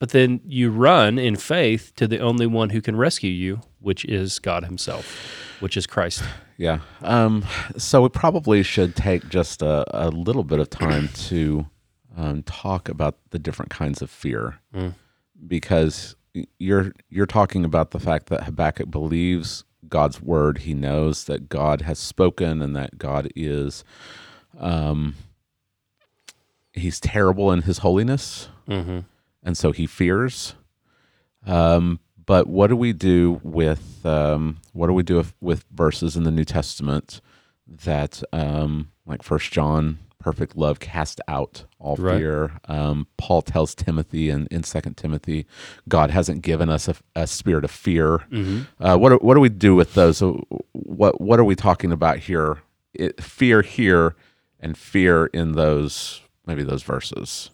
But 0.00 0.08
then 0.10 0.40
you 0.44 0.70
run 0.70 1.18
in 1.18 1.36
faith 1.36 1.92
to 1.96 2.08
the 2.08 2.18
only 2.18 2.46
one 2.46 2.70
who 2.70 2.80
can 2.80 2.96
rescue 2.96 3.30
you, 3.30 3.60
which 3.78 4.04
is 4.06 4.38
God 4.40 4.64
Himself, 4.64 5.06
which 5.60 5.76
is 5.76 5.86
Christ. 5.86 6.22
Yeah. 6.60 6.80
Um, 7.00 7.46
so 7.78 8.02
we 8.02 8.10
probably 8.10 8.62
should 8.62 8.94
take 8.94 9.26
just 9.30 9.62
a, 9.62 9.82
a 9.98 10.10
little 10.10 10.44
bit 10.44 10.58
of 10.58 10.68
time 10.68 11.08
to 11.28 11.66
um, 12.18 12.42
talk 12.42 12.90
about 12.90 13.16
the 13.30 13.38
different 13.38 13.70
kinds 13.70 14.02
of 14.02 14.10
fear, 14.10 14.58
Mm. 14.74 14.94
because 15.46 16.16
you're 16.58 16.92
you're 17.08 17.24
talking 17.24 17.64
about 17.64 17.92
the 17.92 17.98
fact 17.98 18.26
that 18.26 18.44
Habakkuk 18.44 18.90
believes 18.90 19.64
God's 19.88 20.20
word. 20.20 20.58
He 20.58 20.74
knows 20.74 21.24
that 21.24 21.48
God 21.48 21.80
has 21.80 21.98
spoken 21.98 22.60
and 22.60 22.76
that 22.76 22.98
God 22.98 23.30
is, 23.34 23.82
um, 24.58 25.14
he's 26.74 27.00
terrible 27.00 27.50
in 27.52 27.62
His 27.62 27.78
holiness, 27.78 28.48
Mm-hmm. 28.68 28.98
And 29.42 29.56
so 29.56 29.72
he 29.72 29.86
fears. 29.86 30.54
Um, 31.46 32.00
but 32.26 32.46
what 32.46 32.68
do 32.68 32.76
we 32.76 32.92
do 32.92 33.40
with 33.42 34.04
um, 34.04 34.58
what 34.72 34.86
do 34.86 34.92
we 34.92 35.02
do 35.02 35.16
with, 35.16 35.34
with 35.40 35.64
verses 35.72 36.16
in 36.16 36.24
the 36.24 36.30
New 36.30 36.44
Testament 36.44 37.20
that 37.66 38.22
um, 38.32 38.90
like 39.06 39.22
First 39.22 39.50
John, 39.52 39.98
perfect 40.18 40.56
love 40.56 40.80
cast 40.80 41.20
out 41.28 41.64
all 41.78 41.96
Right. 41.96 42.18
fear. 42.18 42.52
Um, 42.66 43.06
Paul 43.16 43.42
tells 43.42 43.74
Timothy 43.74 44.28
and 44.28 44.46
in 44.48 44.62
Second 44.64 44.96
Timothy, 44.96 45.46
God 45.88 46.10
hasn't 46.10 46.42
given 46.42 46.68
us 46.68 46.88
a, 46.88 46.94
a 47.16 47.26
spirit 47.26 47.64
of 47.64 47.70
fear. 47.70 48.18
Mm-hmm. 48.30 48.84
Uh, 48.84 48.96
what 48.98 49.08
do- 49.10 49.18
what 49.26 49.34
do 49.34 49.40
we 49.40 49.48
do 49.48 49.74
with 49.74 49.94
those? 49.94 50.18
So 50.18 50.46
what 50.72 51.20
what 51.20 51.40
are 51.40 51.44
we 51.44 51.56
talking 51.56 51.90
about 51.90 52.18
here? 52.18 52.58
It, 52.92 53.22
fear 53.22 53.62
here 53.62 54.14
and 54.60 54.76
fear 54.76 55.26
in 55.26 55.52
those 55.52 56.20
maybe 56.46 56.62
those 56.64 56.82
verses. 56.82 57.50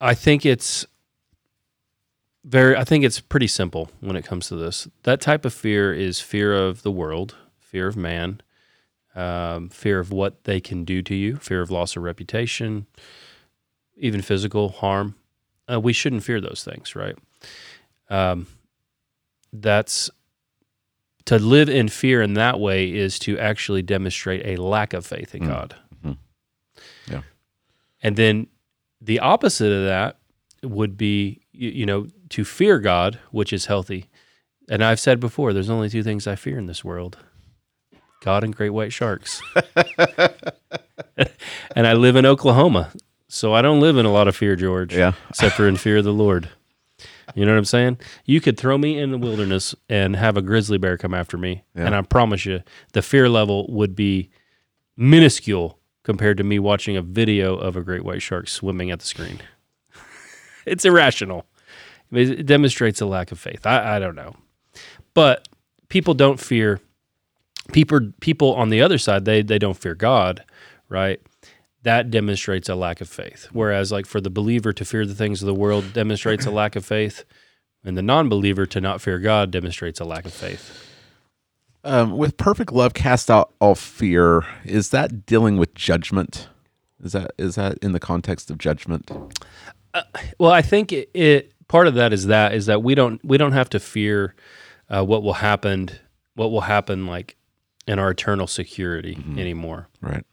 I 0.00 0.14
think 0.14 0.44
it's 0.44 0.86
very 2.44 2.76
I 2.76 2.84
think 2.84 3.04
it's 3.04 3.20
pretty 3.20 3.46
simple 3.48 3.90
when 4.00 4.16
it 4.16 4.24
comes 4.24 4.48
to 4.48 4.56
this. 4.56 4.88
That 5.02 5.20
type 5.20 5.44
of 5.44 5.52
fear 5.54 5.92
is 5.92 6.20
fear 6.20 6.54
of 6.54 6.82
the 6.82 6.90
world, 6.92 7.34
fear 7.58 7.86
of 7.88 7.96
man, 7.96 8.40
um, 9.14 9.68
fear 9.68 9.98
of 9.98 10.12
what 10.12 10.44
they 10.44 10.60
can 10.60 10.84
do 10.84 11.02
to 11.02 11.14
you, 11.14 11.36
fear 11.36 11.60
of 11.60 11.70
loss 11.70 11.96
of 11.96 12.02
reputation, 12.02 12.86
even 13.96 14.22
physical 14.22 14.68
harm. 14.68 15.16
Uh, 15.70 15.80
we 15.80 15.92
shouldn't 15.92 16.22
fear 16.22 16.40
those 16.40 16.62
things, 16.64 16.94
right? 16.94 17.16
Um, 18.08 18.46
that's 19.52 20.10
to 21.24 21.38
live 21.40 21.68
in 21.68 21.88
fear 21.88 22.22
in 22.22 22.34
that 22.34 22.60
way 22.60 22.92
is 22.94 23.18
to 23.20 23.36
actually 23.38 23.82
demonstrate 23.82 24.46
a 24.46 24.62
lack 24.62 24.92
of 24.92 25.04
faith 25.04 25.34
in 25.34 25.42
Mm. 25.42 25.46
God. 25.48 25.76
Mhm. 26.04 26.18
Yeah. 27.10 27.22
And 28.00 28.14
then 28.14 28.46
the 29.06 29.20
opposite 29.20 29.72
of 29.72 29.84
that 29.86 30.18
would 30.62 30.96
be, 30.96 31.40
you, 31.52 31.70
you 31.70 31.86
know, 31.86 32.08
to 32.30 32.44
fear 32.44 32.78
God, 32.78 33.18
which 33.30 33.52
is 33.52 33.66
healthy. 33.66 34.06
And 34.68 34.82
I've 34.84 35.00
said 35.00 35.20
before, 35.20 35.52
there's 35.52 35.70
only 35.70 35.88
two 35.88 36.02
things 36.02 36.26
I 36.26 36.34
fear 36.36 36.58
in 36.58 36.66
this 36.66 36.84
world 36.84 37.18
God 38.20 38.42
and 38.44 38.54
great 38.54 38.70
white 38.70 38.92
sharks. 38.92 39.40
and 41.76 41.86
I 41.86 41.92
live 41.92 42.16
in 42.16 42.26
Oklahoma. 42.26 42.90
So 43.28 43.54
I 43.54 43.62
don't 43.62 43.80
live 43.80 43.96
in 43.96 44.06
a 44.06 44.12
lot 44.12 44.28
of 44.28 44.36
fear, 44.36 44.56
George, 44.56 44.94
Yeah. 44.94 45.12
except 45.28 45.56
for 45.56 45.66
in 45.68 45.76
fear 45.76 45.98
of 45.98 46.04
the 46.04 46.12
Lord. 46.12 46.48
You 47.34 47.44
know 47.44 47.52
what 47.52 47.58
I'm 47.58 47.64
saying? 47.64 47.98
You 48.24 48.40
could 48.40 48.56
throw 48.56 48.78
me 48.78 48.98
in 48.98 49.10
the 49.10 49.18
wilderness 49.18 49.74
and 49.88 50.14
have 50.16 50.36
a 50.36 50.42
grizzly 50.42 50.78
bear 50.78 50.96
come 50.96 51.12
after 51.12 51.36
me. 51.36 51.64
Yeah. 51.74 51.86
And 51.86 51.94
I 51.94 52.02
promise 52.02 52.46
you, 52.46 52.62
the 52.92 53.02
fear 53.02 53.28
level 53.28 53.66
would 53.68 53.94
be 53.96 54.30
minuscule 54.96 55.78
compared 56.06 56.36
to 56.36 56.44
me 56.44 56.56
watching 56.56 56.96
a 56.96 57.02
video 57.02 57.56
of 57.56 57.76
a 57.76 57.82
great 57.82 58.04
white 58.04 58.22
shark 58.22 58.46
swimming 58.46 58.92
at 58.92 59.00
the 59.00 59.06
screen. 59.06 59.40
it's 60.64 60.84
irrational. 60.84 61.46
It 62.12 62.46
demonstrates 62.46 63.00
a 63.00 63.06
lack 63.06 63.32
of 63.32 63.40
faith. 63.40 63.66
I, 63.66 63.96
I 63.96 63.98
don't 63.98 64.14
know. 64.14 64.36
But 65.14 65.48
people 65.88 66.14
don't 66.14 66.38
fear 66.38 66.80
people 67.72 68.12
people 68.20 68.54
on 68.54 68.68
the 68.68 68.80
other 68.80 68.98
side, 68.98 69.24
they 69.24 69.42
they 69.42 69.58
don't 69.58 69.76
fear 69.76 69.96
God, 69.96 70.44
right? 70.88 71.20
That 71.82 72.08
demonstrates 72.12 72.68
a 72.68 72.76
lack 72.76 73.00
of 73.00 73.08
faith. 73.08 73.48
Whereas 73.50 73.90
like 73.90 74.06
for 74.06 74.20
the 74.20 74.30
believer 74.30 74.72
to 74.72 74.84
fear 74.84 75.06
the 75.06 75.14
things 75.14 75.42
of 75.42 75.46
the 75.46 75.54
world 75.54 75.92
demonstrates 75.92 76.46
a 76.46 76.52
lack 76.52 76.76
of 76.76 76.86
faith. 76.86 77.24
And 77.82 77.96
the 77.96 78.02
non-believer 78.02 78.66
to 78.66 78.80
not 78.80 79.00
fear 79.00 79.18
God 79.18 79.50
demonstrates 79.50 79.98
a 79.98 80.04
lack 80.04 80.24
of 80.24 80.32
faith. 80.32 80.95
Um, 81.86 82.16
with 82.16 82.36
perfect 82.36 82.72
love 82.72 82.94
cast 82.94 83.30
out 83.30 83.52
all 83.60 83.76
fear. 83.76 84.42
Is 84.64 84.90
that 84.90 85.24
dealing 85.24 85.56
with 85.56 85.72
judgment? 85.74 86.48
Is 87.02 87.12
that 87.12 87.30
is 87.38 87.54
that 87.54 87.78
in 87.78 87.92
the 87.92 88.00
context 88.00 88.50
of 88.50 88.58
judgment? 88.58 89.10
Well, 90.38 90.50
I 90.50 90.62
think 90.62 90.92
it, 90.92 91.10
it 91.14 91.52
part 91.68 91.86
of 91.86 91.94
that 91.94 92.12
is 92.12 92.26
that 92.26 92.54
is 92.54 92.66
that 92.66 92.82
we 92.82 92.94
don't 92.94 93.24
we 93.24 93.38
don't 93.38 93.52
have 93.52 93.70
to 93.70 93.80
fear 93.80 94.34
uh, 94.90 95.04
what 95.04 95.22
will 95.22 95.34
happen 95.34 95.90
what 96.34 96.50
will 96.50 96.62
happen 96.62 97.06
like 97.06 97.36
in 97.86 97.98
our 97.98 98.10
eternal 98.10 98.46
security 98.46 99.16
anymore. 99.38 99.88
Right. 100.00 100.24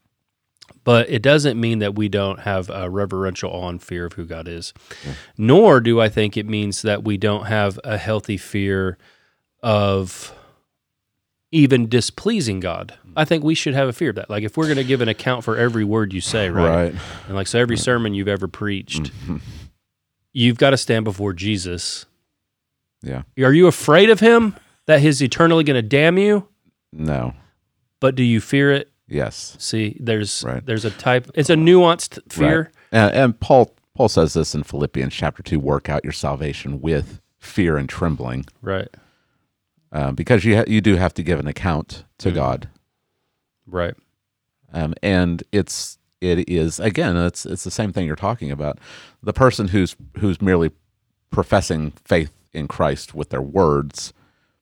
But 0.84 1.10
it 1.10 1.22
doesn't 1.22 1.60
mean 1.60 1.80
that 1.80 1.96
we 1.96 2.10
don't 2.10 2.40
have 2.40 2.70
a 2.70 2.90
reverential 2.90 3.52
awe 3.52 3.70
and 3.70 3.82
fear 3.82 4.08
of 4.08 4.14
who 4.14 4.26
God 4.26 4.48
is. 4.48 4.74
Nor 5.38 5.80
do 5.80 6.02
I 6.02 6.10
think 6.10 6.36
it 6.36 6.48
means 6.48 6.82
that 6.82 7.04
we 7.04 7.18
don't 7.18 7.46
have 7.46 7.80
a 7.84 7.98
healthy 7.98 8.38
fear 8.38 8.98
of 9.62 10.34
even 11.54 11.88
displeasing 11.88 12.60
God. 12.60 12.96
I 13.16 13.26
think 13.26 13.44
we 13.44 13.54
should 13.54 13.76
have 13.76 13.88
a 13.88 13.94
fear 13.94 14.10
of 14.10 14.16
that. 14.16 14.30
Like 14.30 14.44
if 14.44 14.58
we're 14.58 14.66
going 14.66 14.78
to 14.78 14.84
give 14.84 15.02
an 15.02 15.08
account 15.08 15.44
for 15.44 15.56
every 15.56 15.84
word 15.84 16.12
you 16.12 16.20
say, 16.20 16.50
right? 16.50 16.68
Right. 16.68 16.96
And 17.28 17.36
like 17.36 17.48
so 17.48 17.60
every 17.60 17.78
sermon 17.78 18.16
you've 18.16 18.28
ever 18.28 18.48
preached, 18.48 19.04
mm-hmm. 19.04 19.38
you've 20.34 20.58
got 20.58 20.72
to 20.72 20.78
stand 20.78 21.06
before 21.06 21.32
Jesus. 21.32 22.08
Yeah. 23.04 23.22
Are 23.40 23.54
you 23.54 23.68
afraid 23.68 24.10
of 24.10 24.20
him 24.20 24.56
that 24.88 25.02
he's 25.02 25.22
eternally 25.22 25.64
going 25.64 25.76
to 25.76 25.88
damn 25.88 26.18
you? 26.18 26.48
No. 26.92 27.34
But 28.00 28.16
do 28.16 28.24
you 28.24 28.42
fear 28.42 28.72
it? 28.72 28.92
Yes. 29.08 29.56
See, 29.60 29.96
there's 30.00 30.44
Right. 30.44 30.66
there's 30.66 30.86
a 30.86 30.92
type 30.92 31.30
it's 31.36 31.52
a 31.52 31.56
nuanced 31.56 32.20
fear. 32.32 32.72
And, 32.92 33.14
and 33.14 33.40
Paul 33.40 33.76
Paul 33.94 34.10
says 34.10 34.34
this 34.34 34.56
in 34.56 34.64
Philippians 34.64 35.14
chapter 35.14 35.44
two: 35.44 35.60
work 35.60 35.88
out 35.88 36.04
your 36.04 36.14
salvation 36.14 36.82
with 36.82 37.22
fear 37.38 37.78
and 37.78 37.88
trembling, 37.88 38.46
Right. 38.62 38.88
Uh, 39.94 40.12
because 40.12 40.44
you 40.44 40.58
ha- 40.58 40.66
you 40.68 40.82
do 40.82 40.96
have 40.98 41.14
to 41.14 41.24
give 41.24 41.40
an 41.40 41.48
account 41.48 42.04
to 42.18 42.32
Mhm. 42.32 42.36
God. 42.36 42.70
Right. 43.66 43.96
um, 44.74 44.94
and 45.04 45.44
it's 45.52 45.98
it 46.20 46.50
is 46.50 46.80
again 46.80 47.16
it's 47.16 47.46
it's 47.46 47.64
the 47.64 47.72
same 47.72 47.94
thing 47.94 48.06
you're 48.08 48.16
talking 48.16 48.50
about 48.52 48.80
the 49.22 49.34
person 49.34 49.68
who's 49.70 49.96
who's 50.18 50.42
merely 50.42 50.72
professing 51.32 51.92
faith 52.04 52.32
in 52.54 52.68
Christ 52.68 53.14
with 53.14 53.30
their 53.30 53.42
words 53.42 54.14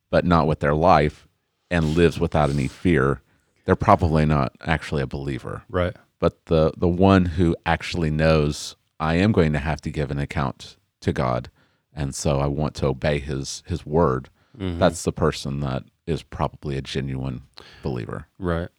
but 0.10 0.26
not 0.26 0.48
with 0.48 0.60
their 0.60 0.74
life 0.76 1.28
and 1.70 1.96
lives 1.96 2.20
without 2.20 2.50
any 2.50 2.68
fear 2.68 3.22
they're 3.66 3.76
probably 3.76 4.26
not 4.26 4.54
actually 4.62 5.02
a 5.02 5.08
believer 5.08 5.64
Right. 5.70 5.96
but 6.20 6.46
the 6.46 6.74
the 6.78 6.88
one 6.88 7.26
who 7.26 7.56
actually 7.66 8.10
knows 8.12 8.76
I 9.00 9.16
am 9.16 9.32
going 9.32 9.54
to 9.54 9.60
have 9.60 9.82
to 9.82 9.90
give 9.92 10.12
an 10.12 10.20
account 10.20 10.78
to 11.02 11.14
God 11.14 11.50
and 11.94 12.14
so 12.14 12.40
I 12.40 12.48
want 12.48 12.76
to 12.76 12.88
obey 12.88 13.20
his 13.20 13.64
his 13.66 13.86
word 13.86 14.30
Mhm. 14.60 14.80
that's 14.80 15.04
the 15.04 15.12
person 15.14 15.60
that 15.62 15.84
is 16.08 16.24
probably 16.24 16.78
a 16.78 16.82
genuine 16.82 17.42
believer 17.84 18.28
Right. 18.40 18.70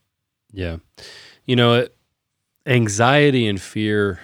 Yeah. 0.52 0.76
You 1.46 1.56
know, 1.56 1.74
it, 1.74 1.96
anxiety 2.66 3.46
and 3.48 3.60
fear 3.60 4.20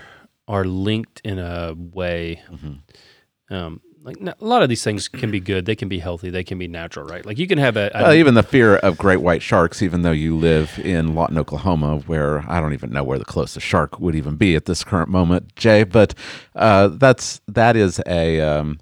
are 0.46 0.64
linked 0.64 1.20
in 1.24 1.38
a 1.38 1.74
way. 1.74 2.42
Um, 3.50 3.80
like 4.02 4.16
a 4.20 4.34
lot 4.44 4.62
of 4.62 4.68
these 4.68 4.82
things 4.84 5.08
can 5.08 5.30
be 5.30 5.40
good. 5.40 5.66
They 5.66 5.74
can 5.74 5.88
be 5.88 5.98
healthy. 5.98 6.30
They 6.30 6.44
can 6.44 6.58
be 6.58 6.68
natural, 6.68 7.06
right? 7.06 7.24
Like 7.26 7.38
you 7.38 7.46
can 7.46 7.58
have 7.58 7.76
a, 7.76 7.90
a 7.94 8.02
Well, 8.04 8.14
even 8.14 8.34
the 8.34 8.42
fear 8.42 8.76
of 8.76 8.96
great 8.96 9.20
white 9.20 9.42
sharks, 9.42 9.82
even 9.82 10.02
though 10.02 10.12
you 10.12 10.36
live 10.36 10.78
in 10.78 11.14
Lawton, 11.14 11.36
Oklahoma, 11.36 11.98
where 12.06 12.48
I 12.50 12.60
don't 12.60 12.72
even 12.72 12.90
know 12.90 13.02
where 13.04 13.18
the 13.18 13.24
closest 13.24 13.66
shark 13.66 13.98
would 14.00 14.14
even 14.14 14.36
be 14.36 14.54
at 14.54 14.66
this 14.66 14.84
current 14.84 15.10
moment, 15.10 15.54
Jay. 15.56 15.82
But 15.82 16.14
uh, 16.54 16.88
that's 16.88 17.40
that 17.48 17.76
is 17.76 18.00
a 18.06 18.40
um, 18.40 18.78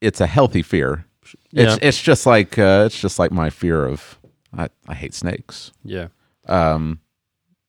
it's 0.00 0.20
a 0.20 0.26
healthy 0.26 0.62
fear. 0.62 1.05
It's 1.52 1.72
Yeah. 1.76 1.88
it's 1.88 2.00
just 2.00 2.26
like 2.26 2.58
uh, 2.58 2.84
it's 2.86 3.00
just 3.00 3.18
like 3.18 3.32
my 3.32 3.50
fear 3.50 3.84
of 3.86 4.18
I, 4.56 4.68
I 4.88 4.94
hate 4.94 5.14
snakes. 5.14 5.72
yeah, 5.84 6.08
Um, 6.46 7.00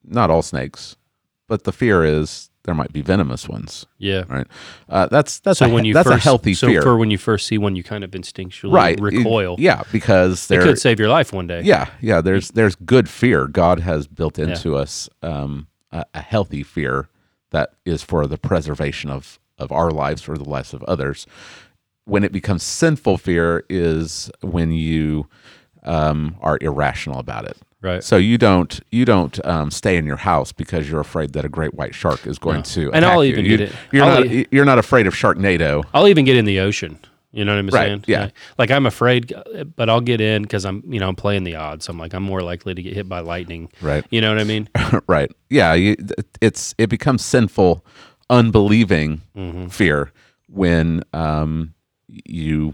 not 0.06 0.30
all 0.30 0.42
snakes, 0.42 0.96
but 1.48 1.64
the 1.64 1.72
fear 1.72 2.04
is 2.06 2.50
there 2.64 2.76
might 2.76 2.92
be 2.92 3.02
venomous 3.02 3.48
ones. 3.48 3.86
yeah. 3.98 4.24
Right. 4.28 4.48
Uh, 4.90 5.08
that's 5.08 5.40
that's 5.40 5.60
So 5.60 5.66
a, 5.68 5.70
when 5.74 5.86
you 5.86 5.94
that's 5.94 6.08
first, 6.08 6.20
a 6.22 6.24
healthy 6.24 6.54
so 6.54 6.68
fear. 6.68 6.82
for 6.82 6.98
when 6.98 7.10
you 7.12 7.18
first 7.18 7.48
see 7.48 7.58
one, 7.58 7.76
you 7.76 7.84
kind 7.84 8.04
of 8.04 8.12
instinctually 8.12 8.74
right. 8.74 9.00
recoil. 9.00 9.56
Yeah, 9.58 9.84
because 9.92 10.46
it 10.46 10.50
there 10.50 10.62
could 10.64 10.78
save 10.80 11.00
your 11.00 11.10
life 11.10 11.32
one 11.34 11.48
day. 11.48 11.62
Yeah, 11.64 11.90
yeah. 12.02 12.20
There's 12.22 12.50
there's 12.50 12.76
good 12.76 13.08
fear. 13.10 13.48
God 13.48 13.80
has 13.82 14.06
built 14.08 14.38
into 14.38 14.76
us 14.76 15.10
um, 15.24 15.68
a, 15.92 16.04
a 16.14 16.22
healthy 16.22 16.62
fear 16.64 17.08
that 17.52 17.74
is 17.86 18.04
for 18.04 18.28
the 18.28 18.38
preservation 18.38 19.10
of 19.10 19.40
of 19.58 19.72
our 19.72 19.90
lives 19.90 20.28
or 20.28 20.38
the 20.38 20.48
lives 20.50 20.74
of 20.74 20.84
others. 20.84 21.26
When 22.08 22.24
it 22.24 22.32
becomes 22.32 22.64
sinful 22.64 23.18
fear 23.18 23.64
is 23.70 24.32
when 24.42 24.72
you 24.72 25.28
um, 25.84 26.36
are 26.42 26.58
irrational 26.62 27.20
about 27.20 27.46
it. 27.46 27.58
Right. 27.82 28.04
So 28.04 28.18
you 28.18 28.38
don't 28.38 28.80
you 28.92 29.06
don't 29.06 29.38
um, 29.46 29.70
stay 29.72 29.98
in 29.98 30.06
your 30.06 30.18
house 30.18 30.52
because 30.52 30.90
you're 30.90 31.00
afraid 31.02 31.34
that 31.34 31.46
a 31.46 31.50
great 31.50 31.74
white 31.76 31.94
shark 31.94 32.26
is 32.26 32.40
going 32.40 32.58
No. 32.58 32.62
to 32.64 32.92
And 32.94 33.06
I'll 33.06 33.24
even 33.24 33.46
you. 33.46 33.58
get 33.58 33.60
You- 33.60 33.66
it. 33.68 33.76
You're 33.92 34.04
I'll 34.06 34.24
not 34.24 34.32
e- 34.32 34.48
you're 34.52 34.66
not 34.66 34.80
afraid 34.80 35.06
of 35.06 35.14
Sharknado. 35.14 35.84
I'll 35.94 36.08
even 36.08 36.26
get 36.26 36.36
in 36.38 36.46
the 36.46 36.60
ocean. 36.62 36.98
You 37.34 37.46
know 37.46 37.52
what 37.54 37.60
I'm 37.60 37.68
Right, 37.68 37.88
saying? 37.88 38.04
yeah. 38.08 38.22
Like, 38.22 38.34
like 38.58 38.72
I'm 38.72 38.86
afraid, 38.88 39.32
but 39.76 39.90
I'll 39.90 40.02
get 40.02 40.22
in 40.22 40.42
because 40.44 40.66
I'm, 40.66 40.82
you 40.88 41.00
know, 41.00 41.08
I'm 41.10 41.16
playing 41.16 41.44
the 41.44 41.56
odds. 41.56 41.88
I'm 41.90 42.00
like, 42.00 42.14
I'm 42.14 42.24
more 42.24 42.42
likely 42.42 42.74
to 42.74 42.82
get 42.82 42.94
hit 42.94 43.08
by 43.08 43.20
lightning. 43.20 43.70
Right. 43.82 44.04
You 44.10 44.22
know 44.22 44.30
what 44.30 44.40
I 44.40 44.44
mean? 44.46 44.70
right. 45.08 45.30
Yeah. 45.50 45.74
You, 45.76 45.98
it's 46.42 46.74
it 46.80 46.88
becomes 46.90 47.24
sinful, 47.24 47.86
unbelieving 48.30 49.22
Mm-hmm. 49.38 49.68
fear 49.68 50.12
when 50.50 51.04
um, 51.14 51.74
you 52.08 52.74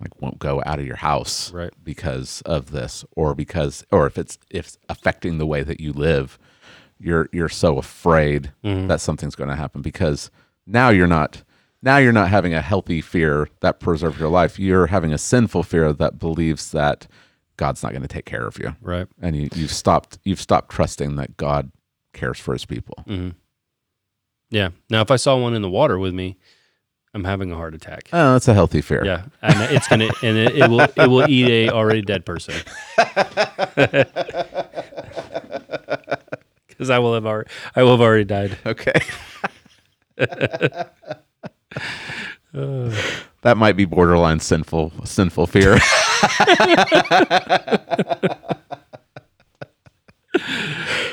like 0.00 0.20
won't 0.20 0.38
go 0.38 0.62
out 0.66 0.78
of 0.78 0.86
your 0.86 0.96
house 0.96 1.50
Right. 1.52 1.72
because 1.82 2.42
of 2.44 2.70
this, 2.70 3.04
or 3.16 3.34
because, 3.34 3.84
or 3.90 4.06
if 4.06 4.18
it's 4.18 4.38
if 4.50 4.66
it's 4.66 4.78
affecting 4.88 5.38
the 5.38 5.46
way 5.46 5.62
that 5.62 5.80
you 5.80 5.92
live, 5.92 6.38
you're 6.98 7.28
you're 7.32 7.48
so 7.48 7.78
afraid 7.78 8.52
Mhm. 8.64 8.88
that 8.88 9.00
something's 9.00 9.34
going 9.34 9.50
to 9.50 9.56
happen 9.56 9.80
because 9.82 10.30
now 10.66 10.88
you're 10.90 11.06
not. 11.06 11.42
Now 11.82 11.98
you're 11.98 12.12
not 12.12 12.30
having 12.30 12.52
a 12.54 12.62
healthy 12.62 13.00
fear 13.00 13.48
that 13.60 13.78
preserves 13.80 14.18
your 14.18 14.30
life. 14.30 14.58
You're 14.58 14.86
having 14.88 15.12
a 15.12 15.18
sinful 15.18 15.62
fear 15.62 15.92
that 15.92 16.18
believes 16.18 16.72
that 16.72 17.06
God's 17.58 17.82
not 17.82 17.92
going 17.92 18.02
to 18.02 18.08
take 18.08 18.24
care 18.24 18.46
of 18.46 18.58
you, 18.58 18.74
Right. 18.80 19.06
and 19.20 19.36
you 19.36 19.48
you've 19.54 19.70
stopped 19.72 20.18
you've 20.24 20.40
stopped 20.40 20.70
trusting 20.70 21.16
that 21.16 21.36
God 21.36 21.70
cares 22.12 22.38
for 22.40 22.54
His 22.54 22.64
people. 22.64 22.96
mm-hmm. 23.06 23.30
Yeah. 24.50 24.70
Now, 24.90 25.00
if 25.02 25.10
I 25.10 25.16
saw 25.16 25.36
one 25.36 25.54
in 25.54 25.62
the 25.62 25.70
water 25.70 25.98
with 25.98 26.14
me, 26.14 26.38
I'm 27.16 27.24
having 27.24 27.50
a 27.50 27.56
heart 27.56 27.74
attack. 27.74 28.10
Oh, 28.12 28.34
that's 28.34 28.46
a 28.46 28.52
healthy 28.52 28.82
fear. 28.82 29.02
Yeah, 29.02 29.22
and 29.40 29.74
it's 29.74 29.88
gonna 29.88 30.10
and 30.22 30.36
it, 30.36 30.54
it 30.54 30.68
will 30.68 30.82
it 30.82 31.08
will 31.08 31.26
eat 31.26 31.48
a 31.48 31.70
already 31.70 32.02
dead 32.02 32.26
person. 32.26 32.54
Because 36.68 36.90
I 36.90 36.98
will 36.98 37.14
have 37.14 37.24
already 37.24 37.48
I 37.74 37.82
will 37.84 37.92
have 37.92 38.02
already 38.02 38.24
died. 38.24 38.58
Okay. 38.66 38.92
that 43.40 43.56
might 43.56 43.78
be 43.78 43.86
borderline 43.86 44.40
sinful 44.40 44.92
sinful 45.06 45.46
fear. 45.46 45.78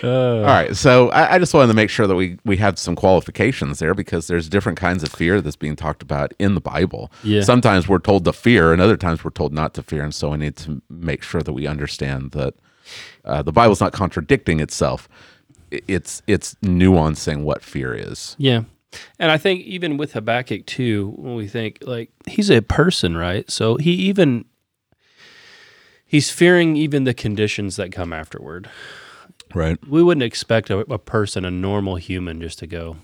All 0.03 0.41
right, 0.43 0.75
so 0.75 1.09
I, 1.09 1.35
I 1.35 1.39
just 1.39 1.53
wanted 1.53 1.67
to 1.67 1.73
make 1.73 1.89
sure 1.89 2.07
that 2.07 2.15
we 2.15 2.37
we 2.43 2.57
had 2.57 2.77
some 2.77 2.95
qualifications 2.95 3.79
there 3.79 3.93
because 3.93 4.27
there's 4.27 4.49
different 4.49 4.77
kinds 4.77 5.03
of 5.03 5.09
fear 5.11 5.41
that's 5.41 5.55
being 5.55 5.75
talked 5.75 6.01
about 6.01 6.33
in 6.39 6.55
the 6.55 6.61
Bible. 6.61 7.11
Yeah. 7.23 7.41
Sometimes 7.41 7.87
we're 7.87 7.99
told 7.99 8.25
to 8.25 8.33
fear, 8.33 8.73
and 8.73 8.81
other 8.81 8.97
times 8.97 9.23
we're 9.23 9.31
told 9.31 9.53
not 9.53 9.73
to 9.75 9.83
fear, 9.83 10.03
and 10.03 10.13
so 10.13 10.31
we 10.31 10.37
need 10.37 10.55
to 10.57 10.81
make 10.89 11.23
sure 11.23 11.41
that 11.41 11.53
we 11.53 11.67
understand 11.67 12.31
that 12.31 12.53
uh, 13.25 13.41
the 13.41 13.51
Bible's 13.51 13.81
not 13.81 13.93
contradicting 13.93 14.59
itself. 14.59 15.07
It's 15.71 16.21
it's 16.27 16.55
nuancing 16.55 17.43
what 17.43 17.63
fear 17.63 17.93
is. 17.93 18.35
Yeah. 18.37 18.63
And 19.19 19.31
I 19.31 19.37
think 19.37 19.61
even 19.61 19.97
with 19.97 20.13
Habakkuk 20.13 20.65
too, 20.65 21.13
when 21.17 21.35
we 21.35 21.47
think 21.47 21.79
like 21.81 22.11
he's 22.27 22.51
a 22.51 22.61
person, 22.61 23.17
right? 23.17 23.49
So 23.49 23.77
he 23.77 23.91
even 23.91 24.45
he's 26.05 26.29
fearing 26.29 26.75
even 26.75 27.05
the 27.05 27.13
conditions 27.13 27.75
that 27.77 27.91
come 27.91 28.13
afterward. 28.13 28.69
Right. 29.53 29.77
We 29.87 30.01
wouldn't 30.03 30.23
expect 30.23 30.69
a, 30.69 30.79
a 30.79 30.97
person, 30.99 31.45
a 31.45 31.51
normal 31.51 31.95
human, 31.97 32.41
just 32.41 32.59
to 32.59 32.67
go. 32.67 32.97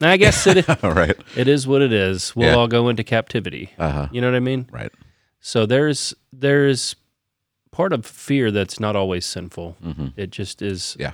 Now, 0.00 0.10
I 0.10 0.16
guess 0.18 0.46
it 0.46 0.68
All 0.84 0.92
right. 0.92 1.16
it 1.36 1.48
is 1.48 1.66
what 1.66 1.80
it 1.82 1.92
is. 1.92 2.36
We'll 2.36 2.48
Yeah. 2.48 2.54
all 2.56 2.68
go 2.68 2.88
into 2.88 3.02
captivity. 3.04 3.70
Uh 3.78 3.90
huh. 3.90 4.08
You 4.12 4.20
know 4.20 4.26
what 4.30 4.36
I 4.36 4.40
mean? 4.40 4.68
Right. 4.70 4.92
So 5.40 5.64
there's 5.66 6.14
there's 6.32 6.96
part 7.70 7.92
of 7.92 8.04
fear 8.04 8.50
that's 8.50 8.78
not 8.80 8.96
always 8.96 9.24
sinful. 9.24 9.76
hmm 9.82 10.08
It 10.16 10.30
just 10.30 10.60
is 10.62 10.96
Yeah. 10.98 11.12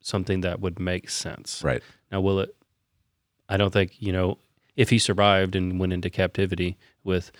something 0.00 0.40
that 0.40 0.60
would 0.60 0.80
make 0.80 1.08
sense. 1.10 1.62
Right. 1.62 1.82
Now, 2.10 2.20
will 2.20 2.40
it? 2.40 2.54
I 3.48 3.56
don't 3.56 3.72
think 3.72 4.00
you 4.02 4.12
know 4.12 4.38
if 4.76 4.90
he 4.90 4.98
survived 4.98 5.54
and 5.54 5.78
went 5.78 5.92
into 5.92 6.10
captivity 6.10 6.76
with 7.04 7.30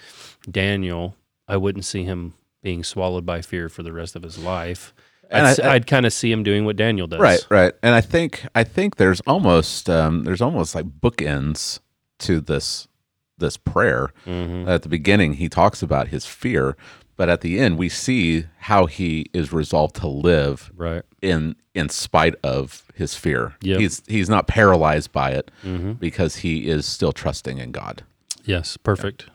Daniel. 0.50 1.16
I 1.48 1.56
wouldn't 1.56 1.84
see 1.84 2.04
him 2.04 2.34
being 2.62 2.84
swallowed 2.84 3.24
by 3.26 3.40
fear 3.42 3.68
for 3.68 3.82
the 3.82 3.92
rest 3.92 4.14
of 4.16 4.22
his 4.22 4.38
life. 4.38 4.92
And 5.30 5.46
I'd, 5.46 5.60
I'd 5.60 5.86
kind 5.86 6.06
of 6.06 6.12
see 6.12 6.32
him 6.32 6.42
doing 6.42 6.64
what 6.64 6.76
Daniel 6.76 7.06
does. 7.06 7.20
Right, 7.20 7.44
right. 7.50 7.72
And 7.82 7.94
I 7.94 8.00
think 8.00 8.46
I 8.54 8.64
think 8.64 8.96
there's 8.96 9.20
almost 9.26 9.90
um, 9.90 10.24
there's 10.24 10.40
almost 10.40 10.74
like 10.74 10.86
bookends 10.86 11.80
to 12.20 12.40
this 12.40 12.88
this 13.36 13.56
prayer. 13.56 14.10
hmm 14.24 14.66
At 14.68 14.82
the 14.82 14.88
beginning, 14.88 15.34
he 15.34 15.48
talks 15.48 15.82
about 15.82 16.08
his 16.08 16.24
fear, 16.26 16.76
but 17.16 17.28
at 17.28 17.40
the 17.42 17.58
end, 17.60 17.78
we 17.78 17.88
see 17.88 18.46
how 18.60 18.86
he 18.86 19.26
is 19.32 19.52
resolved 19.52 19.96
to 19.96 20.08
live 20.08 20.72
Right. 20.74 21.02
in 21.22 21.56
in 21.74 21.88
spite 21.90 22.34
of 22.42 22.84
his 22.94 23.14
fear. 23.14 23.54
Yep. 23.62 23.80
He's 23.80 24.02
he's 24.08 24.28
not 24.30 24.46
paralyzed 24.48 25.12
by 25.12 25.32
it 25.32 25.50
hmm 25.62 25.92
because 25.92 26.36
he 26.36 26.68
is 26.68 26.86
still 26.86 27.12
trusting 27.12 27.58
in 27.58 27.70
God. 27.70 28.02
Yes. 28.44 28.76
Perfect. 28.78 29.26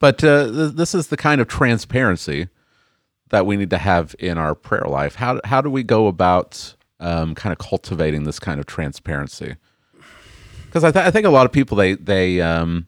But 0.00 0.22
uh, 0.24 0.50
th- 0.50 0.72
this 0.72 0.94
is 0.94 1.08
the 1.08 1.16
kind 1.16 1.40
of 1.40 1.48
transparency 1.48 2.48
that 3.30 3.46
we 3.46 3.56
need 3.56 3.70
to 3.70 3.78
have 3.78 4.14
in 4.18 4.38
our 4.38 4.54
prayer 4.54 4.86
life. 4.88 5.14
How 5.16 5.40
how 5.44 5.60
do 5.60 5.70
we 5.70 5.82
go 5.82 6.06
about 6.06 6.74
um, 7.00 7.34
kind 7.34 7.52
of 7.52 7.58
cultivating 7.58 8.24
this 8.24 8.38
kind 8.38 8.58
of 8.60 8.66
transparency? 8.66 9.56
Because 10.66 10.84
I, 10.84 10.90
th- 10.90 11.04
I 11.06 11.10
think 11.10 11.26
a 11.26 11.30
lot 11.30 11.46
of 11.46 11.52
people 11.52 11.76
they 11.76 11.94
they 11.94 12.40
um, 12.40 12.86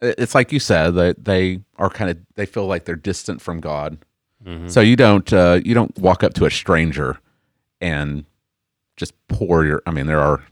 it's 0.00 0.34
like 0.34 0.52
you 0.52 0.58
said 0.58 0.90
that 0.94 1.24
they 1.24 1.60
are 1.78 1.88
kind 1.90 2.10
of 2.10 2.18
they 2.34 2.46
feel 2.46 2.66
like 2.66 2.84
they're 2.84 2.96
distant 2.96 3.40
from 3.40 3.60
God. 3.60 3.98
Mhm. 4.44 4.70
So 4.70 4.80
you 4.80 4.96
don't 4.96 5.32
uh, 5.32 5.60
you 5.64 5.74
don't 5.74 5.96
walk 5.98 6.22
up 6.24 6.34
to 6.34 6.44
a 6.44 6.50
stranger 6.50 7.18
and 7.80 8.24
just 8.96 9.14
pour 9.28 9.64
your. 9.64 9.82
I 9.86 9.92
mean, 9.92 10.06
there 10.06 10.20
are 10.20 10.44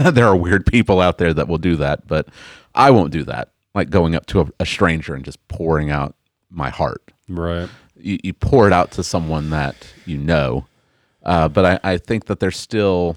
there 0.12 0.26
are 0.26 0.36
weird 0.36 0.66
people 0.66 1.00
out 1.00 1.18
there 1.18 1.32
that 1.34 1.48
will 1.48 1.58
do 1.58 1.76
that, 1.76 2.06
but 2.06 2.28
I 2.74 2.90
won't 2.90 3.10
do 3.10 3.22
that. 3.24 3.50
Like 3.74 3.88
going 3.88 4.14
up 4.14 4.26
to 4.26 4.42
a, 4.42 4.46
a 4.60 4.66
stranger 4.66 5.14
and 5.14 5.24
just 5.24 5.46
pouring 5.48 5.90
out 5.90 6.14
my 6.50 6.68
heart. 6.68 7.02
Right. 7.28 7.70
You, 8.02 8.18
you 8.22 8.32
pour 8.32 8.66
it 8.66 8.72
out 8.72 8.90
to 8.92 9.02
someone 9.02 9.50
that 9.50 9.76
you 10.06 10.18
know, 10.18 10.66
uh, 11.22 11.48
but 11.48 11.64
I, 11.84 11.92
I 11.92 11.98
think 11.98 12.26
that 12.26 12.40
there's 12.40 12.58
still 12.58 13.16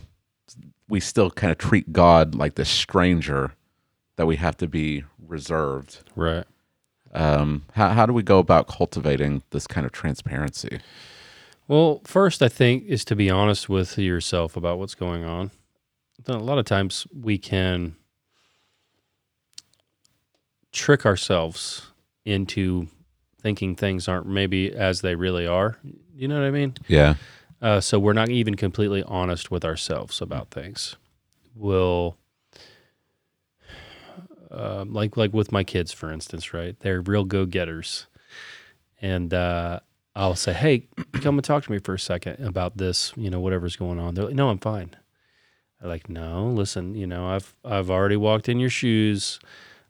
we 0.88 1.00
still 1.00 1.32
kind 1.32 1.52
of 1.52 1.58
treat 1.58 1.91
God 1.91 2.36
like 2.36 2.56
this 2.56 2.69
stranger 2.69 3.54
that 4.17 4.26
we 4.26 4.36
have 4.38 4.58
to 4.58 4.67
be 4.67 5.04
reserved. 5.19 6.04
Right. 6.15 6.45
Um, 7.13 7.63
how, 7.74 7.89
how 7.89 8.06
do 8.06 8.13
we 8.13 8.24
go 8.24 8.39
about 8.39 8.67
cultivating 8.67 9.41
this 9.52 9.67
kind 9.67 9.86
of 9.86 9.91
transparency? 9.91 10.80
Well, 11.67 12.02
first, 12.04 12.43
I 12.43 12.50
think 12.50 12.84
is 12.86 13.04
to 13.06 13.15
be 13.15 13.30
honest 13.30 13.69
with 13.69 13.98
yourself 13.98 14.56
about 14.56 14.78
what's 14.78 14.95
going 14.95 15.24
on. 15.24 15.52
Then 16.24 16.36
A 16.36 16.43
lot 16.43 16.58
of 16.58 16.65
times 16.65 17.08
we 17.13 17.38
can 17.38 17.95
trick 20.71 21.06
ourselves 21.06 21.91
into 22.26 22.88
thinking 23.45 23.75
things 23.75 24.08
aren't 24.08 24.25
maybe 24.25 24.73
as 24.73 25.01
they 25.01 25.13
really 25.13 25.45
are. 25.45 25.77
You 26.15 26.27
know 26.27 26.39
what 26.39 26.47
I 26.47 26.49
mean? 26.49 26.73
Yeah. 26.88 27.13
Uh, 27.62 27.79
so 27.79 27.99
we're 27.99 28.12
not 28.13 28.29
even 28.29 28.55
completely 28.55 29.03
honest 29.03 29.51
with 29.51 29.63
ourselves 29.63 30.19
about 30.19 30.49
things. 30.49 30.95
We'll, 31.53 32.17
um, 34.49 34.93
like 34.93 35.15
like 35.15 35.31
with 35.31 35.51
my 35.51 35.63
kids, 35.63 35.91
for 35.91 36.12
instance, 36.12 36.55
right? 36.55 36.75
They're 36.79 37.01
real 37.01 37.23
go 37.23 37.45
getters, 37.45 38.08
and 38.99 39.31
uh, 39.31 39.81
I'll 40.15 40.36
say, 40.36 40.53
"Hey, 40.53 40.88
come 41.21 41.38
and 41.38 41.45
talk 41.45 41.65
to 41.65 41.71
me 41.71 41.77
for 41.77 41.93
a 41.93 41.99
second 41.99 42.43
about 42.43 42.77
this. 42.77 43.13
You 43.15 43.29
know, 43.29 43.39
whatever's 43.39 43.75
going 43.75 43.99
on." 43.99 44.15
They're 44.15 44.25
like, 44.25 44.34
"No, 44.34 44.49
I'm 44.49 44.58
fine." 44.58 44.95
I'm 45.79 45.89
like, 45.89 46.10
"No, 46.10 46.47
listen. 46.47 46.95
You 46.95 47.05
know, 47.05 47.27
I've 47.27 47.53
I've 47.63 47.91
already 47.91 48.17
walked 48.17 48.49
in 48.49 48.60
your 48.60 48.71
shoes. 48.71 49.39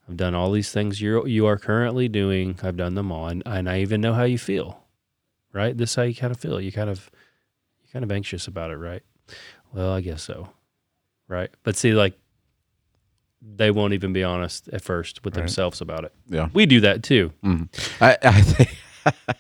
I've 0.08 0.18
done 0.18 0.36
all 0.36 0.52
these 0.52 0.72
things 0.72 1.02
you 1.02 1.26
you 1.26 1.46
are 1.48 1.58
currently 1.58 2.08
doing. 2.08 2.60
I've 2.64 2.78
done 2.78 2.96
them 2.96 3.12
all, 3.12 3.28
and, 3.28 3.42
and 3.46 3.70
I 3.70 3.80
even 3.80 4.02
know 4.02 4.14
how 4.14 4.24
you 4.24 4.38
feel. 4.38 4.82
Right? 5.54 5.76
This 5.76 5.92
is 5.92 5.96
how 5.96 6.04
you 6.04 6.14
kind 6.16 6.32
of 6.32 6.40
feel. 6.40 6.60
You 6.62 6.72
kind 6.72 6.90
of 6.90 7.10
you're 7.82 7.92
kind 7.92 8.04
of 8.04 8.12
anxious 8.12 8.48
about 8.48 8.72
it, 8.72 8.78
right? 8.78 9.02
Well, 9.74 9.92
I 9.92 10.02
guess 10.02 10.22
so. 10.24 10.50
Right? 11.28 11.50
But 11.64 11.76
see, 11.76 11.94
like, 11.94 12.14
they 13.42 13.72
won't 13.72 13.94
even 13.94 14.14
be 14.14 14.24
honest 14.24 14.68
at 14.70 14.82
first 14.84 15.24
with 15.26 15.36
Right. 15.36 15.42
themselves 15.44 15.82
about 15.82 16.04
it. 16.04 16.14
Yeah. 16.28 16.50
We 16.54 16.66
do 16.66 16.82
that 16.82 17.04
too. 17.04 17.32
Mhm. 17.44 17.70
I, 18.02 18.18
I 18.22 18.42
think 18.42 18.78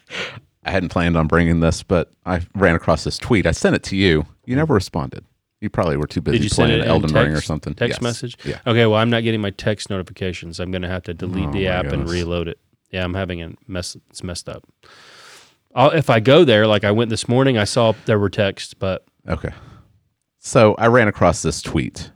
I 0.64 0.72
hadn't 0.72 0.90
planned 0.90 1.16
on 1.18 1.28
bringing 1.28 1.60
this, 1.60 1.84
but 1.84 2.12
I 2.26 2.42
ran 2.56 2.76
across 2.76 3.04
this 3.04 3.18
tweet. 3.20 3.46
I 3.46 3.52
sent 3.52 3.76
it 3.76 3.84
to 3.84 3.96
you. 3.96 4.26
You 4.46 4.56
never 4.56 4.74
responded. 4.74 5.26
You 5.66 5.70
probably 5.72 5.98
were 5.98 6.06
too 6.06 6.22
busy 6.22 6.38
Did 6.38 6.44
you 6.44 6.50
send 6.50 6.68
playing 6.68 6.82
it 6.82 6.84
in 6.84 6.88
Elden 6.92 7.12
Ring 7.12 7.34
or 7.34 7.42
something. 7.42 7.74
Text 7.74 7.96
Yes. 7.98 8.02
message? 8.04 8.38
Yeah. 8.46 8.60
Okay, 8.68 8.86
well, 8.86 9.00
I'm 9.00 9.10
not 9.10 9.24
getting 9.24 9.42
my 9.42 9.50
text 9.50 9.90
notifications. 9.90 10.60
I'm 10.60 10.70
going 10.70 10.84
to 10.84 10.88
have 10.88 11.02
to 11.06 11.14
delete 11.16 11.48
Oh, 11.50 11.52
the 11.54 11.66
my 11.66 11.72
app 11.72 11.86
and 11.86 11.92
goodness. 12.04 12.12
reload 12.12 12.48
it. 12.48 12.60
Yeah, 12.92 13.04
I'm 13.04 13.16
having 13.16 13.42
a 13.42 13.54
mess. 13.68 13.98
It's 14.12 14.22
messed 14.24 14.48
up. 14.48 14.64
I'll, 15.74 15.90
if 15.90 16.08
I 16.12 16.20
go 16.20 16.44
there, 16.46 16.68
like 16.68 16.84
I 16.84 16.92
went 16.92 17.10
this 17.10 17.28
morning, 17.28 17.58
I 17.58 17.64
saw 17.64 17.94
there 18.06 18.20
were 18.20 18.30
texts, 18.30 18.76
but 18.76 19.06
Okay. 19.28 19.50
So 20.38 20.76
I 20.78 20.86
ran 20.86 21.08
across 21.08 21.42
this 21.42 21.64
tweet, 21.64 22.12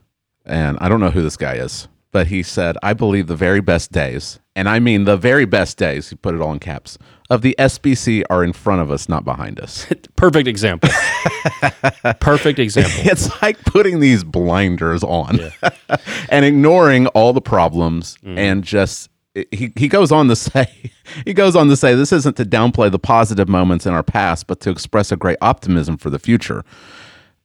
and 0.45 0.77
I 0.79 0.87
don't 0.89 0.99
know 0.99 1.09
who 1.09 1.23
this 1.23 1.35
guy 1.37 1.55
is, 1.55 1.87
but 2.11 2.27
he 2.27 2.41
said, 2.43 2.77
I 2.83 2.93
believe 2.93 3.27
the 3.27 3.35
very 3.35 3.61
best 3.61 3.91
days, 3.91 4.39
and 4.55 4.67
I 4.67 4.79
mean 4.79 5.03
the 5.05 5.17
very 5.17 5.45
best 5.45 5.77
days, 5.77 6.09
he 6.09 6.15
put 6.15 6.35
it 6.35 6.41
all 6.41 6.51
in 6.53 6.59
caps, 6.59 6.97
of 7.29 7.41
the 7.43 7.55
SBC 7.59 8.23
are 8.29 8.43
in 8.43 8.53
front 8.53 8.81
of 8.81 8.89
us, 8.89 9.07
not 9.07 9.23
behind 9.23 9.59
us. 9.59 9.85
perfect 10.15 10.47
example. 10.47 10.89
perfect 12.19 12.59
example. 12.59 12.93
it's 13.03 13.41
like 13.41 13.59
putting 13.65 13.99
these 13.99 14.23
blinders 14.23 15.03
on 15.03 15.39
and 16.29 16.45
ignoring 16.45 17.07
all 17.07 17.33
the 17.33 17.41
problems 17.41 18.17
and 18.23 18.63
just 18.63 19.09
he, 19.51 19.71
he 19.75 19.87
goes 19.87 20.11
on 20.11 20.27
to 20.27 20.35
say 20.35 20.91
he 21.25 21.33
goes 21.33 21.55
on 21.55 21.67
to 21.69 21.77
say 21.77 21.93
this 21.95 22.11
isn't 22.11 22.35
to 22.37 22.43
downplay 22.45 22.91
the 22.91 22.99
positive 22.99 23.47
moments 23.47 23.85
in 23.85 23.93
our 23.93 24.03
past 24.03 24.47
but 24.47 24.59
to 24.61 24.69
express 24.69 25.11
a 25.11 25.15
great 25.15 25.37
optimism 25.41 25.97
for 25.97 26.09
the 26.09 26.19
future 26.19 26.63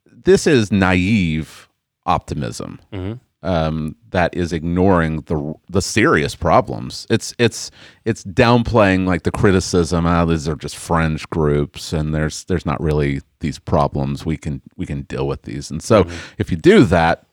this 0.07 0.47
is 0.47 0.73
naive 0.73 1.69
optimism 2.07 2.81
Mhm. 2.93 3.21
Um, 3.45 3.95
that 4.11 4.35
is 4.35 4.53
ignoring 4.53 5.21
the 5.23 5.55
the 5.69 5.83
serious 5.83 6.35
problems. 6.35 7.07
It's 7.11 7.35
it's 7.39 7.71
it's 8.05 8.25
downplaying 8.25 9.07
like 9.07 9.23
the 9.23 9.31
criticism. 9.31 10.07
Ah, 10.07 10.25
these 10.25 10.49
are 10.49 10.57
just 10.57 10.77
fringe 10.77 11.29
groups, 11.31 11.93
and 11.93 12.15
there's 12.15 12.45
there's 12.45 12.67
not 12.67 12.81
really 12.81 13.21
these 13.41 13.59
problems. 13.59 14.25
We 14.25 14.37
can 14.37 14.63
we 14.77 14.87
can 14.87 15.03
deal 15.03 15.29
with 15.29 15.43
these. 15.43 15.71
And 15.71 15.83
so 15.83 16.07
if 16.39 16.51
you 16.51 16.57
do 16.57 16.85
that, 16.85 17.27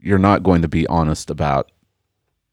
you're 0.00 0.18
not 0.18 0.42
going 0.42 0.62
to 0.62 0.68
be 0.68 0.86
honest 0.86 1.30
about 1.30 1.70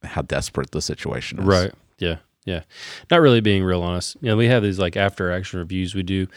how 0.04 0.22
desperate 0.22 0.72
the 0.72 0.82
situation 0.82 1.40
is. 1.40 1.46
Right. 1.46 1.72
Yeah. 1.98 2.18
Yeah, 2.46 2.62
not 3.10 3.22
really 3.22 3.42
being 3.42 3.64
real 3.64 3.82
honest. 3.82 4.18
You 4.22 4.30
know, 4.30 4.38
we 4.38 4.46
have 4.46 4.62
these 4.62 4.78
like 4.78 4.96
after 4.96 5.32
action 5.32 5.58
reviews 5.58 5.96
we 5.96 6.04
do, 6.04 6.28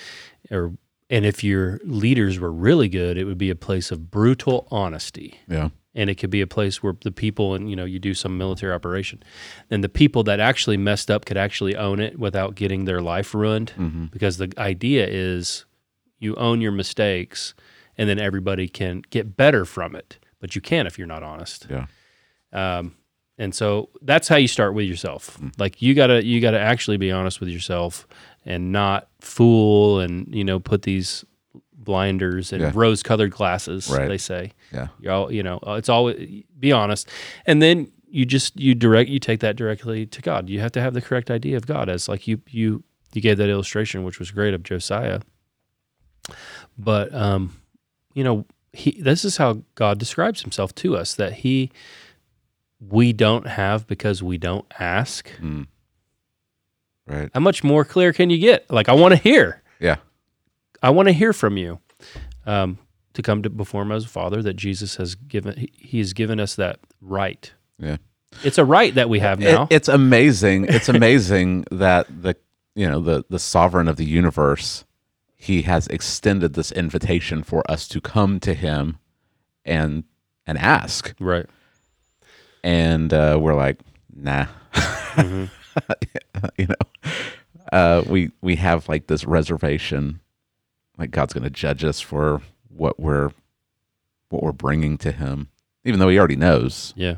or 0.50 0.72
and 1.10 1.26
if 1.26 1.44
your 1.44 1.80
leaders 1.84 2.38
were 2.38 2.50
really 2.50 2.88
good, 2.88 3.18
it 3.18 3.24
would 3.24 3.36
be 3.36 3.50
a 3.50 3.54
place 3.54 3.90
of 3.90 4.10
brutal 4.10 4.66
honesty, 4.70 5.38
Yeah. 5.48 5.68
And 5.99 6.09
it 6.11 6.14
could 6.14 6.30
be 6.30 6.40
a 6.40 6.46
place 6.46 6.82
where 6.82 6.94
the 7.03 7.11
people 7.12 7.55
and 7.55 7.68
you 7.70 7.76
know 7.76 7.84
you 7.84 7.99
do 7.99 8.14
some 8.14 8.38
military 8.38 8.72
operation, 8.72 9.22
and 9.70 9.82
the 9.84 9.88
people 9.88 10.22
that 10.24 10.40
actually 10.40 10.76
messed 10.76 11.11
up 11.11 11.24
could 11.26 11.36
actually 11.36 11.76
own 11.76 12.01
it 12.01 12.18
without 12.18 12.55
getting 12.55 12.84
their 12.86 13.01
life 13.03 13.34
ruined, 13.34 13.72
Mm-hmm. 13.76 14.07
because 14.07 14.38
the 14.38 14.53
idea 14.57 15.07
is 15.09 15.64
you 16.18 16.34
own 16.36 16.61
your 16.61 16.72
mistakes, 16.72 17.55
and 17.99 18.09
then 18.09 18.18
everybody 18.18 18.68
can 18.68 19.03
get 19.11 19.36
better 19.36 19.64
from 19.64 19.94
it, 19.94 20.18
but 20.40 20.55
you 20.55 20.61
can't 20.61 20.86
if 20.88 20.99
you're 20.99 21.07
not 21.16 21.22
honest. 21.22 21.66
Yeah. 21.68 21.86
Um, 22.53 22.94
and 23.40 23.55
so 23.55 23.90
that's 24.03 24.26
how 24.28 24.36
you 24.36 24.49
start 24.49 24.74
with 24.74 24.86
yourself. 24.86 25.38
Like 25.59 25.80
you 25.82 25.94
gotta 25.94 26.24
you 26.24 26.40
gotta 26.40 26.59
actually 26.61 26.96
be 26.96 27.12
honest 27.12 27.38
with 27.40 27.49
yourself 27.49 28.07
and 28.44 28.72
not 28.72 29.09
fool 29.20 30.01
and 30.01 30.26
you 30.34 30.42
know 30.44 30.59
put 30.59 30.82
these 30.82 31.24
blinders 31.89 32.53
and 32.53 32.61
Yeah. 32.61 32.72
rose 32.74 33.03
colored 33.03 33.30
glasses. 33.30 33.89
Right. 33.91 34.07
They 34.09 34.18
say 34.18 34.53
Yeah. 34.72 34.89
you 35.01 35.11
all 35.11 35.32
you 35.32 35.43
know 35.43 35.59
it's 35.78 35.89
always 35.89 36.45
be 36.61 36.70
honest, 36.70 37.09
and 37.47 37.62
then 37.62 37.91
you 38.11 38.26
just 38.26 38.59
you 38.61 38.74
direct 38.74 39.09
you 39.09 39.18
take 39.18 39.41
that 39.41 39.57
directly 39.57 40.05
to 40.07 40.20
God. 40.20 40.51
You 40.51 40.61
have 40.61 40.72
to 40.72 40.80
have 40.82 40.93
the 40.93 41.01
correct 41.01 41.30
idea 41.30 41.57
of 41.57 41.66
God 41.66 41.89
as 41.89 42.09
like 42.09 42.28
you 42.28 42.41
you 42.51 42.82
you 43.14 43.22
gave 43.22 43.39
that 43.39 43.49
illustration 43.49 44.05
which 44.05 44.18
was 44.18 44.30
great 44.30 44.53
of 44.55 44.62
Josiah. 44.62 45.20
But 46.78 47.12
um, 47.14 47.57
you 48.14 48.22
know 48.22 48.45
he 48.74 49.01
this 49.01 49.24
is 49.24 49.39
how 49.39 49.62
God 49.74 49.99
describes 49.99 50.43
himself 50.43 50.74
to 50.76 50.95
us 50.95 51.14
that 51.14 51.32
he 51.45 51.70
we 52.80 53.12
don't 53.14 53.47
have 53.47 53.86
because 53.86 54.22
we 54.22 54.36
don't 54.39 54.66
ask. 54.78 55.30
Mm. 55.41 55.66
Right. 57.07 57.30
How 57.32 57.41
much 57.41 57.64
more 57.64 57.84
clear 57.86 58.12
can 58.12 58.28
you 58.28 58.36
get? 58.39 58.70
Like 58.70 58.91
I 58.91 58.93
want 58.93 59.12
to 59.14 59.20
hear. 59.20 59.62
I 60.82 60.90
want 60.90 61.08
to 61.08 61.12
hear 61.12 61.32
from 61.32 61.56
you. 61.56 61.80
Um, 62.46 62.78
to 63.14 63.22
come 63.22 63.42
to 63.42 63.50
before 63.50 63.82
him 63.82 63.90
as 63.90 64.04
a 64.04 64.08
father 64.08 64.42
that 64.42 64.54
Jesus 64.54 64.96
has 64.96 65.16
given 65.16 65.66
he, 65.76 65.98
has 65.98 66.12
given 66.12 66.38
us 66.38 66.54
that 66.54 66.78
right. 67.00 67.52
Yeah. 67.78 67.96
It's 68.44 68.58
a 68.58 68.64
right 68.64 68.94
that 68.94 69.08
we 69.08 69.18
have 69.18 69.40
It- 69.42 69.52
now. 69.52 69.66
it's 69.70 69.88
amazing. 69.88 70.66
It's 70.68 70.88
amazing 70.98 71.64
that 71.72 72.06
the 72.22 72.36
you 72.76 72.88
know 72.88 73.00
the 73.00 73.24
the 73.28 73.40
sovereign 73.40 73.88
of 73.88 73.96
the 73.96 74.04
universe, 74.04 74.84
he 75.34 75.62
has 75.62 75.88
extended 75.88 76.54
this 76.54 76.70
invitation 76.70 77.42
for 77.42 77.68
us 77.68 77.88
to 77.88 78.00
come 78.00 78.38
to 78.40 78.54
him, 78.54 78.98
and 79.64 80.04
and 80.46 80.56
ask, 80.58 81.12
right. 81.18 81.46
and 82.62 83.12
uh, 83.12 83.36
we're 83.40 83.54
like, 83.54 83.80
nah, 84.14 84.46
Mm-hmm. 84.72 85.44
you 86.58 86.66
know, 86.68 87.10
uh, 87.72 88.02
we 88.08 88.30
we 88.40 88.54
have 88.56 88.88
like 88.88 89.08
this 89.08 89.24
reservation, 89.24 90.20
like 90.99 91.11
God's 91.11 91.32
going 91.32 91.44
to 91.44 91.51
judge 91.51 91.84
us 91.84 92.01
for 92.01 92.42
what 92.68 92.99
we're 93.01 93.30
what 94.30 94.42
we're 94.42 94.53
bringing 94.53 94.99
to 94.99 95.12
Him, 95.12 95.49
even 95.84 96.01
though 96.01 96.09
He 96.09 96.18
already 96.18 96.36
knows. 96.36 96.92
Yeah. 96.96 97.16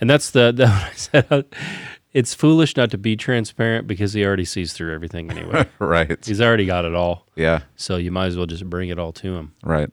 And 0.00 0.08
that's 0.08 0.30
the, 0.30 0.52
what 0.56 0.68
I 0.68 0.92
said. 0.94 1.44
It's 2.14 2.32
foolish 2.32 2.76
not 2.76 2.92
to 2.92 2.96
be 2.96 3.16
transparent 3.16 3.88
because 3.88 4.12
he 4.12 4.24
already 4.24 4.44
sees 4.44 4.72
through 4.72 4.94
everything 4.94 5.32
anyway. 5.32 5.66
right. 5.80 6.24
He's 6.24 6.40
already 6.40 6.64
got 6.64 6.84
it 6.84 6.94
all. 6.94 7.26
Yeah. 7.34 7.62
So 7.74 7.96
you 7.96 8.12
might 8.12 8.26
as 8.26 8.36
well 8.36 8.46
just 8.46 8.70
bring 8.70 8.88
it 8.88 9.00
all 9.00 9.12
to 9.14 9.34
him. 9.34 9.52
Right. 9.64 9.90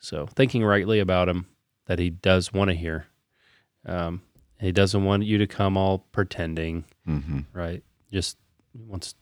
So 0.00 0.26
thinking 0.26 0.64
rightly 0.64 0.98
about 0.98 1.28
him 1.28 1.46
that 1.86 2.00
he 2.00 2.10
does 2.10 2.52
want 2.52 2.70
to 2.70 2.74
hear. 2.74 3.06
Um, 3.86 4.22
he 4.58 4.72
doesn't 4.72 5.04
want 5.04 5.22
you 5.22 5.38
to 5.38 5.46
come 5.46 5.76
all 5.76 5.98
pretending, 6.10 6.84
hmm 7.04 7.42
right? 7.52 7.84
Just 8.12 8.38
wants 8.74 9.14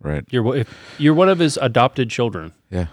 Right. 0.00 0.24
you're 0.30 0.64
you're 0.98 1.14
one 1.14 1.28
of 1.28 1.38
his 1.40 1.58
adopted 1.60 2.08
children 2.10 2.52
Yeah. 2.70 2.86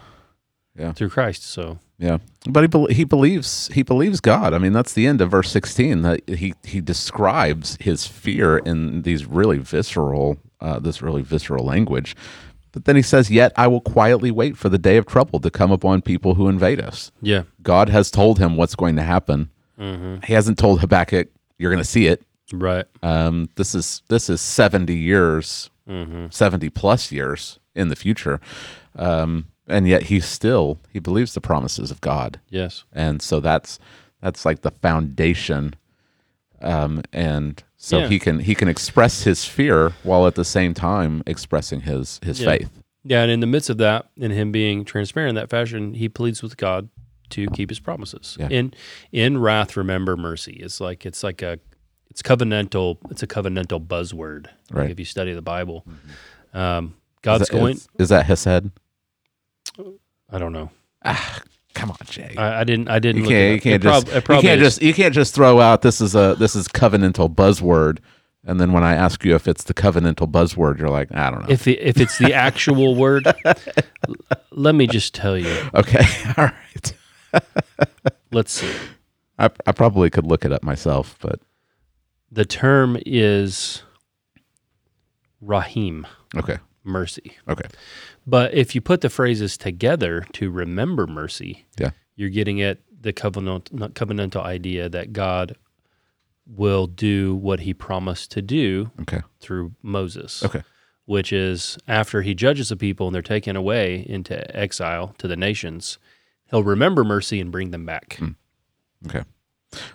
Yeah. 0.77 0.91
through 0.93 1.09
Christ. 1.09 1.43
So 1.43 1.79
Yeah, 1.99 2.17
but 2.49 2.61
he 2.63 2.67
bel 2.67 2.87
he 2.87 3.03
believes 3.03 3.67
he 3.73 3.83
believes 3.83 4.19
God. 4.19 4.53
I 4.53 4.57
mean, 4.57 4.73
that's 4.73 4.93
the 4.93 5.07
end 5.07 5.21
of 5.21 5.31
verse 5.31 5.49
sixteen. 5.51 6.01
That 6.01 6.27
he 6.27 6.53
he 6.63 6.81
describes 6.81 7.77
his 7.79 8.05
fear 8.07 8.57
in 8.57 9.03
these 9.03 9.25
really 9.25 9.59
visceral, 9.59 10.37
uh, 10.59 10.79
this 10.79 11.01
really 11.01 11.21
visceral 11.21 11.63
language. 11.65 12.15
But 12.73 12.83
then 12.83 12.97
he 12.97 13.01
says, 13.01 13.31
"Yet 13.31 13.53
I 13.55 13.67
will 13.67 13.79
quietly 13.79 14.31
wait 14.31 14.57
for 14.57 14.67
the 14.67 14.77
day 14.77 14.97
of 14.97 15.05
trouble 15.05 15.39
to 15.39 15.49
come 15.49 15.71
upon 15.71 16.01
people 16.01 16.33
who 16.35 16.49
invade 16.49 16.81
us." 16.81 17.11
yeah, 17.21 17.43
God 17.61 17.87
has 17.87 18.11
told 18.11 18.37
him 18.39 18.57
what's 18.57 18.75
going 18.75 18.97
to 18.97 19.03
happen. 19.03 19.49
He 19.77 20.33
hasn't 20.33 20.57
told 20.57 20.81
Habakkuk, 20.81 21.29
"You're 21.57 21.71
going 21.71 21.83
to 21.83 21.89
see 21.89 22.07
it." 22.07 22.21
right. 22.51 22.85
Um, 23.01 23.47
this 23.55 23.73
is 23.75 24.01
this 24.09 24.29
is 24.29 24.41
seventy 24.41 24.97
years, 24.97 25.69
seventy 26.31 26.69
plus 26.69 27.11
years 27.11 27.59
in 27.75 27.89
the 27.89 27.95
future, 27.95 28.39
um, 28.95 29.47
and 29.67 29.87
yet 29.87 30.03
he 30.03 30.19
still 30.19 30.79
he 30.91 30.99
believes 30.99 31.33
the 31.33 31.41
promises 31.41 31.91
of 31.91 32.01
God 32.01 32.39
Yes. 32.49 32.83
and 32.93 33.21
so 33.21 33.39
that's 33.39 33.79
that's 34.21 34.45
like 34.45 34.61
the 34.61 34.71
foundation 34.71 35.75
um 36.61 37.01
and 37.13 37.63
so 37.77 37.99
Yeah. 37.99 38.07
he 38.07 38.19
can 38.19 38.39
he 38.39 38.55
can 38.55 38.67
express 38.67 39.23
his 39.23 39.45
fear 39.45 39.89
while 40.03 40.25
at 40.25 40.35
the 40.35 40.45
same 40.45 40.73
time 40.73 41.21
expressing 41.27 41.81
his 41.81 42.19
his 42.23 42.39
Yeah. 42.39 42.49
faith 42.49 42.69
Yeah, 43.03 43.21
and 43.21 43.31
in 43.31 43.39
the 43.39 43.45
midst 43.47 43.69
of 43.69 43.77
that, 43.77 44.09
in 44.17 44.31
him 44.31 44.51
being 44.51 44.83
transparent 44.85 45.29
in 45.29 45.35
that 45.35 45.49
fashion, 45.49 45.93
he 45.93 46.09
pleads 46.09 46.41
with 46.41 46.57
God 46.57 46.89
to 47.29 47.47
keep 47.51 47.69
his 47.69 47.79
promises. 47.79 48.35
Yeah. 48.39 48.47
In 48.49 48.73
in 49.11 49.37
wrath, 49.37 49.75
remember 49.77 50.15
mercy. 50.17 50.53
It's 50.53 50.79
like 50.79 51.05
it's 51.05 51.23
like 51.23 51.41
a 51.43 51.59
it's 52.15 52.21
covenantal. 52.21 52.97
It's 53.11 53.23
a 53.23 53.27
covenantal 53.27 53.85
buzzword. 53.85 54.45
Like 54.45 54.53
Right. 54.71 54.89
if 54.89 54.97
you 54.99 55.03
study 55.05 55.33
the 55.33 55.41
Bible, 55.41 55.85
um, 56.53 56.95
God's 57.21 57.41
is 57.43 57.47
that, 57.49 57.53
going. 57.57 57.73
is, 57.75 57.87
is 57.99 58.09
that 58.09 58.25
hesed 58.25 58.71
I 60.29 60.39
don't 60.39 60.53
know. 60.53 60.69
come 61.73 61.91
on 61.91 61.97
jay 62.05 62.33
I, 62.37 62.61
I 62.61 62.63
didn't. 62.63 62.87
I 62.87 62.99
didn't. 62.99 63.23
you 63.23 63.23
look 63.23 63.31
it 63.33 63.35
can't 63.35 63.53
you 63.55 63.61
can't 63.61 63.83
It 63.83 63.87
prob- 63.87 64.05
just 64.05 64.29
you 64.29 64.41
can't 64.49 64.61
is. 64.61 64.67
just 64.67 64.81
you 64.81 64.93
can't 64.93 65.13
just 65.13 65.35
throw 65.35 65.59
out 65.59 65.81
this 65.81 65.99
is 65.99 66.15
a 66.15 66.35
this 66.39 66.55
is 66.55 66.67
covenantal 66.69 67.33
buzzword 67.33 67.97
and 68.45 68.59
then 68.61 68.71
when 68.71 68.83
i 68.83 68.93
ask 68.95 69.25
you 69.25 69.35
if 69.35 69.47
it's 69.47 69.65
the 69.65 69.73
covenantal 69.73 70.31
buzzword 70.31 70.79
you're 70.79 70.89
like 70.89 71.13
i 71.13 71.29
don't 71.29 71.41
know 71.41 71.47
If 71.49 71.67
it, 71.67 71.79
if 71.81 71.99
it's 71.99 72.17
the 72.17 72.33
actual 72.33 72.95
word, 72.95 73.27
l- 73.45 74.15
let 74.51 74.73
me 74.73 74.87
just 74.87 75.13
tell 75.13 75.37
you. 75.37 75.53
okay 75.73 76.05
all 76.37 76.45
right 76.45 76.93
Let's 78.31 78.53
see. 78.53 78.71
I, 79.37 79.49
I 79.67 79.71
probably 79.73 80.09
could 80.09 80.25
look 80.25 80.45
it 80.45 80.51
up 80.53 80.63
myself 80.63 81.17
but 81.21 81.39
The 82.35 82.43
term 82.43 82.97
is 83.05 83.81
rahim, 85.39 86.05
okay 86.35 86.57
mercy. 86.83 87.31
okay 87.47 87.67
But 88.27 88.53
if 88.53 88.75
you 88.75 88.81
put 88.81 88.99
the 88.99 89.09
phrases 89.09 89.57
together 89.57 90.25
to 90.33 90.51
remember 90.51 91.07
mercy, 91.07 91.65
yeah 91.79 91.91
you're 92.17 92.29
getting 92.29 92.61
at 92.61 92.79
the 93.01 93.13
covenant, 93.13 93.73
not 93.73 93.93
covenantal 93.93 94.43
idea 94.43 94.89
that 94.89 95.13
God 95.13 95.55
will 96.45 96.87
do 96.87 97.35
what 97.35 97.61
he 97.61 97.73
promised 97.73 98.31
to 98.31 98.41
do 98.41 98.91
okay 99.01 99.21
through 99.39 99.73
Moses. 99.81 100.43
okay 100.43 100.63
Which 101.05 101.31
is 101.31 101.77
after 101.87 102.21
he 102.21 102.35
judges 102.35 102.67
the 102.67 102.75
people 102.75 103.07
and 103.07 103.15
they're 103.15 103.21
taken 103.21 103.55
away 103.55 104.05
into 104.09 104.35
exile 104.55 105.15
to 105.19 105.27
the 105.27 105.37
nations, 105.37 105.99
he'll 106.49 106.63
remember 106.63 107.03
mercy 107.05 107.39
and 107.39 107.49
bring 107.49 107.71
them 107.71 107.85
back. 107.85 108.17
Hmm. 108.19 108.31
Okay. 109.07 109.23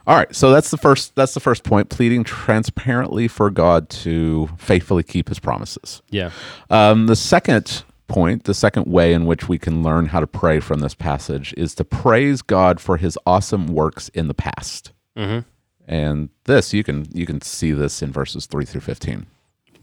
All 0.07 0.17
right. 0.17 0.35
So 0.35 0.51
that's 0.51 0.71
the 0.71 0.77
first 0.79 1.15
that's 1.15 1.35
the 1.35 1.41
first 1.41 1.65
point, 1.65 1.89
pleading 1.89 2.25
transparently 2.25 3.29
for 3.29 3.51
God 3.51 3.89
to 3.91 4.49
faithfully 4.59 5.03
keep 5.03 5.29
his 5.29 5.39
promises. 5.39 6.03
Yeah. 6.11 6.31
Um, 6.71 7.07
the 7.07 7.17
second 7.17 7.83
point, 8.09 8.45
the 8.45 8.55
second 8.55 8.87
way 8.87 9.13
in 9.13 9.25
which 9.27 9.49
we 9.49 9.57
can 9.59 9.83
learn 9.83 10.07
how 10.07 10.21
to 10.21 10.27
pray 10.27 10.59
from 10.61 10.81
this 10.81 10.95
passage 10.95 11.55
is 11.57 11.75
to 11.77 11.85
praise 11.85 12.43
God 12.43 12.81
for 12.81 12.97
his 12.97 13.17
awesome 13.25 13.69
works 13.69 14.09
in 14.11 14.27
the 14.29 14.35
past. 14.35 14.93
Mhm. 15.17 15.45
And 15.87 16.29
this 16.45 16.73
you 16.73 16.83
can 16.85 17.07
you 17.13 17.27
can 17.27 17.41
see 17.41 17.73
this 17.73 18.03
in 18.03 18.13
verses 18.13 18.47
3 18.47 18.65
through 18.65 18.81
15. 18.83 19.27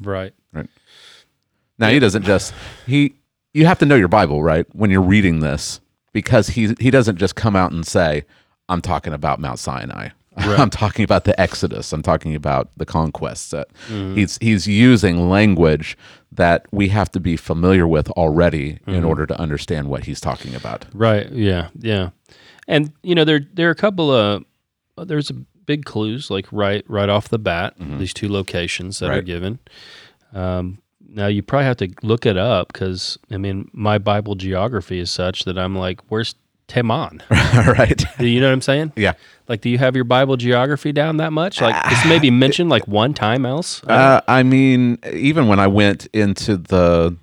Right. 0.02 0.68
Now 1.80 1.90
he 1.90 2.00
doesn't 2.00 2.24
just 2.24 2.54
he 2.86 3.14
you 3.54 3.66
have 3.66 3.80
to 3.80 3.86
know 3.86 3.96
your 3.96 4.08
Bible, 4.08 4.44
right? 4.44 4.66
When 4.74 4.90
you're 4.92 5.02
reading 5.02 5.40
this 5.40 5.80
because 6.12 6.50
he 6.50 6.76
he 6.80 6.92
doesn't 6.92 7.18
just 7.18 7.36
come 7.36 7.56
out 7.56 7.72
and 7.72 7.86
say 7.86 8.26
I'm 8.70 8.82
talking 8.82 9.14
about 9.14 9.40
Mount 9.40 9.60
Sinai. 9.60 10.10
I'm 10.38 10.70
talking 10.70 11.04
about 11.04 11.24
the 11.24 11.40
Exodus. 11.40 11.92
I'm 11.92 12.04
talking 12.04 12.36
about 12.36 12.70
the 12.78 12.86
conquests. 12.86 13.50
That 13.50 13.74
mm-hmm. 13.88 14.16
he's 14.16 14.38
he's 14.38 14.68
using 14.68 15.30
language 15.30 15.98
that 16.32 16.68
we 16.72 16.90
have 16.90 17.12
to 17.14 17.20
be 17.20 17.38
familiar 17.38 17.88
with 17.88 18.10
already 18.12 18.80
in 18.86 18.94
mm-hmm. 18.94 19.06
order 19.06 19.26
to 19.26 19.40
understand 19.40 19.90
what 19.90 20.04
he's 20.04 20.22
talking 20.22 20.54
about. 20.54 20.86
Right. 20.94 21.32
Yeah. 21.32 21.70
Yeah. 21.80 22.12
And 22.68 22.94
you 23.02 23.16
know 23.16 23.26
there 23.26 23.42
there 23.54 23.68
are 23.68 23.72
a 23.72 23.76
couple 23.76 24.12
of 24.12 24.44
uh, 24.96 25.06
there's 25.06 25.32
a 25.32 25.34
big 25.34 25.86
clues 25.86 26.30
like 26.30 26.46
right 26.52 26.86
right 26.88 27.10
off 27.10 27.30
the 27.30 27.40
bat 27.40 27.78
mm-hmm. 27.80 27.98
these 27.98 28.14
two 28.14 28.30
locations 28.30 29.00
that 29.00 29.10
are 29.10 29.24
given. 29.24 29.58
Um, 30.34 30.80
now 31.10 31.28
you 31.28 31.42
probably 31.42 31.66
have 31.66 31.78
to 31.78 31.90
look 32.04 32.28
it 32.28 32.38
up 32.38 32.72
because 32.72 33.18
I 33.32 33.38
mean 33.38 33.72
my 33.74 33.98
Bible 33.98 34.36
geography 34.36 35.00
is 35.00 35.10
such 35.10 35.46
that 35.46 35.58
I'm 35.58 35.76
like 35.76 36.02
where's 36.10 36.36
Teman. 36.68 37.22
right? 37.78 38.04
Do 38.20 38.28
you 38.28 38.40
know 38.40 38.48
what 38.48 38.54
I'm 38.54 38.62
saying? 38.62 38.94
Yeah. 38.96 39.14
Like, 39.48 39.62
do 39.62 39.70
you 39.70 39.78
have 39.78 39.96
your 39.96 40.04
Bible 40.04 40.36
geography 40.38 40.92
down 40.92 41.18
that 41.18 41.32
much? 41.32 41.62
Like, 41.62 41.76
it's 41.92 42.06
maybe 42.06 42.30
mentioned 42.30 42.70
like 42.70 42.88
one 42.88 43.14
time 43.14 43.46
else. 43.46 43.84
Uh, 43.86 44.22
I 44.28 44.44
mean, 44.44 44.98
even 45.12 45.48
when 45.48 45.60
I 45.60 45.68
went 45.68 46.08
into 46.08 46.58
the 46.58 47.16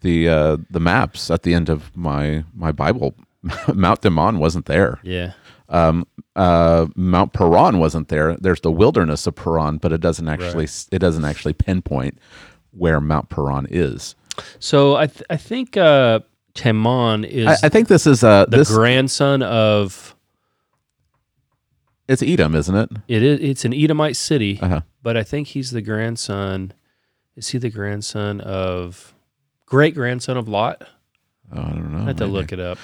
the 0.00 0.28
uh, 0.28 0.56
the 0.70 0.80
maps 0.80 1.30
at 1.30 1.42
the 1.42 1.54
end 1.54 1.68
of 1.68 1.96
my 1.96 2.44
my 2.54 2.70
Bible, 2.72 3.14
Mount 3.74 4.02
Teman 4.02 4.38
wasn't 4.38 4.66
there. 4.66 5.00
yeah. 5.02 5.32
Um, 5.70 6.06
uh, 6.34 6.86
Mount 6.96 7.34
Paran 7.34 7.78
wasn't 7.78 8.08
there. 8.08 8.36
There's 8.36 8.62
the 8.62 8.72
wilderness 8.72 9.26
of 9.26 9.34
Paran, 9.34 9.76
but 9.76 9.92
it 9.92 10.00
doesn't 10.00 10.26
actually 10.26 10.66
it 10.90 10.98
doesn't 10.98 11.26
actually 11.26 11.52
pinpoint 11.52 12.18
where 12.70 13.00
Mount 13.02 13.28
Paran 13.28 13.66
is. 13.68 14.14
So 14.60 14.96
I 14.96 15.08
th- 15.08 15.24
I 15.28 15.36
think 15.36 15.76
uh, 15.76 16.20
Teman 16.58 17.24
is 17.26 17.46
I, 17.46 17.66
I 17.66 17.68
think 17.68 17.88
this 17.88 18.06
is 18.06 18.24
uh 18.24 18.44
the 18.46 18.58
this 18.58 18.70
grandson 18.74 19.42
of 19.42 20.14
it's 22.08 22.22
Edom, 22.22 22.54
isn't 22.54 22.74
it? 22.74 22.90
it 23.06 23.22
is 23.22 23.40
it's 23.40 23.64
an 23.64 23.74
Edomite 23.74 24.16
city, 24.16 24.58
Uh-huh. 24.60 24.80
but 25.02 25.16
I 25.16 25.22
think 25.22 25.48
he's 25.48 25.70
the 25.70 25.82
grandson. 25.82 26.72
Is 27.36 27.48
he 27.48 27.58
the 27.58 27.70
grandson 27.70 28.40
of 28.40 29.14
great 29.66 29.94
grandson 29.94 30.36
of 30.36 30.48
Lot? 30.48 30.82
Oh, 31.54 31.60
I 31.60 31.68
don't 31.68 31.92
know. 31.92 31.98
I 32.02 32.06
have 32.06 32.16
to 32.16 32.24
maybe. 32.26 32.32
look 32.32 32.52
it 32.52 32.60
up. 32.60 32.78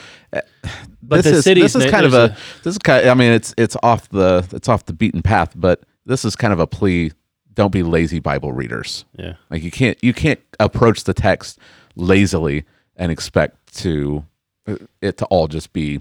But 1.03 1.23
this 1.25 1.45
the 1.45 1.51
is 1.53 1.73
this 1.73 1.75
is 1.85 1.91
kind 1.91 2.07
of 2.07 2.13
there's 2.13 2.31
a, 2.31 2.37
this 2.63 2.73
is 2.75 2.79
kind. 2.79 3.05
Of, 3.05 3.11
I 3.11 3.15
mean, 3.15 3.33
it's 3.33 3.55
it's 3.59 3.77
off 3.83 4.09
the 4.11 4.47
it's 4.53 4.69
off 4.69 4.85
the 4.87 4.93
beaten 4.93 5.23
path, 5.23 5.53
but 5.55 5.83
this 6.07 6.25
is 6.25 6.37
kind 6.37 6.53
of 6.53 6.61
a 6.61 6.67
plea. 6.67 7.13
Don't 7.55 7.73
be 7.73 7.83
lazy 7.83 8.19
Bible 8.21 8.53
readers. 8.53 9.05
yeah 9.17 9.35
Like 9.51 9.63
you 9.63 9.71
can't 9.71 9.97
you 10.03 10.13
can't 10.13 10.41
approach 10.61 11.05
the 11.05 11.15
text 11.15 11.59
lazily 11.95 12.65
and 12.97 13.13
expect 13.13 13.64
to 13.75 14.25
uh, 14.67 14.77
it 15.03 15.17
to 15.19 15.25
all 15.27 15.47
just 15.49 15.73
be 15.73 16.01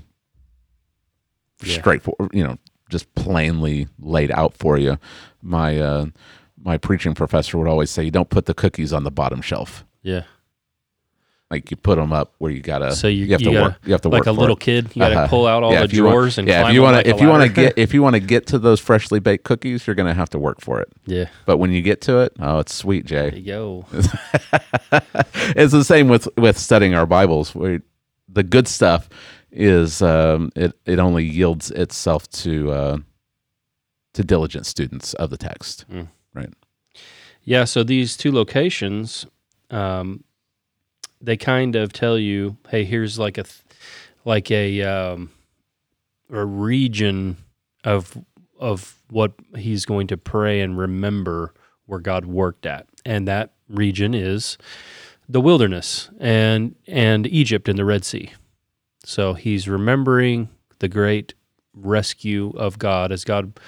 Yeah. 1.64 1.80
straightforward. 1.80 2.34
You 2.34 2.44
know, 2.44 2.58
just 2.90 3.14
plainly 3.16 3.88
laid 4.00 4.32
out 4.32 4.54
for 4.54 4.78
you. 4.78 4.98
My 5.42 5.80
uh, 5.80 6.06
my 6.62 6.78
preaching 6.78 7.14
professor 7.14 7.58
would 7.58 7.68
always 7.68 7.90
say, 7.90 8.04
"You 8.04 8.12
don't 8.12 8.30
put 8.30 8.46
the 8.46 8.54
cookies 8.54 8.94
on 8.94 9.04
the 9.04 9.12
bottom 9.12 9.42
shelf. 9.42 9.86
yeah. 10.02 10.24
Like 11.54 11.70
you 11.72 11.78
put 11.78 11.98
them 11.98 12.12
up 12.12 12.34
where 12.40 12.52
you 12.52 12.62
gotta. 12.62 12.96
So 12.96 13.08
you, 13.08 13.28
have 13.32 13.42
you 13.42 13.50
to 13.50 13.54
gotta, 13.54 13.66
work. 13.66 13.76
You 13.86 13.92
have 13.92 14.02
to 14.02 14.10
work 14.10 14.14
like 14.26 14.26
work 14.28 14.38
a 14.38 14.40
little 14.42 14.56
it. 14.56 14.60
kid. 14.62 14.90
You 14.96 15.00
got 15.02 15.10
to 15.10 15.16
Uh-huh. 15.16 15.28
pull 15.28 15.46
out 15.48 15.62
all 15.62 15.72
Yeah, 15.72 15.86
the 15.86 15.96
you 15.96 16.04
want- 16.04 16.14
drawers 16.14 16.38
and 16.40 16.48
yeah, 16.48 16.68
if 16.68 16.74
you 16.74 16.82
want 16.82 16.98
to 16.98 17.04
to 17.04 17.10
if 17.12 17.22
you 17.22 17.28
want 17.30 17.44
to 17.44 17.50
get 17.50 17.78
if 17.78 17.94
you 17.94 18.02
want 18.02 18.16
to 18.16 18.20
get 18.20 18.48
to 18.48 18.58
those 18.60 18.80
freshly 18.80 19.20
baked 19.20 19.44
cookies, 19.44 19.86
you're 19.86 19.96
gonna 19.96 20.16
have 20.16 20.30
to 20.32 20.40
work 20.40 20.62
for 20.62 20.82
it. 20.82 20.90
yeah. 21.06 21.26
But 21.46 21.58
when 21.58 21.72
you 21.72 21.82
get 21.84 22.02
to 22.02 22.20
it, 22.20 22.34
oh, 22.40 22.58
it's 22.60 22.74
sweet, 22.74 23.06
Jay. 23.06 23.30
There 23.30 23.40
you 23.40 23.46
go. 23.46 23.86
it's 25.56 25.72
the 25.72 25.84
same 25.84 26.08
with 26.08 26.28
with 26.38 26.58
studying 26.58 26.96
our 26.96 27.06
Bibles. 27.06 27.54
Where 27.56 27.82
the 28.28 28.44
good 28.44 28.68
stuff 28.68 29.10
is 29.52 30.02
um, 30.02 30.52
it 30.56 30.74
it 30.86 31.00
only 31.00 31.24
yields 31.26 31.72
itself 31.72 32.28
to 32.32 32.72
uh, 32.72 32.98
to 34.14 34.24
diligent 34.24 34.66
students 34.66 35.14
of 35.16 35.30
the 35.30 35.38
text. 35.38 35.86
Mm. 35.92 36.08
Right. 36.34 36.50
Yeah, 37.44 37.66
so 37.66 37.84
these 37.84 38.16
two 38.16 38.32
locations, 38.32 39.26
um, 39.70 40.24
they 41.24 41.38
kind 41.38 41.76
of 41.76 41.94
tell 41.94 42.18
you, 42.18 42.58
hey, 42.70 42.84
here's 42.84 43.18
like 43.18 43.38
a, 43.38 43.46
like 44.26 44.52
a, 44.52 44.82
um, 44.84 45.32
a 46.30 46.46
region 46.46 47.38
of 47.84 48.18
of 48.60 48.96
what 49.10 49.34
he's 49.58 49.86
going 49.86 50.08
to 50.08 50.18
pray 50.18 50.62
and 50.62 50.78
remember 50.78 51.54
where 51.86 52.00
God 52.00 52.26
worked 52.26 52.66
at, 52.66 52.88
and 53.06 53.28
that 53.28 53.54
region 53.70 54.14
is 54.14 54.58
the 55.28 55.42
wilderness 55.42 56.10
and 56.20 56.76
and 56.88 57.28
Egypt 57.28 57.68
and 57.68 57.78
the 57.78 57.86
Red 57.86 58.06
Sea. 58.06 58.32
So 59.06 59.34
he's 59.34 59.68
remembering 59.68 60.50
the 60.80 60.88
great 60.88 61.34
rescue 61.74 62.52
of 62.56 62.80
God 62.80 63.12
as 63.12 63.26
God 63.26 63.60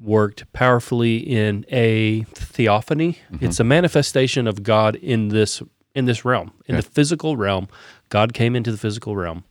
worked 0.00 0.52
powerfully 0.52 1.18
in 1.18 1.64
a 1.70 2.22
theophany. 2.34 3.18
It's 3.40 3.60
a 3.60 3.64
manifestation 3.64 4.48
of 4.48 4.62
God 4.64 4.96
in 4.96 5.28
this 5.28 5.62
in 5.94 6.04
this 6.06 6.24
realm, 6.24 6.52
in 6.66 6.76
the 6.76 6.82
physical 6.82 7.36
realm. 7.36 7.68
God 8.08 8.32
came 8.34 8.54
into 8.56 8.70
the 8.72 8.78
physical 8.78 9.16
realm, 9.16 9.44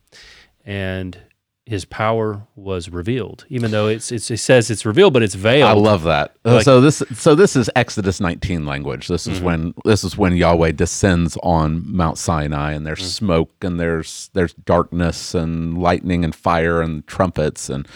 and 0.64 1.18
His 1.66 1.84
power 1.86 2.46
was 2.54 2.90
revealed. 2.90 3.46
Even 3.48 3.70
though 3.70 3.88
it's, 3.88 4.12
it's 4.12 4.30
it 4.30 4.36
says 4.36 4.70
it's 4.70 4.84
revealed, 4.84 5.12
but 5.14 5.22
it's 5.22 5.34
veiled. 5.34 5.70
I 5.70 5.72
love 5.72 6.02
that. 6.04 6.36
Uh, 6.44 6.54
Like- 6.56 6.64
so 6.64 6.80
this 6.80 7.02
so 7.14 7.34
this 7.34 7.56
is 7.56 7.70
Exodus 7.74 8.20
19 8.20 8.66
language. 8.66 9.08
This 9.08 9.24
Mm-hmm. 9.26 9.34
is 9.36 9.40
when 9.40 9.74
this 9.84 10.04
is 10.04 10.16
when 10.18 10.36
Yahweh 10.36 10.72
descends 10.72 11.38
on 11.42 11.82
Mount 11.86 12.18
Sinai 12.18 12.72
and 12.72 12.86
there's 12.86 13.00
Mm. 13.02 13.06
smoke 13.16 13.52
and 13.62 13.80
there's 13.80 14.30
there's 14.34 14.52
darkness 14.54 15.34
and 15.34 15.78
lightning 15.78 16.24
and 16.24 16.34
fire 16.34 16.82
and 16.82 17.06
trumpets 17.06 17.70
and 17.70 17.88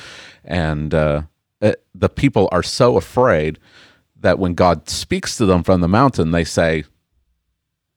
and 0.45 0.95
uh, 0.95 1.23
it, 1.61 1.85
the 1.95 2.09
people 2.09 2.49
are 2.53 2.63
so 2.63 2.97
afraid 2.97 3.59
that 4.21 4.39
when 4.39 4.55
God 4.55 4.89
speaks 4.89 5.37
to 5.37 5.45
them 5.47 5.63
from 5.63 5.81
the 5.83 5.89
mountain, 5.89 6.31
they 6.31 6.45
say 6.45 6.85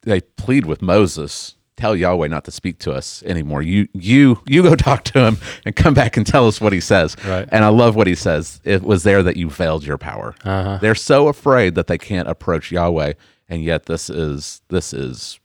they 0.04 0.22
plead 0.22 0.66
with 0.66 0.82
Moses. 0.82 1.56
Tell 1.78 1.96
Yahweh 1.96 2.28
not 2.28 2.46
to 2.46 2.52
speak 2.52 2.78
to 2.80 2.92
us 2.92 3.24
anymore. 3.24 3.62
You, 3.62 3.88
you, 3.94 4.42
you 4.46 4.62
go 4.62 4.76
talk 4.76 5.04
to 5.06 5.20
him 5.26 5.38
and 5.66 5.76
come 5.76 5.94
back 5.94 6.16
and 6.18 6.28
tell 6.28 6.48
us 6.48 6.62
what 6.62 6.74
he 6.74 6.80
says. 6.80 7.16
Right. 7.26 7.48
And 7.52 7.66
I 7.66 7.70
love 7.70 7.96
what 7.96 8.08
he 8.08 8.14
says. 8.14 8.62
It 8.64 8.84
was 8.84 9.04
there 9.04 9.24
that 9.24 9.38
you 9.38 9.50
veiled 9.50 9.84
your 9.84 9.98
power. 9.98 10.36
Uh-huh. 10.44 10.78
They're 10.80 10.94
so 10.96 11.28
afraid 11.28 11.76
that 11.76 11.88
they 11.88 11.98
can't 11.98 12.28
approach 12.28 12.72
Yahweh, 12.72 13.14
and 13.50 13.64
yet 13.64 13.86
this 13.88 14.10
is 14.10 14.62
this 14.70 14.94
is 14.94 15.40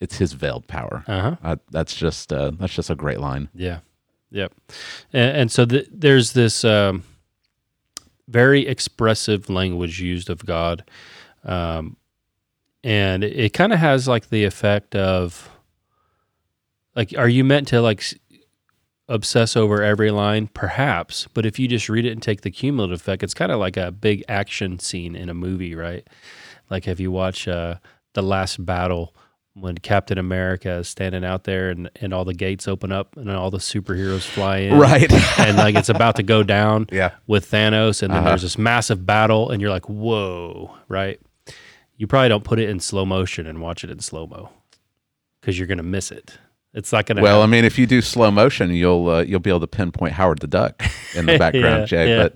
it's 0.00 0.18
His 0.18 0.32
veiled 0.34 0.66
power. 0.66 1.02
Uh-huh. 1.08 1.36
Uh, 1.42 1.56
that's 1.70 1.96
just 1.96 2.32
uh, 2.32 2.52
that's 2.58 2.74
just 2.74 2.90
a 2.90 2.94
great 2.94 3.20
line. 3.20 3.48
Yeah. 3.54 3.80
Yep. 4.30 4.52
And, 5.12 5.36
and 5.36 5.52
so 5.52 5.64
th- 5.64 5.88
there's 5.90 6.32
this 6.32 6.64
um, 6.64 7.04
very 8.28 8.66
expressive 8.66 9.48
language 9.48 10.00
used 10.00 10.28
of 10.28 10.44
God. 10.44 10.84
Um, 11.44 11.96
and 12.84 13.24
it, 13.24 13.36
it 13.36 13.52
kind 13.52 13.72
of 13.72 13.80
has 13.80 14.06
like 14.06 14.28
the 14.28 14.44
effect 14.44 14.94
of 14.94 15.48
like, 16.94 17.12
are 17.18 17.28
you 17.28 17.42
meant 17.42 17.66
to 17.68 17.80
like 17.80 18.04
obsess 19.08 19.56
over 19.56 19.82
every 19.82 20.10
line? 20.10 20.48
Perhaps. 20.48 21.26
But 21.34 21.44
if 21.46 21.58
you 21.58 21.66
just 21.68 21.88
read 21.88 22.04
it 22.06 22.12
and 22.12 22.22
take 22.22 22.42
the 22.42 22.50
cumulative 22.50 23.00
effect, 23.00 23.22
it's 23.22 23.34
kind 23.34 23.50
of 23.52 23.58
like 23.58 23.76
a 23.76 23.90
big 23.90 24.22
action 24.28 24.78
scene 24.78 25.16
in 25.16 25.28
a 25.28 25.34
movie, 25.34 25.74
right? 25.74 26.06
Like 26.70 26.86
if 26.88 27.00
you 27.00 27.10
watch 27.10 27.48
uh, 27.48 27.76
The 28.14 28.22
Last 28.22 28.64
Battle 28.64 29.14
when 29.56 29.76
Captain 29.78 30.18
America 30.18 30.70
is 30.78 30.88
standing 30.88 31.24
out 31.24 31.44
there 31.44 31.70
and, 31.70 31.88
and 32.00 32.12
all 32.12 32.24
the 32.24 32.34
gates 32.34 32.66
open 32.66 32.90
up 32.90 33.16
and 33.16 33.30
all 33.30 33.50
the 33.52 33.58
superheroes 33.58 34.22
fly 34.26 34.58
in. 34.58 34.76
Right. 34.78 35.12
and 35.38 35.56
like 35.56 35.76
it's 35.76 35.88
about 35.88 36.16
to 36.16 36.24
go 36.24 36.42
down 36.42 36.86
Yeah. 36.92 37.12
with 37.28 37.48
Thanos 37.50 38.02
and 38.02 38.12
then 38.12 38.20
Uh-huh. 38.20 38.30
there's 38.30 38.42
this 38.42 38.58
massive 38.58 39.06
battle 39.06 39.50
and 39.50 39.60
you're 39.60 39.70
like, 39.70 39.88
whoa, 39.88 40.74
right? 40.88 41.20
You 41.96 42.06
probably 42.06 42.28
don't 42.28 42.44
put 42.44 42.58
it 42.58 42.68
in 42.68 42.80
slow 42.80 43.04
motion 43.06 43.46
and 43.46 43.60
watch 43.60 43.84
it 43.84 43.90
in 43.90 44.00
slow 44.00 44.26
mo 44.26 44.50
because 45.40 45.58
you're 45.58 45.68
going 45.68 45.78
to 45.78 45.84
miss 45.84 46.10
it. 46.10 46.36
It's 46.72 46.90
not 46.92 47.06
going 47.06 47.16
to 47.16 47.22
Well, 47.22 47.42
I 47.42 47.46
mean, 47.46 47.64
if 47.64 47.78
you 47.78 47.86
do 47.86 48.00
slow 48.02 48.30
motion, 48.32 48.70
you'll 48.70 49.08
uh, 49.08 49.20
you'll 49.22 49.38
be 49.40 49.50
able 49.50 49.60
to 49.60 49.66
pinpoint 49.68 50.12
Howard 50.14 50.40
the 50.40 50.48
Duck 50.48 50.82
in 51.14 51.26
the 51.26 51.38
background, 51.38 51.82
Yeah, 51.82 51.86
Jay. 51.86 52.08
yeah. 52.16 52.28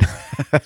But 0.52 0.64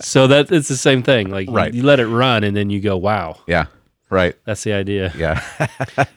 so 0.00 0.26
that 0.26 0.50
it's 0.50 0.68
the 0.68 0.76
same 0.76 1.02
thing. 1.02 1.30
Like 1.30 1.48
Right. 1.50 1.72
you, 1.72 1.80
you 1.82 1.86
let 1.86 2.00
it 2.00 2.06
run 2.08 2.42
and 2.44 2.56
then 2.56 2.70
you 2.70 2.80
go, 2.80 2.96
wow, 2.96 3.38
yeah, 3.46 3.66
right, 4.10 4.34
that's 4.44 4.64
the 4.64 4.72
idea. 4.72 5.12
yeah, 5.16 5.44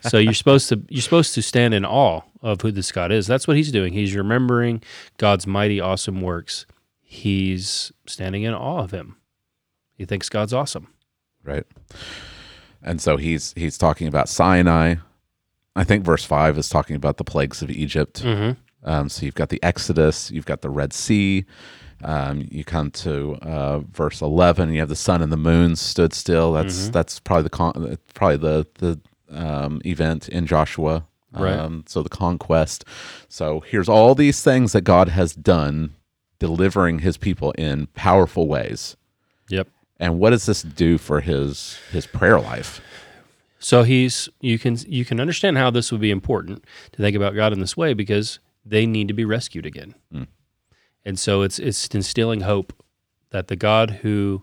so 0.02 0.18
you're 0.18 0.34
supposed 0.34 0.68
to 0.70 0.82
you're 0.88 1.02
supposed 1.02 1.34
to 1.34 1.42
stand 1.42 1.72
in 1.74 1.84
awe 1.84 2.22
of 2.42 2.60
who 2.62 2.72
this 2.72 2.90
God 2.90 3.12
is. 3.12 3.26
That's 3.28 3.46
what 3.46 3.56
he's 3.56 3.70
doing. 3.70 3.92
He's 3.92 4.14
remembering 4.16 4.82
God's 5.18 5.46
mighty, 5.46 5.78
awesome 5.80 6.20
works. 6.20 6.66
He's 7.02 7.92
standing 8.06 8.42
in 8.42 8.54
awe 8.54 8.78
of 8.82 8.90
him. 8.92 9.16
He 9.94 10.04
thinks 10.04 10.28
God's 10.28 10.52
awesome. 10.54 10.88
Right. 11.44 11.64
And 12.82 13.00
so 13.00 13.16
he's 13.16 13.52
he's 13.56 13.76
talking 13.78 14.06
about 14.08 14.28
Sinai. 14.28 14.96
I 15.76 15.84
think 15.84 16.04
verse 16.04 16.24
five 16.24 16.58
is 16.58 16.68
talking 16.68 16.96
about 16.96 17.16
the 17.18 17.24
plagues 17.24 17.62
of 17.62 17.70
Egypt. 17.70 18.22
Mm-hmm. 18.22 18.58
Um, 18.88 19.08
so 19.08 19.26
you've 19.26 19.34
got 19.34 19.50
the 19.50 19.62
Exodus, 19.62 20.30
you've 20.30 20.46
got 20.46 20.62
the 20.62 20.70
Red 20.70 20.92
Sea. 20.92 21.44
Um, 22.02 22.48
you 22.50 22.64
come 22.64 22.90
to 22.92 23.34
uh, 23.42 23.80
verse 23.80 24.22
eleven. 24.22 24.72
You 24.72 24.80
have 24.80 24.88
the 24.88 24.96
sun 24.96 25.20
and 25.22 25.30
the 25.30 25.36
moon 25.36 25.76
stood 25.76 26.14
still. 26.14 26.52
That's 26.52 26.84
Mm-hmm. 26.84 26.92
that's 26.92 27.20
probably 27.20 27.42
the 27.42 27.50
con- 27.50 27.98
probably 28.14 28.36
the 28.38 28.66
the 28.78 29.00
um, 29.30 29.82
event 29.84 30.28
in 30.28 30.46
Joshua. 30.46 31.06
Right. 31.32 31.52
Um, 31.52 31.84
so 31.86 32.02
the 32.02 32.08
conquest. 32.08 32.84
So 33.28 33.60
here's 33.60 33.88
all 33.88 34.14
these 34.16 34.42
things 34.42 34.72
that 34.72 34.80
God 34.80 35.08
has 35.10 35.32
done, 35.34 35.94
delivering 36.40 37.00
His 37.00 37.16
people 37.18 37.52
in 37.52 37.86
powerful 37.88 38.48
ways. 38.48 38.96
Yep. 39.50 39.68
And 40.00 40.18
what 40.18 40.30
does 40.30 40.46
this 40.46 40.62
do 40.62 40.98
for 40.98 41.20
his 41.20 41.78
his 41.92 42.06
prayer 42.06 42.40
life? 42.40 42.80
So 43.60 43.82
he's 43.82 44.28
you 44.40 44.58
can 44.58 44.78
you 44.88 45.04
can 45.04 45.20
understand 45.20 45.58
how 45.58 45.70
this 45.70 45.92
would 45.92 46.00
be 46.00 46.10
important 46.10 46.64
to 46.92 47.02
think 47.02 47.14
about 47.14 47.34
God 47.34 47.52
in 47.52 47.60
this 47.60 47.76
way 47.76 47.92
because 47.92 48.40
they 48.64 48.86
need 48.86 49.06
to 49.08 49.14
be 49.14 49.26
rescued 49.26 49.66
again. 49.66 49.94
Mm. 50.12 50.26
And 51.04 51.18
so 51.18 51.42
it's 51.42 51.58
it's 51.58 51.86
instilling 51.88 52.40
hope 52.40 52.72
that 53.28 53.48
the 53.48 53.56
God 53.56 53.90
who 54.02 54.42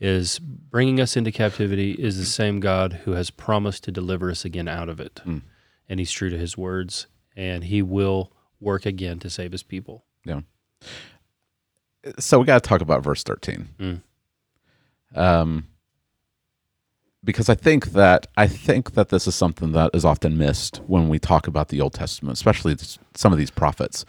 is 0.00 0.38
bringing 0.38 1.00
us 1.00 1.16
into 1.16 1.32
captivity 1.32 1.92
is 1.92 2.16
the 2.16 2.24
same 2.24 2.60
God 2.60 3.00
who 3.04 3.12
has 3.12 3.30
promised 3.30 3.84
to 3.84 3.92
deliver 3.92 4.30
us 4.30 4.44
again 4.44 4.68
out 4.68 4.88
of 4.88 5.00
it. 5.00 5.20
Mm. 5.26 5.42
And 5.88 5.98
he's 5.98 6.12
true 6.12 6.30
to 6.30 6.38
his 6.38 6.56
words 6.56 7.08
and 7.36 7.64
he 7.64 7.82
will 7.82 8.32
work 8.60 8.86
again 8.86 9.18
to 9.20 9.30
save 9.30 9.52
his 9.52 9.62
people. 9.62 10.04
Yeah. 10.24 10.40
So 12.18 12.38
we 12.38 12.44
got 12.44 12.62
to 12.62 12.68
talk 12.68 12.80
about 12.80 13.02
verse 13.02 13.22
13. 13.22 13.68
Mm. 13.78 14.02
Um, 15.14 15.68
because 17.22 17.48
I 17.48 17.54
think 17.54 17.92
that 17.92 18.26
I 18.36 18.46
think 18.46 18.92
that 18.94 19.08
this 19.08 19.26
is 19.26 19.34
something 19.34 19.72
that 19.72 19.90
is 19.94 20.04
often 20.04 20.36
missed 20.36 20.78
when 20.86 21.08
we 21.08 21.18
talk 21.18 21.46
about 21.46 21.68
the 21.68 21.80
Old 21.80 21.94
Testament, 21.94 22.36
especially 22.36 22.76
some 23.14 23.32
of 23.32 23.38
these 23.38 23.50
prophets. 23.50 24.04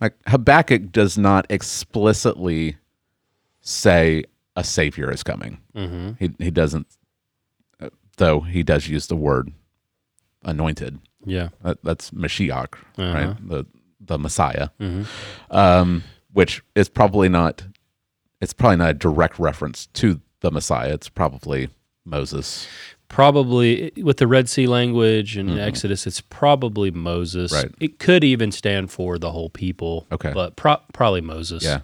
Like 0.00 0.14
Habakkuk 0.26 0.90
does 0.90 1.16
not 1.16 1.46
explicitly 1.50 2.76
say 3.60 4.24
a 4.56 4.64
savior 4.64 5.10
is 5.12 5.22
coming. 5.22 5.60
Mm-hmm. 5.76 6.12
He 6.18 6.30
he 6.44 6.50
doesn't, 6.50 6.86
uh, 7.80 7.90
though 8.16 8.40
he 8.40 8.62
does 8.64 8.88
use 8.88 9.06
the 9.06 9.16
word 9.16 9.52
anointed. 10.44 10.98
Yeah. 11.24 11.48
That, 11.62 11.78
that's 11.84 12.10
Mashiach, 12.10 12.74
Uh-huh. 12.96 13.12
right? 13.12 13.48
The 13.48 13.66
the 14.00 14.18
Messiah 14.18 14.68
Mm-hmm. 14.80 15.02
um, 15.56 16.02
which 16.32 16.62
is 16.74 16.88
probably 16.88 17.28
not 17.28 17.62
it's 18.40 18.52
probably 18.52 18.76
not 18.78 18.90
a 18.90 18.94
direct 18.94 19.38
reference 19.38 19.86
to 19.94 20.20
the 20.40 20.50
Messiah. 20.50 20.94
It's 20.94 21.08
probably 21.08 21.70
Moses. 22.04 22.66
Probably 23.08 23.90
with 23.96 24.18
the 24.18 24.26
Red 24.26 24.50
Sea 24.50 24.66
language 24.66 25.36
and 25.38 25.58
Exodus, 25.58 26.06
it's 26.06 26.20
probably 26.20 26.90
Moses. 26.90 27.52
Mm-hmm. 27.52 27.66
Right. 27.66 27.74
It 27.80 27.98
could 27.98 28.22
even 28.22 28.52
stand 28.52 28.90
for 28.90 29.18
the 29.18 29.32
whole 29.32 29.48
people. 29.48 30.06
Okay. 30.12 30.32
But 30.32 30.56
pro- 30.56 30.82
probably 30.92 31.22
Moses. 31.22 31.64
Yeah. 31.64 31.80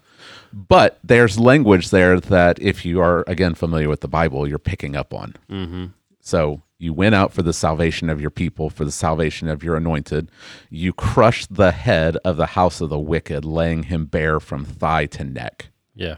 But 0.52 0.98
there's 1.02 1.38
language 1.38 1.90
there 1.90 2.20
that 2.20 2.60
if 2.60 2.84
you 2.84 3.00
are 3.00 3.24
again 3.26 3.54
familiar 3.54 3.88
with 3.88 4.02
the 4.02 4.08
Bible, 4.08 4.46
you're 4.46 4.58
picking 4.58 4.96
up 4.96 5.14
on. 5.14 5.34
Mm-hmm. 5.50 5.86
So 6.20 6.60
you 6.78 6.92
went 6.92 7.14
out 7.14 7.32
for 7.32 7.42
the 7.42 7.52
salvation 7.54 8.10
of 8.10 8.20
your 8.20 8.30
people, 8.30 8.68
for 8.68 8.84
the 8.84 8.92
salvation 8.92 9.48
of 9.48 9.64
your 9.64 9.76
anointed. 9.76 10.30
You 10.68 10.92
crushed 10.92 11.54
the 11.54 11.72
head 11.72 12.18
of 12.24 12.36
the 12.36 12.46
house 12.46 12.82
of 12.82 12.90
the 12.90 12.98
wicked, 12.98 13.44
laying 13.44 13.84
him 13.84 14.04
bare 14.04 14.40
from 14.40 14.64
thigh 14.66 15.06
to 15.06 15.24
neck. 15.24 15.68
Yeah. 15.94 16.16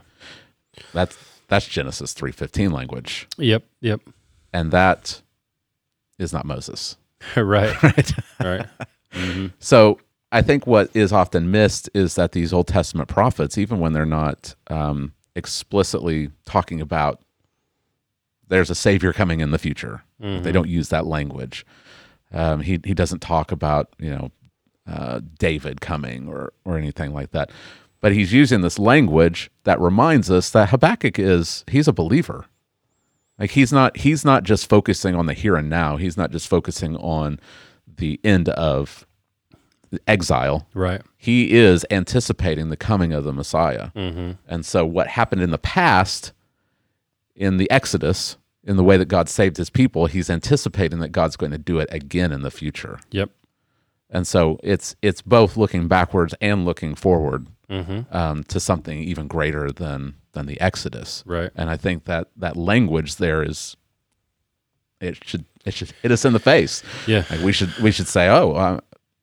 That's 0.93 1.17
that's 1.47 1.67
Genesis 1.67 2.13
three 2.13 2.31
fifteen 2.31 2.71
language, 2.71 3.27
Yep. 3.37 3.63
Yep. 3.81 4.01
and 4.53 4.71
that 4.71 5.21
is 6.19 6.33
not 6.33 6.45
Moses. 6.45 6.97
right. 7.35 7.75
Right. 7.83 8.11
Right. 8.39 8.65
Mm-hmm. 9.13 9.47
So 9.59 9.99
I 10.31 10.41
think 10.41 10.67
what 10.67 10.89
is 10.93 11.11
often 11.13 11.49
missed 11.49 11.89
is 11.93 12.15
that 12.15 12.33
these 12.33 12.53
Old 12.53 12.67
Testament 12.67 13.07
prophets, 13.09 13.57
even 13.57 13.79
when 13.79 13.93
they're 13.93 14.05
not 14.05 14.53
um, 14.67 15.13
explicitly 15.35 16.29
talking 16.45 16.81
about 16.81 17.21
there's 18.49 18.69
a 18.69 18.75
savior 18.75 19.11
coming 19.13 19.39
in 19.39 19.51
the 19.51 19.57
future, 19.57 20.03
they 20.19 20.51
don't 20.51 20.69
use 20.69 20.89
that 20.89 21.05
language. 21.05 21.65
Um, 22.33 22.61
he 22.61 22.79
he 22.83 22.93
doesn't 22.93 23.19
talk 23.21 23.51
about 23.51 23.93
you 23.99 24.09
know 24.09 24.31
uh, 24.87 25.21
David 25.39 25.81
coming 25.81 26.27
or 26.27 26.53
or 26.65 26.77
anything 26.77 27.13
like 27.13 27.31
that, 27.31 27.49
but 27.99 28.11
he's 28.11 28.33
using 28.33 28.61
this 28.61 28.79
language 28.79 29.49
that 29.63 29.79
reminds 29.79 30.29
us 30.29 30.49
that 30.51 30.69
Habakkuk 30.69 31.19
is 31.19 31.63
he's 31.67 31.87
a 31.87 31.93
believer. 31.93 32.45
Like 33.39 33.51
he's 33.51 33.71
not 33.71 33.97
he's 33.97 34.25
not 34.25 34.43
just 34.43 34.69
focusing 34.69 35.15
on 35.15 35.25
the 35.25 35.33
here 35.33 35.55
and 35.55 35.69
now. 35.69 35.97
He's 35.97 36.17
not 36.17 36.31
just 36.31 36.47
focusing 36.47 36.95
on 36.97 37.39
the 37.87 38.19
end 38.23 38.49
of 38.49 39.05
exile. 40.07 40.67
Right. 40.73 41.01
He 41.17 41.53
is 41.53 41.85
anticipating 41.89 42.69
the 42.69 42.77
coming 42.77 43.13
of 43.13 43.23
the 43.23 43.33
Messiah. 43.33 43.91
Mm-hmm. 43.95 44.31
And 44.47 44.65
so 44.65 44.85
what 44.85 45.07
happened 45.07 45.41
in 45.41 45.51
the 45.51 45.57
past 45.57 46.33
in 47.35 47.57
the 47.57 47.69
Exodus, 47.69 48.37
in 48.63 48.77
the 48.77 48.83
way 48.83 48.97
that 48.97 49.07
God 49.07 49.29
saved 49.29 49.57
his 49.57 49.69
people, 49.69 50.07
he's 50.07 50.29
anticipating 50.29 50.99
that 50.99 51.09
God's 51.09 51.37
going 51.37 51.51
to 51.51 51.57
do 51.57 51.79
it 51.79 51.87
again 51.91 52.31
in 52.31 52.41
the 52.41 52.51
future. 52.51 52.99
Yep. 53.11 53.29
And 54.09 54.25
so 54.25 54.59
it's 54.63 54.95
it's 55.01 55.21
both 55.21 55.57
looking 55.57 55.87
backwards 55.87 56.33
and 56.41 56.65
looking 56.65 56.95
forward 56.95 57.47
Mm-hmm. 57.69 58.15
um, 58.15 58.43
to 58.45 58.59
something 58.61 58.99
even 58.99 59.27
greater 59.27 59.71
than 59.71 60.15
than 60.31 60.45
the 60.45 60.59
Exodus. 60.61 61.21
Right. 61.25 61.49
And 61.55 61.69
I 61.69 61.75
think 61.77 62.05
that 62.05 62.29
that 62.37 62.55
language 62.55 63.17
there 63.17 63.43
is 63.43 63.75
it 65.01 65.23
should 65.23 65.45
it 65.65 65.73
should 65.73 65.91
hit 66.01 66.11
us 66.11 66.25
in 66.25 66.33
the 66.33 66.39
face. 66.39 66.81
Yeah. 67.07 67.23
Like 67.29 67.41
we 67.41 67.51
should 67.51 67.75
we 67.79 67.91
should 67.91 68.07
say, 68.07 68.29
"Oh, 68.29 68.51
uh, 68.53 68.79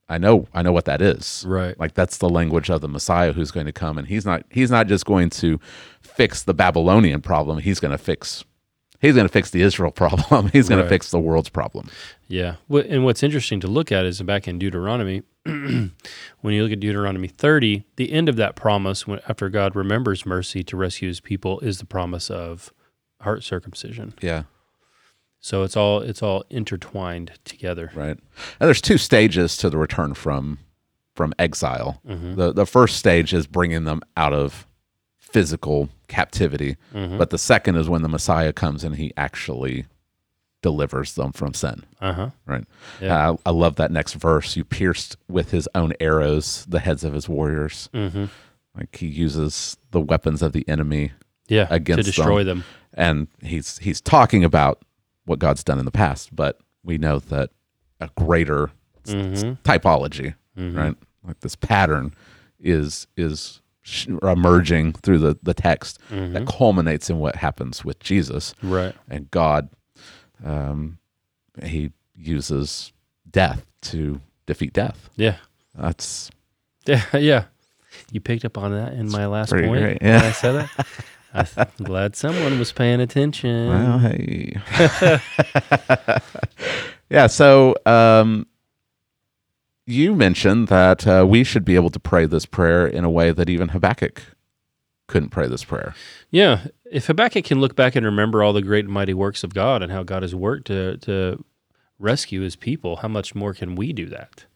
I 0.08 0.18
know 0.18 0.46
I 0.52 0.62
know 0.62 0.72
what 0.72 0.84
that 0.84 1.00
is." 1.00 1.44
Right. 1.48 1.78
Like 1.80 1.94
that's 1.94 2.18
the 2.18 2.28
language 2.28 2.68
of 2.70 2.80
the 2.80 2.88
Messiah 2.88 3.32
who's 3.32 3.50
going 3.50 3.66
to 3.66 3.72
come 3.72 3.96
and 3.98 4.06
he's 4.06 4.26
not 4.26 4.44
he's 4.50 4.70
not 4.70 4.86
just 4.88 5.06
going 5.06 5.30
to 5.30 5.58
fix 6.02 6.42
the 6.42 6.54
Babylonian 6.54 7.22
problem, 7.22 7.58
he's 7.58 7.80
going 7.80 7.92
to 7.92 7.98
fix 7.98 8.44
he's 9.00 9.14
going 9.14 9.26
to 9.26 9.32
fix 9.32 9.50
the 9.50 9.62
Israel 9.62 9.90
problem. 10.02 10.48
he's 10.52 10.68
going 10.68 10.80
Right. 10.80 10.84
to 10.84 10.88
fix 10.88 11.10
the 11.10 11.18
world's 11.18 11.48
problem. 11.48 11.88
Yeah. 12.28 12.56
And 12.68 13.04
what's 13.04 13.22
interesting 13.22 13.58
to 13.60 13.66
look 13.68 13.90
at 13.90 14.04
is 14.04 14.20
back 14.22 14.46
in 14.46 14.58
Deuteronomy, 14.58 15.22
when 16.40 16.54
you 16.54 16.62
look 16.62 16.72
at 16.72 16.80
Deuteronomy 16.80 17.28
30, 17.28 17.84
the 17.96 18.12
end 18.12 18.28
of 18.28 18.36
that 18.36 18.56
promise, 18.56 19.06
when, 19.06 19.20
after 19.28 19.48
God 19.48 19.76
remembers 19.76 20.24
mercy 20.26 20.62
to 20.64 20.76
rescue 20.76 21.08
his 21.08 21.20
people, 21.20 21.60
is 21.60 21.78
the 21.78 21.86
promise 21.86 22.30
of 22.30 22.72
heart 23.20 23.42
circumcision. 23.44 24.14
Yeah. 24.20 24.44
So 25.40 25.62
it's 25.62 25.76
all 25.76 26.00
it's 26.00 26.22
all 26.22 26.44
intertwined 26.48 27.32
together. 27.44 27.90
Right. 27.94 28.16
And 28.16 28.66
there's 28.66 28.80
two 28.80 28.96
stages 28.96 29.58
to 29.58 29.68
the 29.68 29.76
return 29.76 30.14
from 30.14 30.58
from 31.14 31.34
exile. 31.38 32.00
Mhm. 32.08 32.36
The 32.36 32.52
the 32.52 32.64
first 32.66 32.96
stage 32.96 33.34
is 33.34 33.46
bringing 33.46 33.84
them 33.84 34.00
out 34.16 34.32
of 34.32 34.66
physical 35.18 35.90
captivity, 36.08 36.76
Mhm. 36.94 37.18
but 37.18 37.28
the 37.30 37.38
second 37.38 37.76
is 37.76 37.88
when 37.90 38.00
the 38.02 38.08
Messiah 38.08 38.52
comes 38.54 38.84
and 38.84 38.96
he 38.96 39.12
actually 39.18 39.84
delivers 40.64 41.12
them 41.14 41.30
from 41.30 41.52
sin. 41.52 41.84
Uh 42.00 42.12
huh. 42.14 42.30
Right. 42.46 42.64
Yeah. 43.00 43.30
Uh, 43.32 43.36
I 43.44 43.50
love 43.50 43.76
that 43.76 43.90
next 43.92 44.14
verse. 44.14 44.56
You 44.56 44.64
pierced 44.64 45.16
with 45.28 45.50
his 45.50 45.68
own 45.74 45.92
arrows 46.00 46.64
the 46.66 46.80
heads 46.80 47.04
of 47.04 47.12
his 47.12 47.28
warriors. 47.28 47.90
Mm-hmm. 47.92 48.24
Like 48.74 48.96
he 48.96 49.06
uses 49.06 49.76
the 49.90 50.00
weapons 50.00 50.40
of 50.40 50.52
the 50.52 50.66
enemy, 50.66 51.12
Yeah. 51.48 51.66
Against 51.70 51.98
to 52.06 52.10
destroy 52.12 52.42
them. 52.44 52.64
and 52.94 53.28
he's 53.42 53.76
he's 53.78 54.00
talking 54.00 54.42
about 54.42 54.82
what 55.26 55.38
God's 55.38 55.62
done 55.62 55.78
in 55.78 55.84
the 55.84 55.90
past. 55.90 56.34
But 56.34 56.58
we 56.82 56.96
know 56.98 57.18
that 57.18 57.50
a 58.00 58.08
greater 58.16 58.70
Mhm. 59.04 59.58
typology, 59.64 60.34
Mhm. 60.58 60.76
right? 60.76 60.96
Like 61.26 61.40
this 61.40 61.56
pattern 61.56 62.14
is 62.58 63.06
is 63.18 63.60
emerging 64.22 64.92
through 64.94 65.18
the 65.18 65.36
the 65.42 65.52
text 65.54 65.98
Mm-hmm. 66.10 66.32
that 66.32 66.46
culminates 66.46 67.10
in 67.10 67.18
what 67.18 67.36
happens 67.36 67.84
with 67.84 67.98
Jesus 68.00 68.54
Right. 68.62 68.94
and 69.10 69.30
God. 69.30 69.68
Um, 70.42 70.98
he 71.62 71.92
uses 72.16 72.92
death 73.30 73.64
to 73.82 74.20
defeat 74.46 74.72
death. 74.72 75.10
Yeah. 75.16 75.36
That's 75.74 76.30
Yeah. 76.86 77.02
Yeah. 77.14 77.44
You 78.10 78.20
picked 78.20 78.44
up 78.44 78.58
on 78.58 78.72
that 78.72 78.94
in 78.94 79.08
my 79.10 79.26
last 79.26 79.50
point. 79.50 79.68
great, 79.68 80.02
when 80.02 80.10
yeah. 80.10 80.24
I 80.24 80.32
said 80.32 80.52
that. 80.52 80.86
I'm 81.56 81.84
glad 81.84 82.16
someone 82.16 82.58
was 82.58 82.70
paying 82.72 83.00
attention. 83.00 83.68
well, 83.68 83.98
hey. 83.98 84.56
yeah. 87.10 87.26
So 87.26 87.74
um, 87.86 88.46
you 89.86 90.14
mentioned 90.14 90.68
that 90.68 91.06
uh, 91.06 91.26
we 91.28 91.42
should 91.42 91.64
be 91.64 91.74
able 91.74 91.90
to 91.90 92.00
pray 92.00 92.26
this 92.26 92.46
prayer 92.46 92.86
in 92.86 93.04
a 93.04 93.10
way 93.10 93.32
that 93.32 93.48
even 93.48 93.70
Habakkuk 93.70 94.22
couldn't 95.06 95.30
pray 95.30 95.48
this 95.48 95.64
prayer. 95.64 95.94
Yeah, 96.30 96.66
if 96.90 97.06
Habakkuk 97.06 97.44
can 97.44 97.60
look 97.60 97.76
back 97.76 97.94
and 97.96 98.06
remember 98.06 98.42
all 98.42 98.52
the 98.52 98.62
great 98.62 98.84
and 98.84 98.94
mighty 98.94 99.14
works 99.14 99.44
of 99.44 99.54
God 99.54 99.82
and 99.82 99.92
how 99.92 100.02
God 100.02 100.22
has 100.22 100.34
worked 100.34 100.66
to 100.68 100.96
to 100.98 101.44
rescue 101.98 102.40
His 102.40 102.56
people, 102.56 102.96
how 102.96 103.08
much 103.08 103.34
more 103.34 103.54
can 103.54 103.74
we 103.74 103.92
do 103.92 104.06
that? 104.06 104.46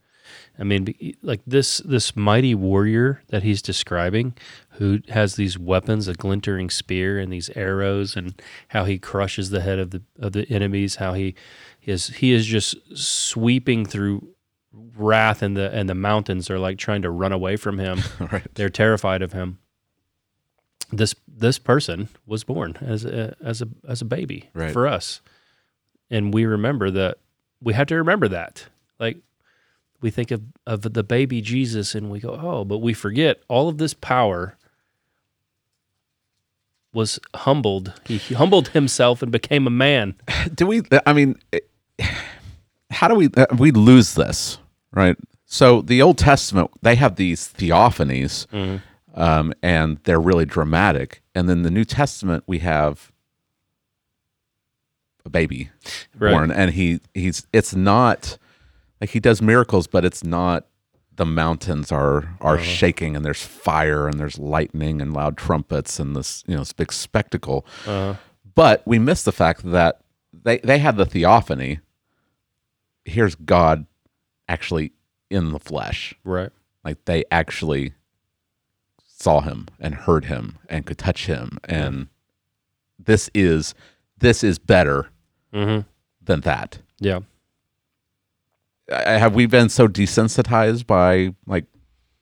I 0.59 0.64
mean, 0.64 0.94
like 1.22 1.40
this 1.46 1.78
this 1.78 2.16
mighty 2.16 2.55
warrior 2.55 3.22
that 3.28 3.44
he's 3.44 3.62
describing, 3.62 4.34
who 4.72 5.01
has 5.09 5.36
these 5.36 5.59
weapons, 5.59 6.09
a 6.09 6.14
glintering 6.14 6.70
spear 6.72 7.18
and 7.18 7.32
these 7.32 7.51
arrows, 7.51 8.16
and 8.16 8.40
how 8.68 8.84
he 8.84 8.99
crushes 8.99 9.51
the 9.51 9.61
head 9.61 9.78
of 9.78 9.90
the 9.90 10.03
of 10.18 10.32
the 10.32 10.49
enemies, 10.51 10.96
how 10.96 11.12
he 11.12 11.34
is 11.82 12.09
he 12.09 12.32
is 12.32 12.44
just 12.44 12.74
sweeping 12.96 13.86
through 13.86 14.34
wrath, 14.72 15.42
and 15.42 15.57
the 15.57 15.72
and 15.72 15.88
the 15.88 15.94
mountains 15.94 16.51
are 16.51 16.59
like 16.59 16.78
trying 16.78 17.03
to 17.03 17.11
run 17.11 17.32
away 17.32 17.57
from 17.57 17.78
him. 17.78 18.01
right. 18.32 18.46
They're 18.55 18.68
terrified 18.68 19.22
of 19.22 19.32
him. 19.32 19.59
This 20.91 21.14
this 21.26 21.59
person 21.59 22.09
was 22.26 22.45
born 22.45 22.76
as 22.80 23.05
a 23.05 23.36
as 23.43 23.61
a 23.62 23.68
as 23.86 24.01
a 24.01 24.05
baby 24.07 24.49
Right. 24.55 24.72
for 24.72 24.86
us, 24.86 25.20
and 26.11 26.32
we 26.32 26.47
remember 26.47 26.91
that 26.91 27.18
we 27.61 27.74
have 27.74 27.86
to 27.89 27.97
remember 27.97 28.28
that. 28.28 28.66
Like 28.99 29.18
we 30.01 30.11
think 30.11 30.30
of 30.30 30.43
of 30.66 30.82
the 30.82 31.03
baby 31.03 31.41
Jesus, 31.43 31.95
and 31.95 32.11
we 32.11 32.20
go, 32.20 32.39
oh, 32.41 32.64
but 32.64 32.78
we 32.78 32.95
forget 32.95 33.43
all 33.49 33.68
of 33.68 33.76
this 33.78 33.93
power 33.93 34.57
was 36.93 37.20
humbled. 37.34 37.93
He 38.07 38.16
humbled 38.34 38.68
himself 38.68 39.22
and 39.22 39.30
became 39.30 39.66
a 39.66 39.70
man. 39.70 40.14
do 40.55 40.66
we 40.66 40.82
i 41.07 41.12
mean 41.12 41.36
how 42.91 43.09
do 43.09 43.14
we 43.14 43.28
uh, 43.36 43.47
we 43.59 43.70
lose 43.72 44.14
this 44.14 44.59
right 44.93 45.16
so 45.45 45.82
the 45.82 46.01
old 46.01 46.16
testament 46.16 46.70
they 46.82 46.95
have 46.95 47.16
these 47.16 47.53
theophanies 47.59 48.47
um, 49.18 49.52
and 49.62 49.98
they're 50.04 50.20
really 50.20 50.46
dramatic 50.46 51.22
and 51.34 51.48
then 51.48 51.62
the 51.62 51.70
new 51.70 51.84
testament 51.84 52.42
we 52.46 52.58
have 52.60 53.12
a 55.24 55.30
baby 55.30 55.70
Right. 56.18 56.32
born 56.32 56.50
and 56.50 56.70
he 56.72 57.00
he's 57.14 57.46
it's 57.52 57.74
not 57.74 58.38
like 59.00 59.10
he 59.10 59.20
does 59.20 59.42
miracles 59.42 59.86
but 59.86 60.04
it's 60.04 60.24
not 60.24 60.66
the 61.16 61.26
mountains 61.26 61.90
are 61.92 62.36
are 62.40 62.54
Uh-huh. 62.54 62.62
shaking 62.62 63.16
and 63.16 63.24
there's 63.24 63.42
fire 63.44 64.06
and 64.08 64.18
there's 64.20 64.38
lightning 64.38 65.02
and 65.02 65.12
loud 65.12 65.36
trumpets 65.36 65.98
and 65.98 66.14
this 66.16 66.44
you 66.46 66.54
know 66.54 66.60
this 66.60 66.72
big 66.72 66.92
spectacle. 66.92 67.66
Uh, 67.86 68.14
But 68.54 68.82
we 68.86 68.98
miss 68.98 69.22
the 69.24 69.32
fact 69.32 69.62
that 69.70 70.00
they 70.32 70.58
they 70.58 70.78
had 70.78 70.96
the 70.96 71.04
theophany. 71.06 71.80
Here's 73.04 73.34
God 73.34 73.86
actually 74.48 74.92
in 75.30 75.50
the 75.50 75.58
flesh. 75.58 76.14
right. 76.24 76.50
Like 76.84 77.04
they 77.04 77.24
actually 77.30 77.94
saw 79.18 79.40
him 79.40 79.66
and 79.80 79.94
heard 79.94 80.26
him 80.26 80.56
and 80.68 80.86
could 80.86 80.96
touch 80.98 81.26
him 81.26 81.58
and 81.64 82.06
this 82.98 83.28
is 83.34 83.74
this 84.18 84.42
is 84.44 84.58
better 84.58 85.08
Mm-hmm. 85.52 85.80
than 86.22 86.40
that. 86.42 86.78
Yeah. 87.00 87.20
I- 88.92 89.12
have 89.18 89.34
we 89.34 89.46
been 89.46 89.68
so 89.68 89.88
desensitized 89.88 90.86
by 90.86 91.34
like 91.46 91.64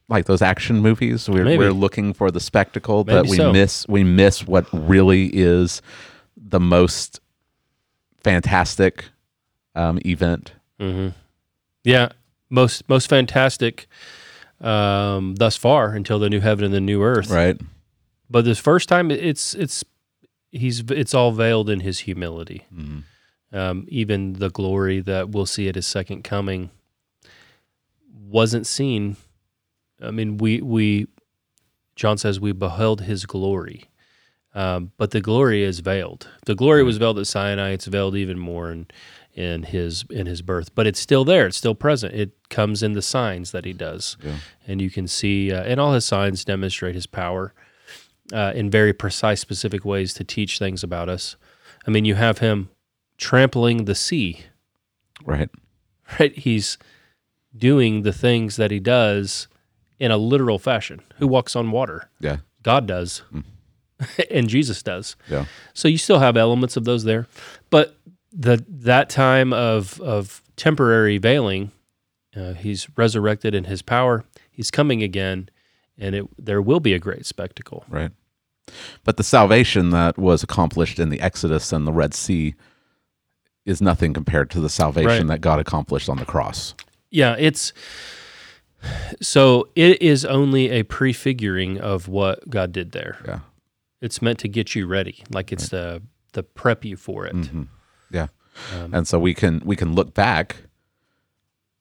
like 0.08 0.26
those 0.26 0.40
action 0.42 0.78
movies 0.80 1.28
we're, 1.28 1.44
Maybe. 1.44 1.58
we're 1.58 1.72
looking 1.72 2.12
for 2.14 2.30
the 2.30 2.38
spectacle 2.38 3.02
that 3.04 3.26
we 3.26 3.36
so. 3.38 3.52
miss 3.52 3.84
we 3.88 4.04
miss 4.04 4.46
what 4.46 4.66
really 4.72 5.26
is 5.34 5.82
the 6.36 6.60
most 6.60 7.20
fantastic 8.22 9.06
um, 9.74 9.98
event 10.06 10.52
Mm-hmm. 10.80 11.08
Yeah. 11.84 12.10
Most 12.50 12.88
most 12.88 13.08
fantastic 13.08 13.86
um, 14.60 15.34
thus 15.36 15.56
far 15.56 15.92
until 15.94 16.18
the 16.18 16.30
new 16.30 16.40
heaven 16.40 16.64
and 16.64 16.74
the 16.74 16.80
new 16.80 17.02
earth. 17.02 17.30
right 17.30 17.60
But 18.30 18.44
this 18.44 18.58
first 18.58 18.88
time, 18.88 19.10
it's 19.10 19.54
it's 19.54 19.84
he's 20.50 20.80
it's 20.90 21.14
all 21.14 21.32
veiled 21.32 21.68
in 21.70 21.80
his 21.80 22.00
humility. 22.00 22.66
Mhm. 22.74 23.02
Um, 23.52 23.84
even 23.88 24.34
the 24.34 24.50
glory 24.50 25.00
that 25.00 25.30
we'll 25.30 25.46
see 25.46 25.68
at 25.68 25.76
his 25.76 25.86
second 25.86 26.24
coming 26.24 26.70
wasn't 28.28 28.66
seen. 28.66 29.16
I 30.02 30.10
mean, 30.10 30.38
we 30.38 30.60
we 30.60 31.06
John 31.94 32.18
says 32.18 32.40
we 32.40 32.52
beheld 32.52 33.02
his 33.02 33.24
glory, 33.26 33.84
um, 34.54 34.92
but 34.98 35.12
the 35.12 35.20
glory 35.20 35.62
is 35.62 35.80
veiled. 35.80 36.28
The 36.46 36.54
glory 36.54 36.82
was 36.82 36.98
veiled 36.98 37.18
at 37.18 37.26
Sinai. 37.26 37.70
It's 37.70 37.86
veiled 37.86 38.16
even 38.16 38.38
more 38.38 38.70
in 38.70 38.86
in 39.36 39.62
his 39.64 40.04
in 40.10 40.26
his 40.26 40.40
birth, 40.42 40.74
but 40.74 40.86
it's 40.86 40.98
still 40.98 41.24
there. 41.24 41.46
It's 41.46 41.56
still 41.58 41.74
present. 41.74 42.14
It 42.14 42.30
comes 42.48 42.82
in 42.82 42.94
the 42.94 43.02
signs 43.02 43.52
that 43.52 43.64
he 43.64 43.72
does, 43.72 44.16
Yeah. 44.24 44.38
and 44.66 44.80
you 44.80 44.90
can 44.90 45.06
see, 45.06 45.52
uh, 45.52 45.62
and 45.62 45.78
all 45.78 45.92
his 45.92 46.04
signs 46.06 46.44
demonstrate 46.44 46.94
his 46.94 47.06
power 47.06 47.52
uh, 48.32 48.52
in 48.56 48.70
very 48.70 48.92
precise, 48.92 49.40
specific 49.40 49.84
ways 49.84 50.14
to 50.14 50.24
teach 50.24 50.58
things 50.58 50.82
about 50.82 51.08
us. 51.08 51.36
I 51.86 51.90
mean, 51.90 52.04
you 52.06 52.14
have 52.16 52.38
him 52.38 52.70
trampling 53.18 53.84
the 53.84 53.94
sea, 53.94 54.40
right 55.24 55.50
right? 56.18 56.36
He's 56.36 56.78
doing 57.56 58.02
the 58.02 58.12
things 58.12 58.56
that 58.56 58.70
he 58.70 58.80
does 58.80 59.48
in 59.98 60.10
a 60.10 60.16
literal 60.16 60.58
fashion. 60.58 61.00
Who 61.18 61.26
walks 61.28 61.54
on 61.56 61.70
water? 61.70 62.08
yeah 62.20 62.38
God 62.62 62.86
does, 62.86 63.22
and 64.30 64.48
Jesus 64.48 64.82
does. 64.82 65.14
yeah 65.28 65.44
So 65.74 65.88
you 65.88 65.98
still 65.98 66.18
have 66.20 66.36
elements 66.36 66.76
of 66.76 66.84
those 66.84 67.04
there, 67.04 67.26
but 67.70 67.96
the 68.38 68.64
that 68.68 69.08
time 69.08 69.52
of 69.52 70.00
of 70.00 70.42
temporary 70.56 71.18
veiling, 71.18 71.70
uh, 72.36 72.52
he's 72.54 72.86
resurrected 72.96 73.54
in 73.54 73.64
his 73.64 73.80
power. 73.82 74.24
He's 74.50 74.70
coming 74.70 75.02
again, 75.02 75.48
and 75.98 76.14
it 76.14 76.24
there 76.38 76.60
will 76.60 76.80
be 76.80 76.92
a 76.94 76.98
great 76.98 77.26
spectacle. 77.26 77.84
right 77.88 78.10
but 79.04 79.16
the 79.16 79.22
salvation 79.22 79.90
that 79.90 80.18
was 80.18 80.42
accomplished 80.42 80.98
in 80.98 81.08
the 81.08 81.20
exodus 81.20 81.72
and 81.72 81.86
the 81.86 81.92
red 81.92 82.12
sea 82.12 82.52
is 83.64 83.80
nothing 83.80 84.12
compared 84.12 84.50
to 84.50 84.58
the 84.60 84.68
salvation 84.68 85.06
Right. 85.08 85.26
that 85.28 85.40
god 85.40 85.60
accomplished 85.60 86.08
on 86.08 86.16
the 86.18 86.24
cross 86.24 86.74
Yeah, 87.10 87.36
it's 87.38 87.72
so 89.20 89.68
it 89.74 90.00
is 90.02 90.24
only 90.24 90.70
a 90.70 90.82
prefiguring 90.82 91.78
of 91.80 92.08
what 92.08 92.48
God 92.48 92.72
did 92.72 92.92
there. 92.92 93.18
yeah 93.24 93.40
It's 94.00 94.20
meant 94.20 94.38
to 94.40 94.48
get 94.48 94.74
you 94.74 94.86
ready, 94.86 95.22
like 95.30 95.52
it's 95.52 95.68
the 95.68 96.02
the 96.32 96.42
prep 96.42 96.84
you 96.84 96.96
for 96.96 97.24
it. 97.26 97.34
Mhm. 97.34 97.68
Yeah 98.10 98.28
Um, 98.74 98.94
and 98.94 99.06
so 99.08 99.18
we 99.18 99.34
can 99.34 99.60
we 99.64 99.76
can 99.76 99.94
look 99.94 100.14
back 100.14 100.56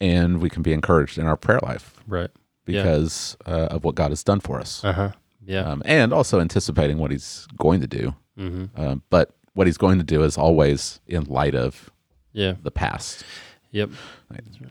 and 0.01 0.41
we 0.41 0.49
can 0.49 0.61
be 0.61 0.73
encouraged 0.73 1.17
in 1.17 1.25
our 1.25 1.37
prayer 1.37 1.59
life 1.63 1.93
Right. 2.07 2.29
Yeah. 2.67 2.83
because 2.83 3.37
uh, 3.45 3.67
of 3.71 3.83
what 3.83 3.95
god 3.95 4.11
has 4.11 4.23
done 4.23 4.39
for 4.39 4.59
us 4.59 4.83
Uh 4.83 4.93
huh. 4.93 5.11
Yeah. 5.45 5.61
um, 5.61 5.81
and 5.85 6.11
also 6.13 6.39
anticipating 6.39 6.97
what 6.97 7.11
he's 7.11 7.47
going 7.57 7.81
to 7.81 7.87
do 7.87 8.13
hmm 8.37 8.65
um, 8.75 9.01
but 9.09 9.35
what 9.53 9.67
he's 9.67 9.77
going 9.77 9.97
to 9.99 10.03
do 10.03 10.23
is 10.23 10.37
always 10.37 10.99
in 11.07 11.23
light 11.25 11.55
of 11.55 11.89
Yeah. 12.33 12.55
the 12.61 12.71
past 12.71 13.23
Yep. 13.71 13.89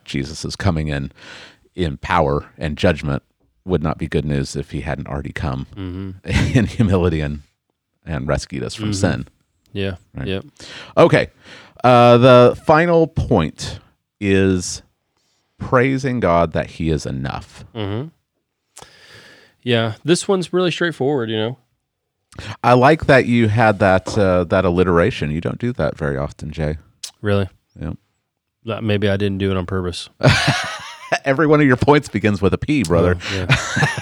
jesus 0.05 0.45
is 0.45 0.57
coming 0.57 0.89
in 0.89 1.13
in 1.75 1.97
power 1.99 2.47
and 2.59 2.77
judgment 2.79 3.23
would 3.65 3.83
not 3.83 3.97
be 3.99 4.07
good 4.07 4.25
news 4.25 4.57
if 4.57 4.71
he 4.73 4.81
hadn't 4.83 5.09
already 5.09 5.33
come 5.33 5.67
hmm 5.75 6.11
in 6.55 6.67
humility 6.67 7.21
and 7.21 7.43
and 8.07 8.29
rescued 8.29 8.63
us 8.63 8.75
from 8.75 8.91
Mhm. 8.91 8.95
sin 8.95 9.29
Yeah. 9.75 9.97
Right. 10.15 10.27
Yep. 10.29 10.45
Okay. 10.97 11.29
Uh, 11.85 12.17
the 12.17 12.63
final 12.67 13.07
point 13.07 13.79
is 14.21 14.81
praising 15.59 16.21
God 16.21 16.53
that 16.55 16.71
He 16.71 16.89
is 16.89 17.05
enough. 17.05 17.65
Mm-hmm. 17.75 18.09
Yeah. 19.63 19.95
This 20.05 20.27
one's 20.27 20.53
really 20.53 20.71
straightforward. 20.71 21.29
You 21.29 21.37
know. 21.37 21.59
I 22.65 22.73
like 22.73 23.07
that 23.07 23.27
you 23.27 23.49
had 23.49 23.79
that 23.81 24.17
uh, 24.17 24.45
that 24.45 24.65
alliteration. 24.65 25.31
You 25.31 25.41
don't 25.41 25.59
do 25.59 25.73
that 25.75 25.97
very 25.99 26.17
often, 26.17 26.51
Jay. 26.51 26.79
Really. 27.21 27.49
Yeah. 27.79 27.93
That- 28.65 28.83
Maybe 28.83 29.09
I 29.09 29.17
didn't 29.17 29.39
do 29.39 29.51
it 29.51 29.57
on 29.57 29.67
purpose. 29.67 30.09
Every 31.25 31.47
one 31.47 31.61
of 31.61 31.67
your 31.67 31.77
points 31.77 32.09
begins 32.09 32.43
with 32.43 32.53
a 32.55 32.59
P, 32.59 32.83
brother. 32.83 33.17
Oh, 33.21 33.35
yeah. 33.35 33.47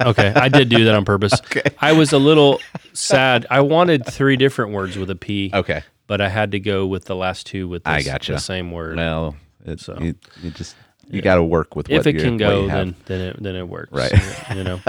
okay, 0.00 0.32
I 0.34 0.48
did 0.48 0.68
do 0.68 0.84
that 0.84 0.94
on 0.94 1.04
purpose. 1.04 1.32
Okay. 1.44 1.62
I 1.80 1.92
was 1.92 2.12
a 2.12 2.18
little 2.18 2.60
sad. 2.92 3.46
I 3.50 3.60
wanted 3.60 4.06
three 4.06 4.36
different 4.36 4.72
words 4.72 4.96
with 4.96 5.10
a 5.10 5.14
P, 5.16 5.50
Okay. 5.52 5.82
but 6.06 6.20
I 6.20 6.28
had 6.28 6.52
to 6.52 6.60
go 6.60 6.86
with 6.86 7.04
the 7.04 7.14
last 7.16 7.46
two 7.46 7.68
with 7.68 7.82
I 7.86 8.02
gotcha. 8.02 8.32
the 8.32 8.38
same 8.38 8.70
word. 8.72 8.96
Well, 8.96 9.36
it's 9.64 9.84
So. 9.84 9.96
you, 10.00 10.14
you 10.42 10.50
just 10.50 10.76
you 11.10 11.20
got 11.20 11.34
to 11.36 11.42
work 11.42 11.76
with 11.76 11.88
what 11.88 11.98
if 12.00 12.06
it 12.06 12.18
can 12.18 12.36
go, 12.38 12.66
then 12.66 12.94
then 13.06 13.20
it 13.20 13.42
then 13.42 13.56
it 13.56 13.68
works. 13.68 13.92
Right. 13.92 14.12
You 14.56 14.64
know, 14.64 14.80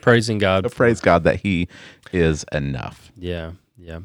praising 0.00 0.38
God. 0.38 0.70
praise 0.74 1.00
God 1.00 1.24
that 1.24 1.36
He 1.40 1.68
is 2.12 2.44
enough. 2.52 3.12
Yeah. 3.16 3.52
Yeah. 3.82 4.00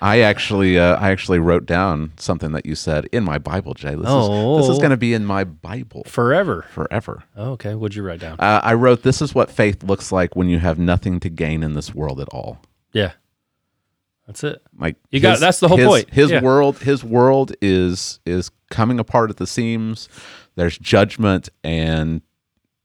I 0.00 0.20
actually, 0.20 0.78
uh, 0.78 0.96
I 0.96 1.10
actually 1.12 1.38
wrote 1.38 1.64
down 1.64 2.12
something 2.16 2.52
that 2.52 2.66
you 2.66 2.74
said 2.74 3.06
in 3.12 3.22
my 3.22 3.38
Bible, 3.38 3.72
Jay. 3.74 3.90
This 3.94 3.98
is 3.98 4.04
this 4.04 4.68
is 4.68 4.76
Oh. 4.76 4.78
going 4.78 4.90
to 4.90 4.96
be 4.96 5.14
in 5.14 5.24
my 5.24 5.44
Bible 5.44 6.02
Forever. 6.06 6.66
forever. 6.72 7.22
Oh, 7.36 7.52
okay. 7.52 7.74
What'd 7.74 7.94
you 7.94 8.02
write 8.02 8.18
down? 8.20 8.36
Uh, 8.40 8.60
I 8.64 8.74
wrote, 8.74 9.02
"This 9.04 9.22
is 9.22 9.34
what 9.34 9.50
faith 9.50 9.84
looks 9.84 10.10
like 10.10 10.34
when 10.34 10.48
you 10.48 10.58
have 10.58 10.78
nothing 10.78 11.20
to 11.20 11.28
gain 11.28 11.62
in 11.62 11.74
this 11.74 11.94
world 11.94 12.20
at 12.20 12.28
all." 12.30 12.58
Yeah. 12.92 13.12
That's 14.26 14.42
it. 14.44 14.60
Like 14.78 14.96
You 15.10 15.20
got- 15.20 15.40
that's 15.40 15.60
the 15.60 15.68
whole 15.68 15.78
his- 15.78 15.86
point. 15.86 16.10
His 16.10 16.30
Yeah. 16.30 16.42
world, 16.42 16.78
his 16.80 17.04
world 17.04 17.52
is 17.62 18.18
is 18.26 18.50
coming 18.70 18.98
apart 18.98 19.30
at 19.30 19.36
the 19.36 19.46
seams. 19.46 20.08
There's 20.56 20.78
judgment 20.78 21.48
and 21.62 22.22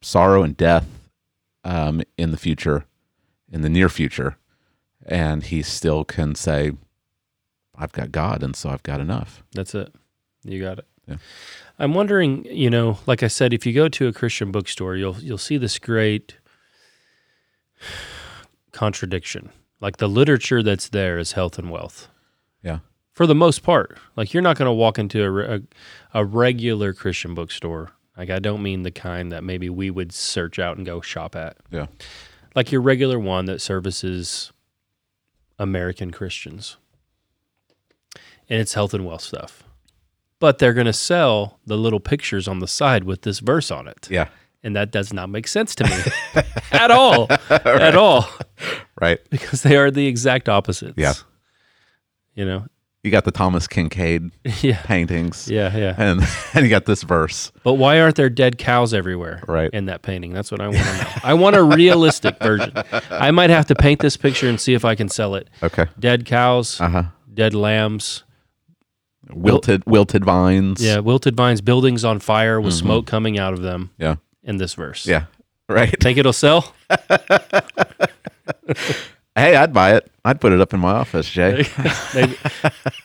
sorrow 0.01 0.43
and 0.43 0.55
death 0.55 0.85
um, 1.63 2.01
in 2.17 2.31
the 2.31 2.37
future, 2.37 2.85
in 3.51 3.61
the 3.61 3.69
near 3.69 3.89
future, 3.89 4.37
and 5.07 5.43
he 5.43 5.61
still 5.61 6.03
can 6.03 6.35
say, 6.35 6.73
"I've 7.75 7.93
got 7.93 8.11
God, 8.11 8.43
and 8.43 8.55
so 8.55 8.69
I've 8.69 8.83
got 8.83 8.99
enough." 8.99 9.43
That's 9.53 9.73
it. 9.73 9.93
You 10.43 10.61
got 10.61 10.79
it. 10.79 10.85
Yeah. 11.07 11.17
I'm 11.79 11.93
wondering, 11.93 12.45
you 12.45 12.69
know, 12.69 12.99
like 13.05 13.23
I 13.23 13.27
said, 13.27 13.53
if 13.53 13.65
you 13.65 13.73
go 13.73 13.87
to 13.87 14.07
a 14.07 14.13
Christian 14.13 14.51
bookstore, 14.51 14.95
you'll 14.95 15.17
you'll 15.19 15.37
see 15.37 15.57
this 15.57 15.79
great 15.79 16.37
contradiction. 18.71 19.51
Like 19.79 19.97
the 19.97 20.09
literature 20.09 20.63
that's 20.63 20.89
there 20.89 21.17
is 21.17 21.33
health 21.33 21.57
and 21.59 21.69
wealth. 21.69 22.07
Yeah. 22.63 22.79
For 23.13 23.25
the 23.27 23.35
most 23.35 23.63
part, 23.63 23.97
like 24.15 24.33
you're 24.33 24.43
not 24.43 24.57
going 24.57 24.67
to 24.67 24.73
walk 24.73 24.99
into 24.99 25.23
a, 25.23 25.55
a 25.55 25.61
a 26.13 26.25
regular 26.25 26.93
Christian 26.93 27.33
bookstore. 27.33 27.91
Like 28.17 28.29
I 28.29 28.39
don't 28.39 28.63
mean 28.63 28.83
the 28.83 28.91
kind 28.91 29.31
that 29.31 29.43
maybe 29.43 29.69
we 29.69 29.89
would 29.91 30.11
search 30.11 30.59
out 30.59 30.77
and 30.77 30.85
go 30.85 31.01
shop 31.01 31.35
at. 31.35 31.57
Yeah. 31.71 31.87
Like 32.55 32.71
your 32.71 32.81
regular 32.81 33.19
one 33.19 33.45
that 33.45 33.61
services 33.61 34.51
American 35.59 36.11
Christians. 36.11 36.77
And 38.49 38.61
it's 38.61 38.73
health 38.73 38.93
and 38.93 39.05
wealth 39.05 39.21
stuff. 39.21 39.63
But 40.39 40.59
they're 40.59 40.73
going 40.73 40.85
to 40.85 40.93
sell 40.93 41.59
the 41.65 41.77
little 41.77 41.99
pictures 41.99 42.47
on 42.47 42.59
the 42.59 42.67
side 42.67 43.03
with 43.03 43.23
this 43.23 43.39
verse 43.39 43.71
on 43.71 43.87
it. 43.87 44.07
Yeah. 44.09 44.27
And 44.63 44.75
that 44.75 44.91
does 44.91 45.13
not 45.13 45.29
make 45.29 45.47
sense 45.47 45.75
to 45.75 45.83
me 45.85 46.43
at 46.71 46.91
all. 46.91 47.27
At 47.49 47.95
all. 47.95 48.29
Right. 48.99 49.19
Because 49.29 49.63
they 49.63 49.77
are 49.77 49.91
the 49.91 50.07
exact 50.07 50.49
opposites. 50.49 50.95
Yeah. 50.97 51.13
You 52.35 52.45
know? 52.45 52.65
You 53.03 53.11
got 53.11 53.23
the 53.25 53.31
Thomas 53.31 53.67
Kinkade 53.67 54.31
Yeah. 54.63 54.81
paintings, 54.83 55.47
Yeah. 55.49 55.75
Yeah. 55.77 55.95
and 55.97 56.21
and 56.53 56.63
you 56.65 56.69
got 56.69 56.85
this 56.85 57.03
verse, 57.03 57.51
But 57.63 57.75
why 57.75 57.99
aren't 58.01 58.15
there 58.15 58.29
dead 58.29 58.57
cows 58.57 58.93
everywhere 58.93 59.41
Right. 59.47 59.69
in 59.71 59.85
that 59.85 60.01
painting? 60.01 60.33
That's 60.33 60.51
what 60.51 60.59
I 60.61 60.67
want 60.67 60.79
to 60.79 60.83
know. 61.03 61.09
I 61.23 61.33
want 61.35 61.55
a 61.55 61.63
realistic 61.63 62.37
version. 62.41 62.73
I 63.09 63.31
might 63.31 63.49
have 63.49 63.65
to 63.67 63.75
paint 63.75 64.01
this 64.01 64.17
picture 64.17 64.49
and 64.49 64.59
see 64.59 64.73
if 64.73 64.83
I 64.83 64.95
can 64.95 65.07
sell 65.09 65.35
it. 65.35 65.49
okay, 65.63 65.85
Dead 65.99 66.25
cows, 66.25 66.81
uh 66.81 66.89
huh, 66.89 67.03
dead 67.33 67.53
lambs, 67.53 68.23
wilted 69.31 69.83
wilted 69.85 70.25
vines, 70.25 70.83
yeah, 70.83 70.99
wilted 70.99 71.35
vines, 71.37 71.61
buildings 71.61 72.03
on 72.03 72.19
fire 72.19 72.59
with 72.59 72.73
Mhm. 72.73 72.79
smoke 72.79 73.05
coming 73.07 73.37
out 73.39 73.53
of 73.53 73.61
them. 73.61 73.91
Yeah. 73.97 74.15
in 74.43 74.57
this 74.57 74.73
verse. 74.73 75.05
Yeah. 75.05 75.25
Right. 75.69 75.93
Think 76.01 76.17
it'll 76.17 76.31
sell? 76.33 76.73
Hey, 79.37 79.55
I'd 79.55 79.71
buy 79.71 79.95
it. 79.95 80.11
I'd 80.25 80.41
put 80.41 80.51
it 80.51 80.59
up 80.59 80.73
in 80.73 80.79
my 80.79 80.91
office, 80.91 81.29
Jay. 81.29 81.63
Maybe. 82.15 82.35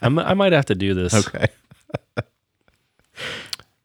I'm, 0.00 0.18
I 0.18 0.34
might 0.34 0.52
have 0.52 0.64
to 0.66 0.74
do 0.74 0.94
this. 0.94 1.14
Okay. 1.14 1.46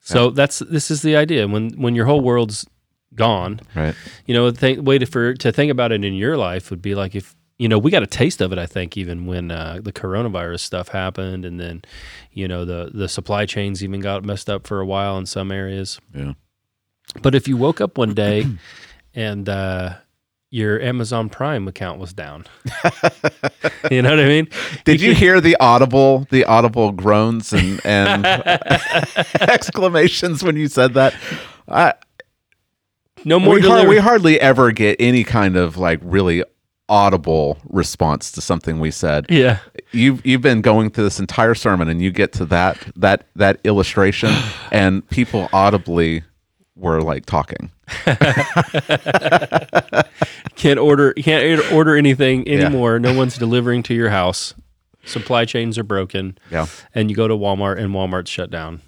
So 0.01 0.29
that's 0.29 0.59
this 0.59 0.89
is 0.89 1.01
the 1.01 1.17
idea. 1.17 1.47
When 1.49 1.71
when 1.71 1.93
your 1.93 2.05
whole 2.05 2.21
world's 2.21 2.65
gone, 3.13 3.59
Right. 3.75 3.93
you 4.25 4.33
know, 4.33 4.49
the 4.51 4.57
th- 4.57 4.79
way 4.79 4.97
to 4.97 5.05
for 5.05 5.33
to 5.33 5.51
think 5.51 5.69
about 5.69 5.91
it 5.91 6.05
in 6.05 6.13
your 6.13 6.37
life 6.37 6.69
would 6.69 6.81
be 6.81 6.95
like 6.95 7.13
if 7.13 7.35
you 7.59 7.67
know 7.67 7.77
we 7.77 7.91
got 7.91 8.03
a 8.03 8.07
taste 8.07 8.39
of 8.39 8.53
it. 8.53 8.57
I 8.57 8.65
think 8.67 8.95
even 8.95 9.25
when 9.25 9.51
uh, 9.51 9.79
the 9.83 9.91
coronavirus 9.91 10.61
stuff 10.61 10.87
happened, 10.87 11.43
and 11.43 11.59
then 11.59 11.81
you 12.31 12.47
know 12.47 12.63
the 12.63 12.89
the 12.93 13.09
supply 13.09 13.45
chains 13.45 13.83
even 13.83 13.99
got 13.99 14.23
messed 14.23 14.49
up 14.49 14.65
for 14.65 14.79
a 14.79 14.85
while 14.85 15.17
in 15.17 15.25
some 15.25 15.51
areas. 15.51 15.99
Yeah. 16.15 16.33
But 17.21 17.35
if 17.35 17.47
you 17.49 17.57
woke 17.57 17.81
up 17.81 17.97
one 17.97 18.13
day 18.13 18.45
and 19.13 19.49
uh, 19.49 19.95
your 20.57 20.81
Amazon 20.81 21.29
Prime 21.29 21.67
account 21.67 21.99
was 21.99 22.13
down, 22.13 22.45
you 23.91 24.01
know 24.01 24.09
what 24.09 24.19
I 24.19 24.25
mean? 24.27 24.47
Did 24.85 24.99
you 25.01 25.13
hear 25.13 25.39
the 25.39 25.55
audible, 25.59 26.25
the 26.31 26.45
audible 26.45 26.91
groans 26.91 27.53
and, 27.53 27.79
and 27.85 28.25
exclamations 29.39 30.43
when 30.43 30.55
you 30.57 30.67
said 30.67 30.95
that? 30.95 31.13
I, 31.67 31.93
No 33.23 33.39
more 33.39 33.55
we, 33.55 33.61
har- 33.61 33.87
we 33.87 33.97
hardly 33.99 34.39
ever 34.41 34.71
get 34.71 34.95
any 34.99 35.23
kind 35.23 35.55
of 35.55 35.77
like 35.77 35.99
really 36.01 36.43
audible 36.89 37.57
response 37.69 38.31
to 38.31 38.41
something 38.41 38.79
we 38.79 38.89
said. 38.91 39.25
yeah. 39.29 39.59
You've 39.91 40.25
you've 40.25 40.41
been 40.41 40.61
going 40.61 40.89
through 40.89 41.05
this 41.05 41.19
entire 41.19 41.55
sermon 41.55 41.87
and 41.87 42.01
you 42.01 42.11
get 42.11 42.33
to 42.33 42.45
that 42.45 42.77
that 42.97 43.25
that 43.35 43.59
illustration 43.63 44.33
and 44.71 45.07
people 45.09 45.47
audibly 45.53 46.23
were 46.75 47.01
like 47.01 47.25
talking. 47.25 47.71
can't 50.55 50.79
order 50.79 51.13
can't 51.13 51.71
order 51.71 51.95
anything 51.95 52.47
anymore. 52.47 52.99
No 52.99 53.13
one's 53.13 53.37
delivering 53.37 53.83
to 53.83 53.93
your 53.93 54.09
house. 54.09 54.53
Supply 55.05 55.45
chains 55.45 55.77
are 55.77 55.83
broken, 55.83 56.37
Yeah. 56.51 56.65
and 56.93 57.09
you 57.09 57.15
go 57.15 57.27
to 57.27 57.33
Walmart 57.35 57.79
and 57.79 57.93
Walmart's 57.93 58.29
shut 58.29 58.51
down, 58.51 58.81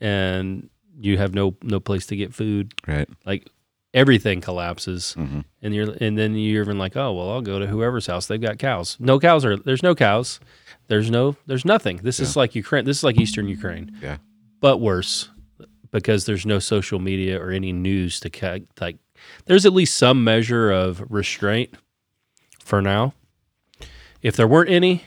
and 0.00 0.68
you 1.00 1.16
have 1.18 1.34
no 1.34 1.56
no 1.62 1.80
place 1.80 2.06
to 2.06 2.16
get 2.16 2.34
food. 2.34 2.74
Right. 2.86 3.08
Like 3.24 3.48
everything 3.94 4.40
collapses, 4.42 5.14
Mhm. 5.18 5.44
and 5.62 5.74
you're 5.74 5.90
and 6.00 6.18
then 6.18 6.34
you're 6.34 6.62
even 6.62 6.78
like, 6.78 6.96
oh 6.96 7.12
well, 7.14 7.30
I'll 7.30 7.40
go 7.42 7.58
to 7.58 7.66
whoever's 7.66 8.06
house. 8.06 8.26
They've 8.26 8.40
got 8.40 8.58
cows. 8.58 8.96
No 9.00 9.18
cows 9.18 9.44
are 9.44 9.56
there's 9.56 9.82
no 9.82 9.94
cows. 9.94 10.40
There's 10.88 11.10
no 11.10 11.36
there's 11.46 11.64
nothing. 11.64 12.00
This 12.02 12.20
is 12.20 12.36
like 12.36 12.54
Ukraine. 12.54 12.84
This 12.84 12.98
is 12.98 13.04
like 13.04 13.18
Eastern 13.18 13.48
Ukraine, 13.48 13.92
Yeah. 14.02 14.18
but 14.60 14.78
worse 14.78 15.30
because 15.90 16.26
there's 16.26 16.46
no 16.46 16.58
social 16.58 16.98
media 16.98 17.40
or 17.40 17.50
any 17.50 17.72
news 17.72 18.20
to 18.20 18.30
ca- 18.30 18.60
like. 18.80 18.98
There's 19.44 19.66
at 19.66 19.74
least 19.74 19.96
some 19.96 20.24
measure 20.24 20.70
of 20.70 21.04
restraint 21.10 21.74
for 22.64 22.80
now. 22.80 23.12
If 24.22 24.36
there 24.36 24.48
weren't 24.48 24.70
any, 24.70 25.04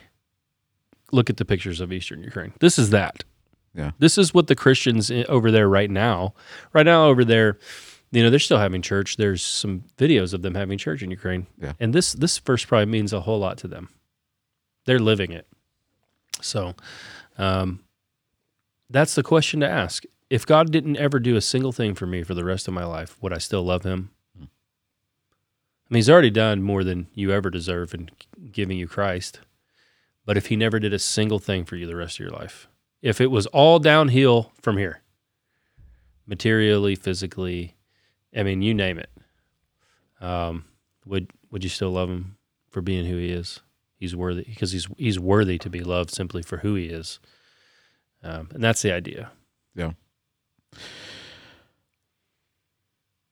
look 1.11 1.29
at 1.29 1.37
the 1.37 1.45
pictures 1.45 1.79
of 1.79 1.91
Eastern 1.91 2.23
Ukraine. 2.23 2.53
This 2.59 2.77
is 2.77 2.91
that. 2.91 3.23
Yeah. 3.73 3.91
This 3.97 4.17
is 4.17 4.33
what 4.33 4.47
the 4.47 4.55
Christians 4.55 5.11
over 5.29 5.49
there 5.49 5.67
right 5.67 5.89
now, 5.89 6.35
right 6.73 6.85
now 6.85 7.07
over 7.07 7.25
there, 7.25 7.57
you 8.11 8.21
know, 8.21 8.29
they're 8.29 8.39
still 8.39 8.59
having 8.59 8.83
church. 8.83 9.17
There's 9.17 9.41
some 9.41 9.85
videos 9.97 10.33
of 10.33 10.43
them 10.43 10.53
having 10.53 10.77
church 10.77 11.01
in 11.01 11.09
Ukraine. 11.09 11.47
Yeah. 11.59 11.73
And 11.79 11.93
this 11.93 12.13
this 12.13 12.37
verse 12.37 12.63
probably 12.63 12.85
means 12.85 13.13
a 13.13 13.21
whole 13.21 13.39
lot 13.39 13.57
to 13.59 13.67
them. 13.67 13.89
They're 14.85 14.99
living 14.99 15.31
it. 15.31 15.47
So, 16.41 16.75
um, 17.37 17.79
that's 18.89 19.15
the 19.15 19.23
question 19.23 19.61
to 19.61 19.69
ask. 19.69 20.03
If 20.33 20.47
God 20.47 20.71
didn't 20.71 20.97
ever 20.97 21.19
do 21.19 21.35
a 21.35 21.41
single 21.41 21.71
thing 21.71 21.93
for 21.93 22.07
me 22.07 22.23
for 22.23 22.33
the 22.33 22.43
rest 22.43 22.67
of 22.67 22.73
my 22.73 22.85
life, 22.85 23.21
would 23.21 23.31
I 23.31 23.37
still 23.37 23.61
love 23.61 23.83
him? 23.83 24.09
I 24.35 24.39
mean, 25.91 25.97
he's 25.99 26.09
already 26.09 26.31
done 26.31 26.63
more 26.63 26.83
than 26.83 27.05
you 27.13 27.31
ever 27.31 27.51
deserve 27.51 27.93
in 27.93 28.09
giving 28.51 28.79
you 28.79 28.87
Christ. 28.87 29.41
But 30.25 30.35
if 30.35 30.47
he 30.47 30.55
never 30.55 30.79
did 30.79 30.91
a 30.91 30.97
single 30.97 31.37
thing 31.37 31.65
for 31.65 31.75
you 31.75 31.85
the 31.85 31.95
rest 31.95 32.15
of 32.15 32.21
your 32.21 32.31
life, 32.31 32.67
if 32.99 33.21
it 33.21 33.27
was 33.27 33.45
all 33.45 33.77
downhill 33.77 34.51
from 34.59 34.79
here, 34.79 35.03
materially, 36.25 36.95
physically, 36.95 37.75
I 38.35 38.41
mean, 38.41 38.63
you 38.63 38.73
name 38.73 38.97
it, 38.97 39.11
um, 40.19 40.65
would 41.05 41.29
would 41.51 41.63
you 41.63 41.69
still 41.69 41.91
love 41.91 42.09
him 42.09 42.37
for 42.71 42.81
being 42.81 43.05
who 43.05 43.17
he 43.17 43.29
is? 43.29 43.59
He's 43.99 44.15
worthy 44.15 44.45
because 44.45 44.71
he's 44.71 44.87
he's 44.97 45.19
worthy 45.19 45.59
to 45.59 45.69
be 45.69 45.81
loved 45.81 46.09
simply 46.09 46.41
for 46.41 46.57
who 46.57 46.73
he 46.73 46.85
is, 46.85 47.19
um, 48.23 48.49
and 48.51 48.63
that's 48.63 48.81
the 48.81 48.91
idea. 48.91 49.29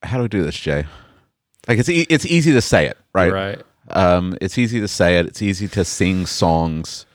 How 0.02 0.16
do 0.16 0.22
we 0.22 0.28
do 0.28 0.42
this, 0.42 0.56
Jay? 0.56 0.84
Like 1.68 1.78
it's 1.78 1.88
e- 1.88 2.06
it's 2.10 2.26
easy 2.26 2.52
to 2.52 2.60
say 2.60 2.86
it, 2.86 2.98
right? 3.14 3.32
Right. 3.32 3.62
Um, 3.90 4.36
it's 4.40 4.58
easy 4.58 4.80
to 4.80 4.88
say 4.88 5.18
it. 5.18 5.26
It's 5.26 5.42
easy 5.42 5.68
to 5.68 5.84
sing 5.84 6.26
songs 6.26 7.06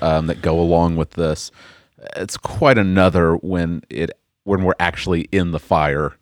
um, 0.00 0.26
that 0.28 0.42
go 0.42 0.60
along 0.60 0.96
with 0.96 1.10
this. 1.12 1.50
It's 2.16 2.36
quite 2.36 2.78
another 2.78 3.34
when 3.36 3.82
it 3.90 4.10
when 4.44 4.62
we're 4.62 4.74
actually 4.78 5.22
in 5.32 5.50
the 5.50 5.58
fire 5.58 6.16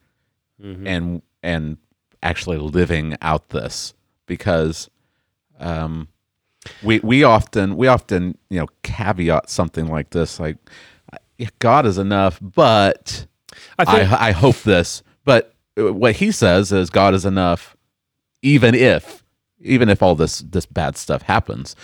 Mhm. 0.63 0.87
and 0.87 1.23
and 1.43 1.77
actually 2.23 2.57
living 2.59 3.17
out 3.21 3.51
this 3.51 3.93
because 4.27 4.89
um, 5.59 6.09
we 6.83 7.01
we 7.01 7.23
often 7.25 7.77
we 7.77 7.87
often 7.87 8.39
you 8.49 8.61
know 8.61 8.67
caveat 8.83 9.51
something 9.51 9.89
like 9.89 10.11
this 10.11 10.41
like 10.41 10.57
yeah, 11.37 11.49
God 11.59 11.85
is 11.85 11.99
enough, 11.99 12.39
but 12.41 13.27
I 13.79 13.85
think 13.85 14.13
I, 14.13 14.29
I 14.29 14.33
hope 14.33 14.57
this, 14.63 15.03
but 15.25 15.55
what 15.77 16.17
he 16.17 16.31
says 16.31 16.73
is 16.73 16.91
God 16.91 17.15
is 17.15 17.25
enough, 17.25 17.77
even 18.43 18.75
if, 18.75 19.25
even 19.61 19.89
if 19.89 20.03
all 20.03 20.15
this 20.15 20.39
this 20.39 20.67
bad 20.67 20.97
stuff 20.97 21.23
happens, 21.23 21.75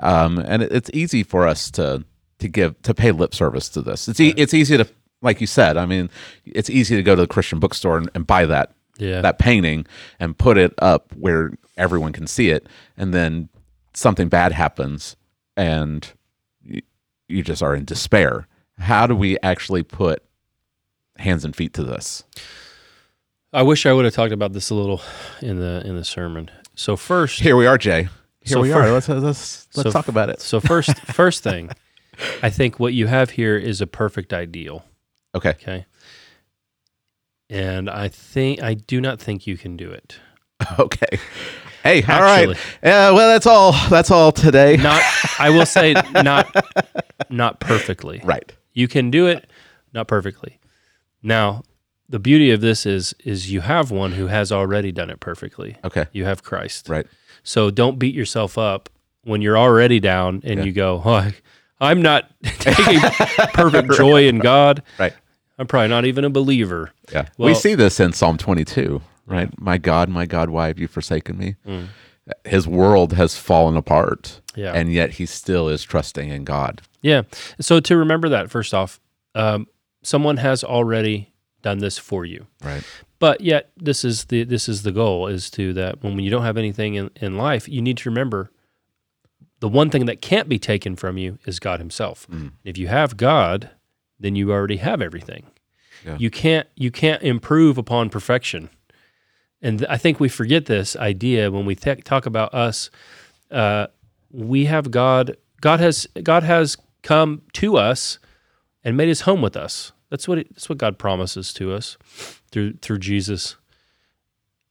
um, 0.00 0.38
and 0.38 0.62
it, 0.62 0.72
it's 0.72 0.90
easy 0.92 1.22
for 1.22 1.46
us 1.46 1.70
to 1.72 2.04
to 2.38 2.48
give 2.48 2.80
to 2.82 2.94
pay 2.94 3.12
lip 3.12 3.34
service 3.34 3.68
to 3.70 3.82
this. 3.82 4.08
It's 4.08 4.20
e- 4.20 4.34
it's 4.36 4.54
easy 4.54 4.76
to, 4.76 4.86
like 5.22 5.40
you 5.40 5.46
said, 5.46 5.76
I 5.76 5.86
mean, 5.86 6.10
it's 6.44 6.70
easy 6.70 6.96
to 6.96 7.02
go 7.02 7.14
to 7.14 7.22
the 7.22 7.28
Christian 7.28 7.60
bookstore 7.60 7.98
and, 7.98 8.10
and 8.14 8.26
buy 8.26 8.46
that 8.46 8.74
yeah. 8.98 9.20
that 9.20 9.38
painting 9.38 9.86
and 10.18 10.36
put 10.36 10.58
it 10.58 10.74
up 10.78 11.14
where 11.14 11.52
everyone 11.76 12.12
can 12.12 12.26
see 12.26 12.50
it, 12.50 12.66
and 12.96 13.14
then 13.14 13.48
something 13.94 14.28
bad 14.28 14.52
happens, 14.52 15.16
and 15.56 16.12
you, 16.64 16.82
you 17.28 17.42
just 17.42 17.62
are 17.62 17.74
in 17.74 17.84
despair. 17.84 18.48
How 18.78 19.06
do 19.06 19.14
we 19.14 19.38
actually 19.42 19.82
put 19.82 20.22
hands 21.18 21.44
and 21.44 21.54
feet 21.54 21.72
to 21.74 21.84
this? 21.84 22.24
I 23.52 23.62
wish 23.62 23.86
I 23.86 23.92
would 23.92 24.04
have 24.04 24.14
talked 24.14 24.32
about 24.32 24.52
this 24.52 24.70
a 24.70 24.74
little 24.74 25.00
in 25.40 25.58
the 25.58 25.82
in 25.86 25.96
the 25.96 26.04
sermon. 26.04 26.50
So 26.74 26.96
first, 26.96 27.40
Here 27.40 27.56
we 27.56 27.66
are, 27.66 27.78
Jay. 27.78 28.02
Here 28.42 28.54
So 28.54 28.60
we 28.60 28.70
fir- 28.70 28.82
are. 28.82 28.90
Let's 28.92 29.08
let's 29.08 29.22
let's 29.22 29.68
so 29.74 29.90
talk 29.90 30.08
about 30.08 30.28
it. 30.30 30.40
So 30.40 30.60
first, 30.60 30.96
first 31.14 31.42
thing, 31.42 31.70
I 32.42 32.50
think 32.50 32.78
what 32.78 32.92
you 32.92 33.06
have 33.06 33.30
here 33.30 33.56
is 33.56 33.80
a 33.80 33.86
perfect 33.86 34.32
ideal. 34.32 34.84
Okay. 35.34 35.50
Okay. 35.50 35.86
And 37.48 37.88
I 37.88 38.08
think 38.08 38.62
I 38.62 38.74
do 38.74 39.00
not 39.00 39.20
think 39.20 39.46
you 39.46 39.56
can 39.56 39.76
do 39.76 39.90
it. 39.90 40.18
Okay. 40.78 41.18
Hey, 41.82 42.02
all 42.02 42.10
Actually. 42.22 42.54
right. 42.54 42.62
Yeah. 42.82 43.10
Well, 43.12 43.28
that's 43.28 43.46
all. 43.46 43.72
That's 43.90 44.10
all 44.10 44.32
today. 44.32 44.76
Not 44.78 45.00
I 45.38 45.50
will 45.50 45.66
say 45.66 45.92
not 46.14 46.48
not 47.30 47.60
perfectly. 47.60 48.20
Right. 48.24 48.50
You 48.72 48.88
can 48.88 49.10
do 49.10 49.26
it, 49.28 49.48
not 49.92 50.08
perfectly. 50.08 50.58
Now, 51.22 51.62
the 52.08 52.18
beauty 52.18 52.50
of 52.50 52.60
this 52.60 52.86
is 52.86 53.14
is 53.24 53.50
you 53.52 53.60
have 53.62 53.90
one 53.90 54.12
who 54.12 54.26
has 54.28 54.52
already 54.52 54.92
done 54.92 55.10
it 55.10 55.20
perfectly. 55.20 55.76
Okay. 55.84 56.06
You 56.12 56.24
have 56.24 56.42
Christ. 56.42 56.88
Right. 56.88 57.06
So 57.42 57.70
don't 57.70 57.98
beat 57.98 58.14
yourself 58.14 58.56
up 58.58 58.88
when 59.24 59.42
you're 59.42 59.58
already 59.58 59.98
down 60.00 60.40
and 60.44 60.60
Yeah. 60.60 60.64
you 60.66 60.72
go, 60.72 61.02
oh, 61.04 61.30
I'm 61.80 62.00
not 62.02 62.30
taking 62.44 63.00
perfect 63.54 63.92
joy 63.96 64.28
in 64.28 64.38
God. 64.38 64.82
Right. 64.98 65.12
I'm 65.58 65.66
probably 65.66 65.88
not 65.88 66.04
even 66.04 66.24
a 66.24 66.30
believer. 66.30 66.92
Yeah. 67.12 67.26
we 67.38 67.54
see 67.54 67.74
this 67.74 67.98
in 67.98 68.12
Psalm 68.12 68.36
22, 68.36 69.00
right? 69.26 69.48
My 69.60 69.78
God, 69.78 70.08
my 70.08 70.26
God, 70.26 70.50
why 70.50 70.66
have 70.68 70.78
you 70.78 70.86
forsaken 70.86 71.38
me? 71.38 71.56
His 72.44 72.68
world 72.68 73.14
has 73.14 73.36
fallen 73.38 73.76
apart. 73.76 74.40
Mm. 74.52 74.56
Yeah. 74.56 74.72
And 74.72 74.92
yet 74.92 75.10
he 75.12 75.26
still 75.26 75.68
is 75.68 75.82
trusting 75.82 76.28
in 76.28 76.44
God. 76.44 76.82
Yeah. 77.02 77.22
So 77.60 77.78
to 77.80 77.96
remember 77.96 78.28
that, 78.30 78.50
first 78.50 78.74
off, 78.74 79.00
um, 79.34 79.66
someone 80.06 80.36
has 80.36 80.62
already 80.62 81.32
done 81.62 81.78
this 81.78 81.98
for 81.98 82.24
you. 82.24 82.46
Right. 82.62 82.84
But 83.18 83.40
yet, 83.40 83.70
this 83.76 84.04
is 84.04 84.26
the 84.26 84.44
this 84.44 84.68
is 84.68 84.82
the 84.82 84.92
goal: 84.92 85.26
is 85.26 85.50
to 85.50 85.72
that 85.74 86.02
when 86.02 86.18
you 86.18 86.30
don't 86.30 86.44
have 86.44 86.56
anything 86.56 86.94
in, 86.94 87.10
in 87.16 87.36
life, 87.36 87.68
you 87.68 87.82
need 87.82 87.96
to 87.98 88.10
remember 88.10 88.50
the 89.60 89.68
one 89.68 89.90
thing 89.90 90.06
that 90.06 90.20
can't 90.20 90.48
be 90.48 90.58
taken 90.58 90.96
from 90.96 91.16
you 91.18 91.38
is 91.46 91.58
God 91.58 91.80
Himself. 91.80 92.26
If 92.62 92.76
you 92.78 92.88
have 92.88 93.16
God, 93.16 93.70
then 94.20 94.36
you 94.36 94.52
already 94.52 94.76
have 94.76 95.00
everything. 95.00 95.46
Yeah. 96.04 96.16
You 96.18 96.30
can't 96.30 96.68
you 96.76 96.90
can't 96.90 97.22
improve 97.22 97.78
upon 97.78 98.10
perfection, 98.10 98.68
and 99.62 99.84
I 99.88 99.96
think 99.96 100.20
we 100.20 100.28
forget 100.28 100.66
this 100.66 100.94
idea 100.94 101.50
when 101.50 101.64
we 101.66 101.74
th- 101.74 102.04
talk 102.04 102.26
about 102.26 102.54
us. 102.54 102.90
Uh, 103.50 103.86
we 104.30 104.66
have 104.66 104.90
God. 104.90 105.36
God 105.62 105.80
has 105.80 106.06
God 106.22 106.42
has 106.42 106.76
come 107.02 107.42
to 107.54 107.76
us 107.76 108.18
and 108.84 108.96
made 108.96 109.08
His 109.08 109.22
home 109.22 109.40
with 109.40 109.56
us. 109.56 109.92
That's 110.10 110.28
what 110.28 110.38
it, 110.38 110.48
that's 110.50 110.68
what 110.68 110.78
God 110.78 110.98
promises 110.98 111.52
to 111.54 111.72
us 111.72 111.96
through 112.50 112.74
through 112.82 112.98
Jesus. 112.98 113.56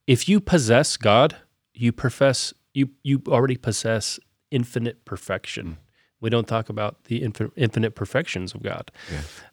If 0.08 0.30
you 0.30 0.40
possess 0.40 0.98
God, 0.98 1.36
you 1.74 1.92
profess 1.92 2.54
you 2.74 2.90
you 3.04 3.22
already 3.28 3.58
possess 3.58 4.20
infinite 4.52 5.04
perfection. 5.06 5.78
We 6.22 6.30
don't 6.30 6.48
talk 6.48 6.70
about 6.70 7.06
the 7.06 7.22
infin- 7.22 7.52
infinite 7.56 7.96
perfections 7.96 8.54
of 8.54 8.64
God, 8.64 8.92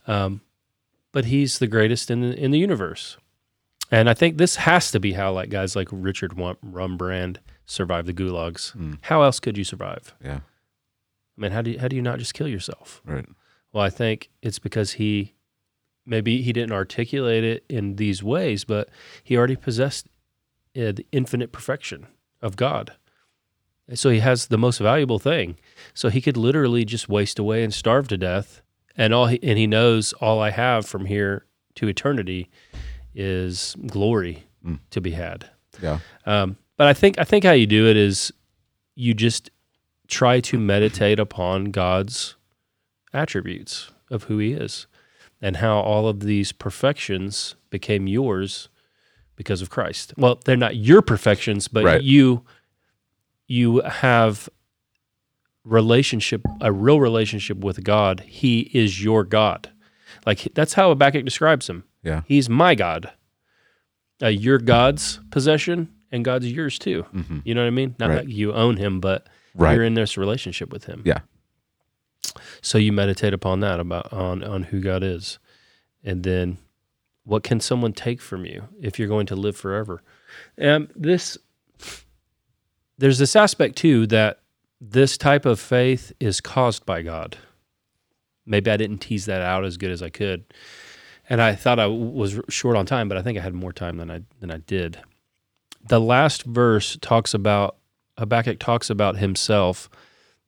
um, 0.06 0.40
but 1.10 1.26
He's 1.26 1.58
the 1.58 1.66
greatest 1.66 2.10
in 2.10 2.20
the, 2.20 2.38
in 2.38 2.50
the 2.50 2.58
universe. 2.58 3.18
And 3.90 4.08
I 4.08 4.14
think 4.14 4.38
this 4.38 4.56
has 4.56 4.90
to 4.92 5.00
be 5.00 5.12
how 5.12 5.32
like 5.32 5.50
guys 5.50 5.76
like 5.76 5.88
Richard 5.90 6.32
Wurmbrand 6.32 7.38
survived 7.66 8.06
the 8.06 8.14
gulags. 8.14 8.74
Mm. 8.74 8.98
How 9.02 9.22
else 9.22 9.38
could 9.38 9.58
you 9.58 9.64
survive? 9.64 10.14
Yeah. 10.24 10.40
I 11.36 11.40
mean, 11.40 11.52
how 11.52 11.60
do 11.60 11.72
you, 11.72 11.78
how 11.78 11.88
do 11.88 11.96
you 11.96 12.02
not 12.02 12.18
just 12.18 12.32
kill 12.32 12.48
yourself? 12.48 13.02
Right. 13.04 13.26
Well, 13.72 13.84
I 13.84 13.90
think 13.90 14.30
it's 14.40 14.58
because 14.58 14.92
he 14.92 15.34
maybe 16.06 16.42
he 16.42 16.52
didn't 16.52 16.72
articulate 16.72 17.44
it 17.44 17.64
in 17.68 17.96
these 17.96 18.22
ways, 18.22 18.64
but 18.64 18.88
he 19.22 19.36
already 19.36 19.56
possessed 19.56 20.06
uh, 20.76 20.92
the 20.92 21.06
infinite 21.12 21.52
perfection 21.52 22.06
of 22.40 22.56
God. 22.56 22.92
And 23.88 23.98
so 23.98 24.10
he 24.10 24.20
has 24.20 24.46
the 24.46 24.58
most 24.58 24.78
valuable 24.78 25.18
thing. 25.18 25.56
So 25.94 26.08
he 26.08 26.20
could 26.20 26.36
literally 26.36 26.84
just 26.84 27.08
waste 27.08 27.38
away 27.38 27.62
and 27.64 27.74
starve 27.74 28.08
to 28.08 28.16
death, 28.16 28.62
and 28.96 29.12
all 29.14 29.26
he, 29.26 29.38
and 29.42 29.58
he 29.58 29.66
knows 29.66 30.12
all 30.14 30.40
I 30.40 30.50
have 30.50 30.86
from 30.86 31.06
here 31.06 31.46
to 31.76 31.88
eternity 31.88 32.48
is 33.14 33.76
glory 33.86 34.44
Mm. 34.64 34.78
to 34.90 35.00
be 35.00 35.10
had. 35.10 35.50
Yeah. 35.82 35.98
Um, 36.24 36.56
but 36.76 36.86
I 36.86 36.92
think 36.94 37.18
I 37.18 37.24
think 37.24 37.42
how 37.44 37.50
you 37.50 37.66
do 37.66 37.88
it 37.88 37.96
is 37.96 38.32
you 38.94 39.12
just 39.12 39.50
try 40.06 40.38
to 40.40 40.56
meditate 40.58 41.18
upon 41.18 41.72
God's 41.72 42.36
attributes 43.12 43.90
of 44.08 44.24
who 44.24 44.38
He 44.38 44.52
is, 44.52 44.86
and 45.42 45.56
how 45.56 45.78
all 45.80 46.06
of 46.08 46.20
these 46.20 46.52
perfections 46.52 47.56
became 47.68 48.06
yours 48.06 48.68
because 49.36 49.60
of 49.60 49.68
Christ. 49.70 50.14
Well, 50.16 50.40
they're 50.44 50.56
not 50.56 50.76
your 50.76 51.02
perfections, 51.02 51.68
but 51.68 51.84
Right. 51.84 52.02
you 52.02 52.44
you 53.48 53.80
have 53.80 54.48
relationship 55.64 56.42
a 56.60 56.72
real 56.72 57.00
relationship 57.00 57.58
with 57.58 57.82
God. 57.84 58.20
He 58.20 58.60
is 58.72 59.02
your 59.02 59.24
God. 59.24 59.70
Like 60.26 60.48
that's 60.54 60.74
how 60.74 60.88
Habakkuk 60.90 61.24
describes 61.24 61.68
him. 61.68 61.84
Yeah. 62.02 62.22
He's 62.26 62.48
my 62.48 62.74
God. 62.74 63.10
Uh, 64.22 64.28
you're 64.28 64.58
God's 64.58 65.18
possession, 65.30 65.88
and 66.12 66.24
God's 66.24 66.50
yours 66.52 66.78
too. 66.78 67.02
hmm 67.12 67.38
You 67.44 67.54
know 67.54 67.62
what 67.62 67.66
I 67.66 67.70
mean? 67.70 67.96
Not 67.98 68.10
Right. 68.10 68.14
that 68.16 68.28
you 68.28 68.52
own 68.52 68.76
Him, 68.76 69.00
but 69.00 69.26
Right. 69.54 69.74
you're 69.74 69.82
in 69.84 69.94
this 69.94 70.16
relationship 70.16 70.70
with 70.72 70.84
Him. 70.84 71.02
Yeah. 71.04 71.20
So 72.60 72.78
you 72.78 72.92
meditate 72.92 73.34
upon 73.34 73.60
that 73.60 73.80
about 73.80 74.12
on 74.12 74.42
on 74.42 74.64
who 74.64 74.80
God 74.80 75.02
is, 75.02 75.38
and 76.04 76.22
then 76.22 76.58
what 77.24 77.42
can 77.42 77.60
someone 77.60 77.92
take 77.92 78.20
from 78.20 78.44
you 78.44 78.68
if 78.80 78.98
you're 78.98 79.08
going 79.08 79.26
to 79.26 79.36
live 79.36 79.56
forever? 79.56 80.02
And 80.56 80.90
this 80.94 81.38
there's 82.98 83.18
this 83.18 83.36
aspect 83.36 83.76
too 83.76 84.06
that 84.08 84.40
this 84.80 85.16
type 85.16 85.46
of 85.46 85.60
faith 85.60 86.12
is 86.20 86.40
caused 86.40 86.84
by 86.84 87.02
God. 87.02 87.36
Maybe 88.44 88.70
I 88.70 88.76
didn't 88.76 88.98
tease 88.98 89.26
that 89.26 89.42
out 89.42 89.64
as 89.64 89.76
good 89.76 89.90
as 89.90 90.02
I 90.02 90.10
could. 90.10 90.44
And 91.28 91.40
I 91.40 91.54
thought 91.54 91.78
I 91.78 91.86
was 91.86 92.40
short 92.48 92.76
on 92.76 92.84
time, 92.84 93.08
but 93.08 93.16
I 93.16 93.22
think 93.22 93.38
I 93.38 93.42
had 93.42 93.54
more 93.54 93.72
time 93.72 93.96
than 93.98 94.10
I 94.10 94.22
than 94.40 94.50
I 94.50 94.58
did. 94.58 95.00
The 95.84 96.00
last 96.00 96.44
verse 96.44 96.96
talks 97.00 97.34
about 97.34 97.76
Habakkuk 98.18 98.58
talks 98.58 98.90
about 98.90 99.16
himself 99.16 99.88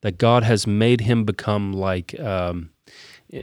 that 0.05 0.19
God 0.19 0.45
has 0.45 0.67
made 0.67 1.01
him 1.01 1.25
become 1.25 1.73
like 1.73 2.19
um, 2.21 2.69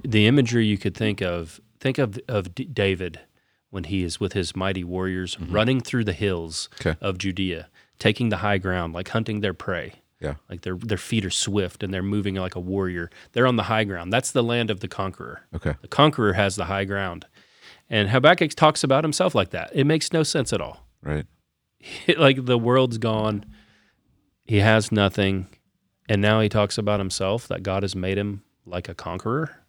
the 0.05 0.27
imagery 0.27 0.65
you 0.67 0.77
could 0.77 0.95
think 0.95 1.19
of. 1.21 1.59
Think 1.79 1.97
of 1.97 2.19
of 2.27 2.53
D- 2.53 2.65
David 2.65 3.19
when 3.71 3.85
he 3.85 4.03
is 4.03 4.19
with 4.19 4.33
his 4.33 4.55
mighty 4.55 4.83
warriors 4.83 5.39
running 5.39 5.81
through 5.81 6.03
the 6.03 6.13
hills 6.13 6.69
Okay. 6.79 6.95
of 7.01 7.17
Judea, 7.17 7.69
taking 7.97 8.29
the 8.29 8.37
high 8.37 8.59
ground, 8.59 8.93
like 8.93 9.09
hunting 9.09 9.39
their 9.41 9.53
prey. 9.55 9.93
Yeah. 10.19 10.35
Like 10.49 10.61
their 10.61 10.75
their 10.75 10.99
feet 10.99 11.25
are 11.25 11.31
swift 11.31 11.81
and 11.81 11.91
they're 11.91 12.03
moving 12.03 12.35
like 12.35 12.53
a 12.53 12.59
warrior. 12.59 13.09
They're 13.31 13.47
on 13.47 13.55
the 13.55 13.63
high 13.63 13.83
ground. 13.85 14.13
That's 14.13 14.31
the 14.31 14.43
land 14.43 14.69
of 14.69 14.81
the 14.81 14.87
conqueror. 14.87 15.41
Okay. 15.55 15.73
The 15.81 15.87
conqueror 15.87 16.33
has 16.33 16.55
the 16.55 16.65
high 16.65 16.85
ground. 16.85 17.25
And 17.89 18.09
Habakkuk 18.09 18.51
talks 18.51 18.83
about 18.83 19.03
himself 19.03 19.33
like 19.33 19.49
that. 19.49 19.71
It 19.73 19.85
makes 19.85 20.13
no 20.13 20.21
sense 20.23 20.53
at 20.53 20.61
all. 20.61 20.85
Right. 21.01 21.25
like 22.17 22.45
the 22.45 22.59
world's 22.59 22.99
gone. 22.99 23.43
He 24.45 24.59
has 24.59 24.91
nothing. 24.91 25.47
And 26.11 26.21
now 26.21 26.41
he 26.41 26.49
talks 26.49 26.77
about 26.77 26.99
himself 26.99 27.47
that 27.47 27.63
God 27.63 27.83
has 27.83 27.95
made 27.95 28.17
him 28.17 28.43
like 28.65 28.89
a 28.89 28.93
conqueror. 28.93 29.63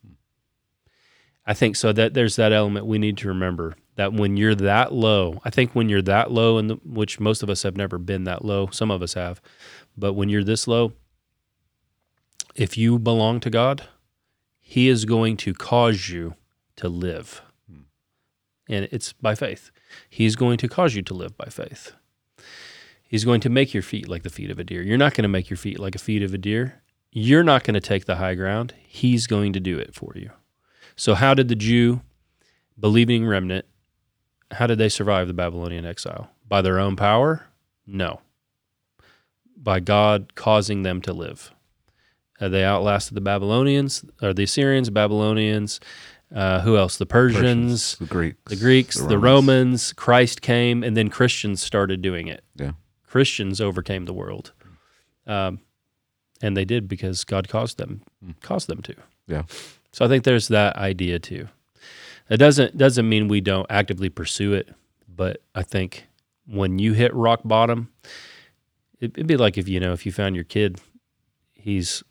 I 1.46 1.54
think 1.54 1.76
so 1.76 1.92
that 1.92 2.14
there's 2.14 2.34
that 2.34 2.52
element 2.52 2.84
we 2.84 2.98
need 2.98 3.16
to 3.18 3.28
remember 3.28 3.76
that 3.94 4.12
when 4.12 4.36
you're 4.36 4.56
that 4.56 4.92
low, 4.92 5.40
I 5.44 5.50
think 5.50 5.72
when 5.72 5.88
you're 5.88 6.02
that 6.02 6.32
low, 6.32 6.58
and 6.58 6.80
which 6.84 7.20
most 7.20 7.44
of 7.44 7.48
us 7.48 7.62
have 7.62 7.76
never 7.76 7.96
been 7.96 8.24
that 8.24 8.44
low, 8.44 8.66
some 8.72 8.90
of 8.90 9.02
us 9.02 9.14
have, 9.14 9.40
but 9.96 10.14
when 10.14 10.28
you're 10.28 10.42
this 10.42 10.66
low, 10.66 10.94
if 12.56 12.76
you 12.76 12.98
belong 12.98 13.38
to 13.38 13.48
God, 13.48 13.84
He 14.58 14.88
is 14.88 15.04
going 15.04 15.36
to 15.36 15.54
cause 15.54 16.08
you 16.08 16.34
to 16.74 16.88
live. 16.88 17.40
Hmm. 17.70 17.82
And 18.68 18.88
it's 18.90 19.12
by 19.12 19.36
faith. 19.36 19.70
He's 20.10 20.34
going 20.34 20.58
to 20.58 20.66
cause 20.66 20.96
you 20.96 21.02
to 21.02 21.14
live 21.14 21.36
by 21.36 21.46
faith. 21.46 21.92
He's 23.12 23.26
going 23.26 23.42
to 23.42 23.50
make 23.50 23.74
your 23.74 23.82
feet 23.82 24.08
like 24.08 24.22
the 24.22 24.30
feet 24.30 24.50
of 24.50 24.58
a 24.58 24.64
deer. 24.64 24.80
You're 24.80 24.96
not 24.96 25.12
going 25.12 25.24
to 25.24 25.28
make 25.28 25.50
your 25.50 25.58
feet 25.58 25.78
like 25.78 25.94
a 25.94 25.98
feet 25.98 26.22
of 26.22 26.32
a 26.32 26.38
deer. 26.38 26.80
You're 27.10 27.42
not 27.42 27.62
going 27.62 27.74
to 27.74 27.80
take 27.80 28.06
the 28.06 28.16
high 28.16 28.34
ground. 28.34 28.72
He's 28.88 29.26
going 29.26 29.52
to 29.52 29.60
do 29.60 29.78
it 29.78 29.94
for 29.94 30.14
you. 30.16 30.30
So, 30.96 31.14
how 31.14 31.34
did 31.34 31.48
the 31.48 31.54
Jew, 31.54 32.00
believing 32.80 33.26
remnant, 33.26 33.66
how 34.50 34.66
did 34.66 34.78
they 34.78 34.88
survive 34.88 35.28
the 35.28 35.34
Babylonian 35.34 35.84
exile? 35.84 36.30
By 36.48 36.62
their 36.62 36.78
own 36.78 36.96
power? 36.96 37.48
No. 37.86 38.22
By 39.58 39.80
God 39.80 40.34
causing 40.34 40.82
them 40.82 41.02
to 41.02 41.12
live. 41.12 41.52
Uh, 42.40 42.48
they 42.48 42.64
outlasted 42.64 43.14
the 43.14 43.20
Babylonians, 43.20 44.06
or 44.22 44.32
the 44.32 44.44
Assyrians, 44.44 44.88
Babylonians. 44.88 45.80
Uh, 46.34 46.62
who 46.62 46.78
else? 46.78 46.96
The 46.96 47.04
Persians, 47.04 47.96
The 47.96 48.06
Greeks. 48.06 48.38
the 48.46 48.56
Greeks, 48.56 48.98
the 48.98 49.18
Romans. 49.18 49.92
Christ 49.92 50.40
came, 50.40 50.82
and 50.82 50.96
then 50.96 51.10
Christians 51.10 51.62
started 51.62 52.00
doing 52.00 52.28
it. 52.28 52.42
Yeah. 52.56 52.72
Christians 53.12 53.60
overcame 53.60 54.06
the 54.06 54.14
world, 54.14 54.52
um, 55.26 55.60
and 56.40 56.56
they 56.56 56.64
did 56.64 56.88
because 56.88 57.24
God 57.24 57.46
caused 57.46 57.76
them 57.76 58.00
caused 58.42 58.68
them 58.68 58.80
to. 58.82 58.94
Yeah. 59.26 59.42
So 59.92 60.06
I 60.06 60.08
think 60.08 60.24
there's 60.24 60.48
that 60.48 60.76
idea 60.76 61.18
too. 61.18 61.48
It 62.30 62.38
doesn't 62.38 62.78
doesn't 62.78 63.06
mean 63.06 63.28
we 63.28 63.42
don't 63.42 63.66
actively 63.68 64.08
pursue 64.08 64.54
it, 64.54 64.70
but 65.06 65.42
I 65.54 65.62
think 65.62 66.06
when 66.46 66.78
you 66.78 66.94
hit 66.94 67.12
rock 67.14 67.40
bottom, 67.44 67.92
it, 68.98 69.12
it'd 69.14 69.26
be 69.26 69.36
like 69.36 69.58
if 69.58 69.68
you 69.68 69.78
know 69.78 69.92
if 69.92 70.06
you 70.06 70.12
found 70.12 70.34
your 70.34 70.44
kid, 70.44 70.80
he's 71.52 72.02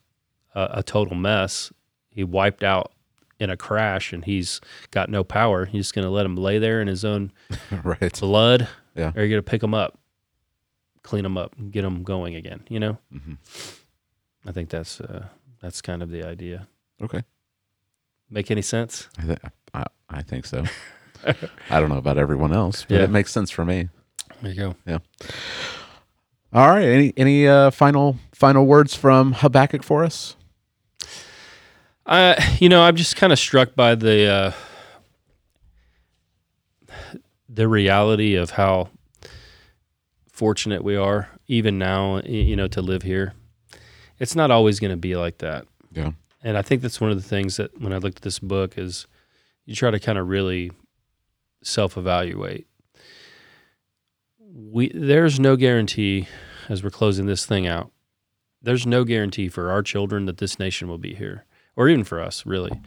a, 0.53 0.67
a 0.75 0.83
total 0.83 1.15
mess. 1.15 1.73
He 2.11 2.23
wiped 2.23 2.63
out 2.63 2.91
in 3.39 3.49
a 3.49 3.57
crash 3.57 4.13
and 4.13 4.23
he's 4.23 4.61
got 4.91 5.09
no 5.09 5.23
power. 5.23 5.67
You're 5.71 5.79
just 5.81 5.95
going 5.95 6.05
to 6.05 6.11
let 6.11 6.27
him 6.27 6.35
lay 6.37 6.59
there 6.59 6.79
in 6.79 6.87
his 6.87 7.03
own 7.03 7.31
right. 7.83 8.19
blood, 8.19 8.67
Yeah. 8.95 9.11
or 9.15 9.21
you're 9.21 9.29
going 9.29 9.43
to 9.43 9.49
pick 9.49 9.63
him 9.63 9.73
up, 9.73 9.97
clean 11.03 11.23
them 11.23 11.37
up, 11.37 11.55
and 11.57 11.71
get 11.71 11.81
them 11.83 12.03
going 12.03 12.35
again. 12.35 12.63
You 12.69 12.79
know, 12.79 12.97
hmm 13.11 13.33
I 14.45 14.51
think 14.51 14.69
that's 14.69 14.99
uh, 15.01 15.25
that's 15.61 15.81
kind 15.81 16.01
of 16.01 16.09
the 16.09 16.23
idea. 16.23 16.67
Okay. 17.01 17.23
Make 18.29 18.49
any 18.51 18.61
sense? 18.61 19.07
I, 19.19 19.21
th- 19.25 19.39
I, 19.73 19.85
I 20.09 20.21
think 20.21 20.45
so. 20.45 20.63
I 21.69 21.79
don't 21.79 21.89
know 21.89 21.97
about 21.97 22.17
everyone 22.17 22.53
else, 22.53 22.85
but 22.87 22.95
Yeah. 22.97 23.03
it 23.03 23.09
makes 23.09 23.31
sense 23.31 23.51
for 23.51 23.65
me. 23.65 23.89
There 24.41 24.51
you 24.51 24.57
go. 24.57 24.75
Yeah. 24.87 24.99
All 26.53 26.69
right. 26.69 26.83
Any 26.83 27.13
any 27.17 27.47
uh, 27.47 27.69
final 27.71 28.17
final 28.33 28.65
words 28.65 28.95
from 28.95 29.33
Habakkuk 29.33 29.83
for 29.83 30.03
us? 30.03 30.35
I, 32.05 32.57
you 32.59 32.67
know, 32.69 32.81
I'm 32.81 32.95
just 32.95 33.15
kind 33.15 33.31
of 33.31 33.37
struck 33.39 33.75
by 33.75 33.93
the 33.95 34.25
uh, 34.27 34.51
the 37.47 37.67
reality 37.67 38.35
of 38.35 38.51
how 38.51 38.89
fortunate 40.41 40.83
we 40.83 40.95
are, 40.95 41.29
even 41.45 41.77
now, 41.77 42.19
you 42.25 42.55
know, 42.55 42.67
to 42.67 42.81
live 42.81 43.03
here. 43.03 43.33
It's 44.17 44.35
not 44.35 44.49
always 44.49 44.79
going 44.79 44.89
to 44.89 44.97
be 44.97 45.15
like 45.15 45.37
that, 45.37 45.67
Yeah. 45.91 46.13
and 46.43 46.57
I 46.57 46.63
think 46.63 46.81
that's 46.81 46.99
one 46.99 47.11
of 47.11 47.21
the 47.21 47.29
things 47.29 47.57
that 47.57 47.79
when 47.79 47.93
I 47.93 47.97
looked 47.99 48.17
at 48.17 48.21
this 48.23 48.39
book 48.39 48.75
is 48.75 49.05
you 49.67 49.75
try 49.75 49.91
to 49.91 49.99
kind 49.99 50.17
of 50.17 50.27
really 50.27 50.71
self-evaluate. 51.61 52.65
We 54.39 54.89
there's 54.95 55.39
no 55.39 55.55
guarantee 55.55 56.27
as 56.69 56.83
we're 56.83 56.89
closing 56.89 57.27
this 57.27 57.45
thing 57.45 57.67
out. 57.67 57.91
There's 58.63 58.87
no 58.87 59.03
guarantee 59.03 59.47
for 59.47 59.69
our 59.69 59.83
children 59.83 60.25
that 60.25 60.37
this 60.39 60.57
nation 60.57 60.87
will 60.87 60.97
be 60.97 61.13
here 61.13 61.45
or 61.75 61.87
even 61.87 62.03
for 62.03 62.19
us, 62.19 62.47
really. 62.47 62.81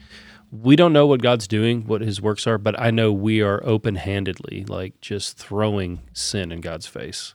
We 0.50 0.74
don't 0.74 0.92
know 0.92 1.06
what 1.06 1.22
God's 1.22 1.46
doing, 1.46 1.86
what 1.86 2.00
his 2.00 2.20
works 2.20 2.48
are, 2.48 2.58
but 2.58 2.78
I 2.80 2.90
know 2.90 3.12
we 3.12 3.40
are 3.42 3.60
open 3.64 3.94
handedly, 3.94 4.64
like 4.64 5.00
just 5.00 5.36
throwing 5.38 6.00
sin 6.12 6.50
in 6.50 6.60
God's 6.60 6.86
face. 6.88 7.34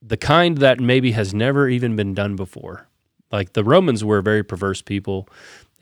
The 0.00 0.16
kind 0.16 0.58
that 0.58 0.80
maybe 0.80 1.12
has 1.12 1.34
never 1.34 1.68
even 1.68 1.96
been 1.96 2.14
done 2.14 2.36
before. 2.36 2.88
Like 3.30 3.52
the 3.52 3.64
Romans 3.64 4.04
were 4.04 4.18
a 4.18 4.22
very 4.22 4.42
perverse 4.42 4.80
people 4.80 5.28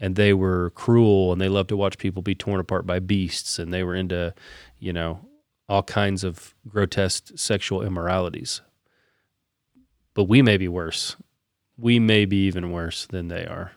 and 0.00 0.16
they 0.16 0.32
were 0.32 0.70
cruel 0.70 1.32
and 1.32 1.40
they 1.40 1.48
loved 1.48 1.68
to 1.68 1.76
watch 1.76 1.98
people 1.98 2.22
be 2.22 2.34
torn 2.34 2.60
apart 2.60 2.86
by 2.86 2.98
beasts 2.98 3.58
and 3.58 3.72
they 3.72 3.82
were 3.82 3.94
into, 3.94 4.34
you 4.78 4.92
know, 4.92 5.20
all 5.68 5.82
kinds 5.82 6.24
of 6.24 6.54
grotesque 6.68 7.32
sexual 7.36 7.82
immoralities. 7.82 8.62
But 10.14 10.24
we 10.24 10.42
may 10.42 10.56
be 10.56 10.68
worse. 10.68 11.16
We 11.76 11.98
may 11.98 12.24
be 12.24 12.46
even 12.46 12.72
worse 12.72 13.06
than 13.06 13.28
they 13.28 13.44
are. 13.44 13.72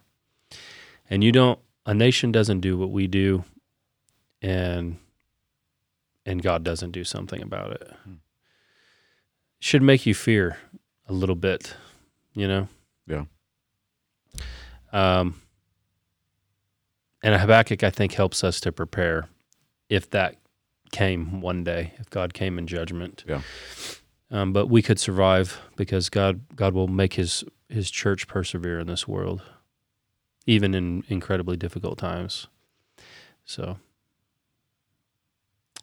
And 1.10 1.24
you 1.24 1.32
don't 1.32 1.60
a 1.86 1.94
nation 1.94 2.32
doesn't 2.32 2.60
do 2.60 2.78
what 2.78 2.92
we 2.92 3.08
do 3.08 3.44
and 4.42 4.98
and 6.26 6.44
God 6.44 6.64
doesn't 6.64 6.92
do 6.92 7.04
something 7.04 7.42
about 7.42 7.72
it. 7.72 7.92
Hmm. 8.04 8.14
Should 9.60 9.82
make 9.82 10.06
you 10.06 10.14
fear 10.14 10.58
a 11.08 11.14
little 11.14 11.36
bit, 11.36 11.76
you 12.34 12.48
know? 12.48 12.68
Yeah. 13.08 13.26
Um 14.92 15.42
and 17.22 17.40
Habakkuk 17.40 17.84
I 17.84 17.90
think 17.90 18.14
helps 18.14 18.44
us 18.44 18.60
to 18.62 18.72
prepare 18.72 19.28
if 19.90 20.10
that 20.12 20.36
came 20.92 21.42
one 21.42 21.64
day, 21.64 21.94
if 21.98 22.10
God 22.10 22.34
came 22.34 22.58
in 22.58 22.68
judgment. 22.68 23.24
Yeah. 23.28 23.42
Um, 24.32 24.54
but 24.54 24.68
we 24.68 24.82
could 24.82 25.00
survive 25.00 25.60
because 25.76 26.10
God 26.10 26.42
God 26.56 26.74
will 26.74 26.88
make 26.88 27.14
his 27.14 27.44
his 27.68 27.92
church 27.92 28.28
persevere 28.28 28.80
in 28.80 28.88
this 28.88 29.08
world, 29.08 29.42
even 30.46 30.74
in 30.74 31.04
incredibly 31.08 31.58
difficult 31.58 31.98
times. 31.98 32.48
So 33.44 33.78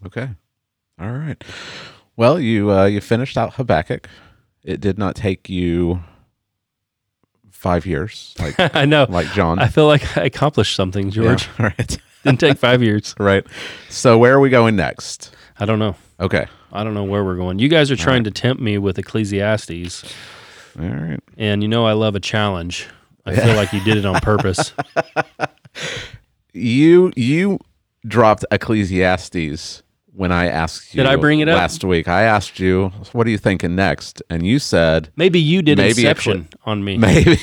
Okay. 0.04 0.30
All 0.98 1.12
right. 1.12 1.42
Well, 2.16 2.40
you 2.40 2.70
uh, 2.70 2.86
you 2.86 3.00
finished 3.00 3.36
out 3.36 3.54
Habakkuk. 3.54 4.08
It 4.62 4.80
did 4.80 4.98
not 4.98 5.14
take 5.14 5.48
you 5.48 6.02
five 7.50 7.86
years, 7.86 8.34
like 8.38 8.54
I 8.74 8.84
know. 8.84 9.06
like 9.08 9.28
John. 9.32 9.58
I 9.58 9.68
feel 9.68 9.86
like 9.86 10.16
I 10.16 10.22
accomplished 10.24 10.74
something, 10.74 11.10
George. 11.10 11.48
Yeah, 11.58 11.72
right. 11.78 11.98
Didn't 12.24 12.40
take 12.40 12.58
five 12.58 12.82
years. 12.82 13.14
right. 13.20 13.46
So 13.88 14.18
where 14.18 14.34
are 14.34 14.40
we 14.40 14.50
going 14.50 14.74
next? 14.74 15.32
I 15.60 15.64
don't 15.64 15.78
know. 15.78 15.94
Okay. 16.18 16.46
I 16.72 16.82
don't 16.82 16.94
know 16.94 17.04
where 17.04 17.22
we're 17.24 17.36
going. 17.36 17.60
You 17.60 17.68
guys 17.68 17.90
are 17.92 17.96
trying 17.96 18.24
to 18.24 18.30
tempt 18.32 18.60
me 18.60 18.78
with 18.78 18.98
Ecclesiastes, 18.98 20.04
All 20.78 20.84
right. 20.86 21.20
and 21.38 21.62
you 21.62 21.68
know 21.68 21.86
I 21.86 21.92
love 21.92 22.14
a 22.16 22.20
challenge. 22.20 22.88
I 23.24 23.34
feel 23.36 23.54
like 23.54 23.72
you 23.72 23.80
did 23.84 23.96
it 23.96 24.04
on 24.04 24.20
purpose. 24.20 24.72
You 26.52 27.12
you 27.16 27.58
dropped 28.06 28.44
Ecclesiastes 28.50 29.82
when 30.16 30.32
I 30.32 30.46
asked 30.46 30.94
you. 30.94 31.02
Did 31.02 31.10
I 31.12 31.16
bring 31.16 31.40
it 31.40 31.48
up? 31.48 31.58
last 31.58 31.84
week? 31.84 32.08
I 32.08 32.22
asked 32.22 32.58
you, 32.58 32.88
"What 33.12 33.26
are 33.26 33.30
you 33.30 33.38
thinking 33.38 33.76
next?" 33.76 34.22
And 34.30 34.46
you 34.46 34.58
said, 34.58 35.10
Maybe 35.16 35.38
you 35.38 35.62
did 35.62 35.78
Maybe 35.78 35.90
Inception 36.06 36.48
on 36.64 36.82
me. 36.84 36.96
"Maybe, 36.96 37.38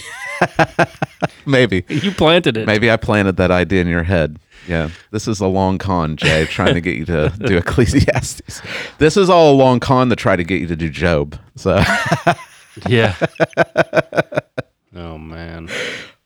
maybe, 1.46 1.86
You 1.90 2.12
planted 2.12 2.58
it. 2.58 2.66
maybe 2.66 2.90
I 2.92 2.98
planted 2.98 3.38
that 3.38 3.52
idea 3.52 3.82
in 3.82 3.88
your 3.88 4.04
head." 4.04 4.40
Yeah, 4.68 4.90
this 5.12 5.28
is 5.28 5.42
a 5.42 5.48
long 5.48 5.78
con, 5.78 6.16
Jay, 6.16 6.46
trying 6.46 6.74
to 6.74 6.82
get 6.82 6.96
you 6.96 7.04
to 7.06 7.30
do 7.46 7.58
Ecclesiastes. 7.58 8.62
This 8.98 9.18
is 9.18 9.30
all 9.30 9.54
a 9.54 9.58
long 9.58 9.80
con 9.82 10.10
to 10.10 10.16
try 10.16 10.36
to 10.38 10.44
get 10.44 10.62
you 10.62 10.68
to 10.68 10.76
do 10.76 10.90
Job. 10.90 11.38
So, 11.56 11.84
Yeah. 12.88 13.14
oh 14.96 15.18
man. 15.18 15.70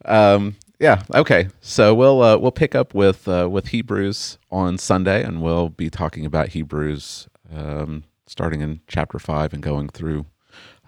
um, 0.06 0.56
yeah, 0.80 1.04
okay. 1.14 1.48
So 1.62 1.94
we'll 1.96 2.22
uh, 2.22 2.38
we'll 2.38 2.52
pick 2.52 2.76
up 2.76 2.94
with 2.94 3.28
uh, 3.28 3.48
with 3.50 3.68
Hebrews 3.68 4.38
on 4.52 4.78
Sunday, 4.78 5.24
and 5.24 5.42
we'll 5.42 5.70
be 5.70 5.90
talking 5.90 6.26
about 6.26 6.50
Hebrews 6.50 7.28
um, 7.56 8.04
starting 8.26 8.62
in 8.62 8.82
chapter 8.88 9.20
five 9.20 9.54
and 9.54 9.64
going 9.64 9.90
through 9.90 10.26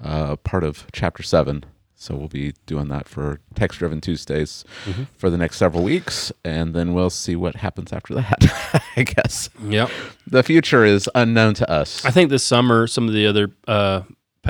uh, 0.03 0.35
part 0.37 0.63
of 0.63 0.85
chapter 0.91 1.23
seven. 1.23 1.63
So 2.01 2.15
we'll 2.15 2.29
be 2.29 2.53
doing 2.65 2.87
that 2.87 3.09
for 3.09 3.41
text 3.55 3.79
driven 3.79 3.99
Tuesdays 3.99 4.63
for 5.17 5.29
the 5.29 5.37
next 5.37 5.57
several 5.57 5.83
weeks, 5.83 6.31
and 6.45 6.73
then 6.73 6.93
we'll 6.93 7.09
see 7.09 7.35
what 7.35 7.57
happens 7.57 7.91
after 7.91 8.15
that. 8.15 8.83
I 8.95 9.03
guess 9.03 9.49
Yep. 9.61 9.89
the 10.25 10.41
future 10.41 10.85
is 10.85 11.09
unknown 11.13 11.55
to 11.55 11.69
us. 11.69 12.05
I 12.05 12.11
think 12.11 12.29
this 12.29 12.43
summer 12.45 12.87
some 12.87 13.09
of 13.09 13.13
the 13.13 13.27
other 13.27 13.51
uh, 13.67 14.03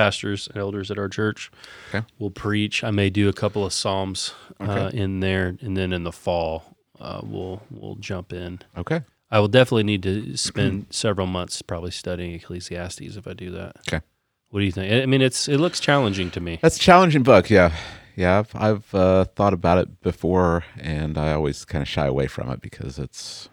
pastors 0.04 0.48
and 0.48 0.58
elders 0.58 0.90
at 0.92 0.98
our 0.98 1.10
church 1.10 1.52
Okay. 1.90 2.06
will 2.20 2.32
preach. 2.32 2.84
I 2.84 2.92
may 2.92 3.10
do 3.10 3.28
a 3.30 3.34
couple 3.34 3.66
of 3.66 3.74
psalms 3.74 4.34
uh, 4.60 4.90
in 4.94 5.20
there, 5.20 5.56
and 5.62 5.76
then 5.76 5.92
in 5.94 6.04
the 6.04 6.12
fall 6.12 6.78
uh, 7.00 7.22
we'll 7.24 7.62
we'll 7.70 7.96
jump 7.96 8.34
in. 8.34 8.60
Okay. 8.78 9.02
I 9.32 9.40
will 9.40 9.48
definitely 9.48 9.84
need 9.84 10.04
to 10.04 10.38
spend 10.38 10.88
several 11.06 11.28
months 11.28 11.62
probably 11.62 11.92
studying 11.92 12.34
Ecclesiastes 12.34 13.16
if 13.16 13.28
I 13.28 13.34
do 13.34 13.52
that. 13.52 13.76
Okay. 13.88 14.02
What 14.50 14.60
do 14.62 14.66
you 14.66 14.72
think? 14.72 14.92
I 15.04 15.06
mean, 15.06 15.22
it's 15.22 15.48
it 15.48 15.58
looks 15.60 15.80
challenging 15.80 16.32
to 16.32 16.40
me. 16.40 16.58
That's 16.62 16.78
a 16.78 16.80
challenging 16.80 17.24
book. 17.24 17.50
Yeah, 17.50 17.72
yeah. 18.16 18.40
I've 18.40 18.52
I've 18.56 18.96
uh, 18.96 19.26
thought 19.36 19.54
about 19.54 19.78
it 19.78 20.02
before, 20.02 20.64
and 20.80 21.18
I 21.18 21.34
always 21.34 21.66
kind 21.66 21.82
of 21.84 21.88
shy 21.88 22.08
away 22.08 22.28
from 22.28 22.50
it 22.50 22.60
because 22.62 22.98
it's 22.98 23.50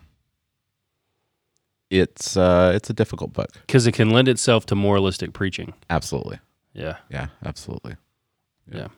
it's 1.90 2.36
uh, 2.36 2.72
it's 2.74 2.90
a 2.90 2.92
difficult 2.94 3.32
book. 3.32 3.50
because 3.66 3.86
it 3.86 3.92
can 3.92 4.10
lend 4.10 4.28
itself 4.28 4.66
to 4.66 4.74
moralistic 4.74 5.32
preaching. 5.32 5.72
Absolutely. 5.90 6.38
Yeah. 6.72 6.96
Yeah. 7.10 7.28
Absolutely. 7.44 7.96
Yeah. 8.70 8.88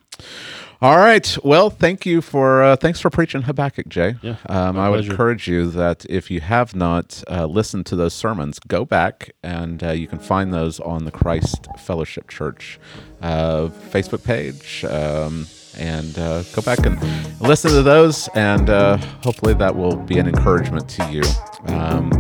All 0.81 0.97
right. 0.97 1.37
Well, 1.45 1.69
thank 1.71 2.07
you 2.07 2.23
for 2.23 2.63
uh, 2.63 2.77
thanks 2.77 3.01
for 3.01 3.11
preaching 3.11 3.43
Habakkuk, 3.43 3.89
Jay. 3.89 4.17
Yeah, 4.23 4.37
Um, 4.49 4.79
I 4.79 4.89
would 4.89 4.99
pleasure. 4.99 5.11
encourage 5.13 5.47
you 5.49 5.71
that 5.73 6.07
if 6.09 6.31
you 6.31 6.41
have 6.41 6.75
not 6.75 7.23
uh, 7.31 7.45
listened 7.47 7.85
to 7.87 7.97
those 7.97 8.15
sermons, 8.15 8.59
go 8.61 8.85
back 8.85 9.31
and 9.43 9.83
uh, 9.85 9.91
you 9.91 10.07
can 10.09 10.19
find 10.19 10.53
those 10.55 10.81
on 10.81 11.05
the 11.05 11.11
Christ 11.11 11.67
Fellowship 11.79 12.29
Church 12.29 12.79
uh, 13.21 13.69
Facebook 13.91 14.25
page. 14.25 14.85
Um, 14.85 15.47
and 15.77 16.19
uh, 16.19 16.43
go 16.55 16.63
back 16.63 16.85
and 16.87 16.99
listen 17.41 17.71
to 17.71 17.83
those, 17.83 18.27
and 18.35 18.69
uh, 18.69 18.97
hopefully 19.23 19.55
that 19.55 19.77
will 19.77 19.95
be 19.95 20.19
an 20.19 20.27
encouragement 20.27 20.89
to 20.89 21.05
you. 21.13 21.23
Um, 21.73 22.11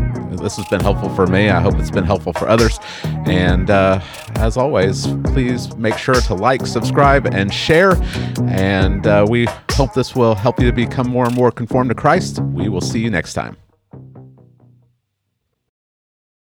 this 0.41 0.57
has 0.57 0.67
been 0.67 0.81
helpful 0.81 1.09
for 1.11 1.27
me. 1.27 1.51
I 1.51 1.61
hope 1.61 1.75
it's 1.75 1.91
been 1.91 2.05
helpful 2.05 2.33
for 2.33 2.49
others. 2.49 2.79
And 3.27 3.71
uh, 3.71 4.01
as 4.37 4.57
always, 4.57 5.07
please 5.25 5.77
make 5.77 5.99
sure 5.99 6.15
to 6.15 6.35
like, 6.35 6.67
subscribe, 6.67 7.27
and 7.27 7.53
share. 7.53 7.95
And 8.49 9.07
uh, 9.07 9.27
we 9.29 9.47
hope 9.73 9.95
this 9.95 10.17
will 10.17 10.35
help 10.35 10.61
you 10.61 10.67
to 10.67 10.73
become 10.73 11.09
more 11.09 11.27
and 11.27 11.35
more 11.35 11.51
conformed 11.51 11.91
to 11.91 11.95
Christ. 11.95 12.41
We 12.41 12.69
will 12.69 12.81
see 12.81 13.01
you 13.01 13.11
next 13.11 13.35
time. 13.35 13.57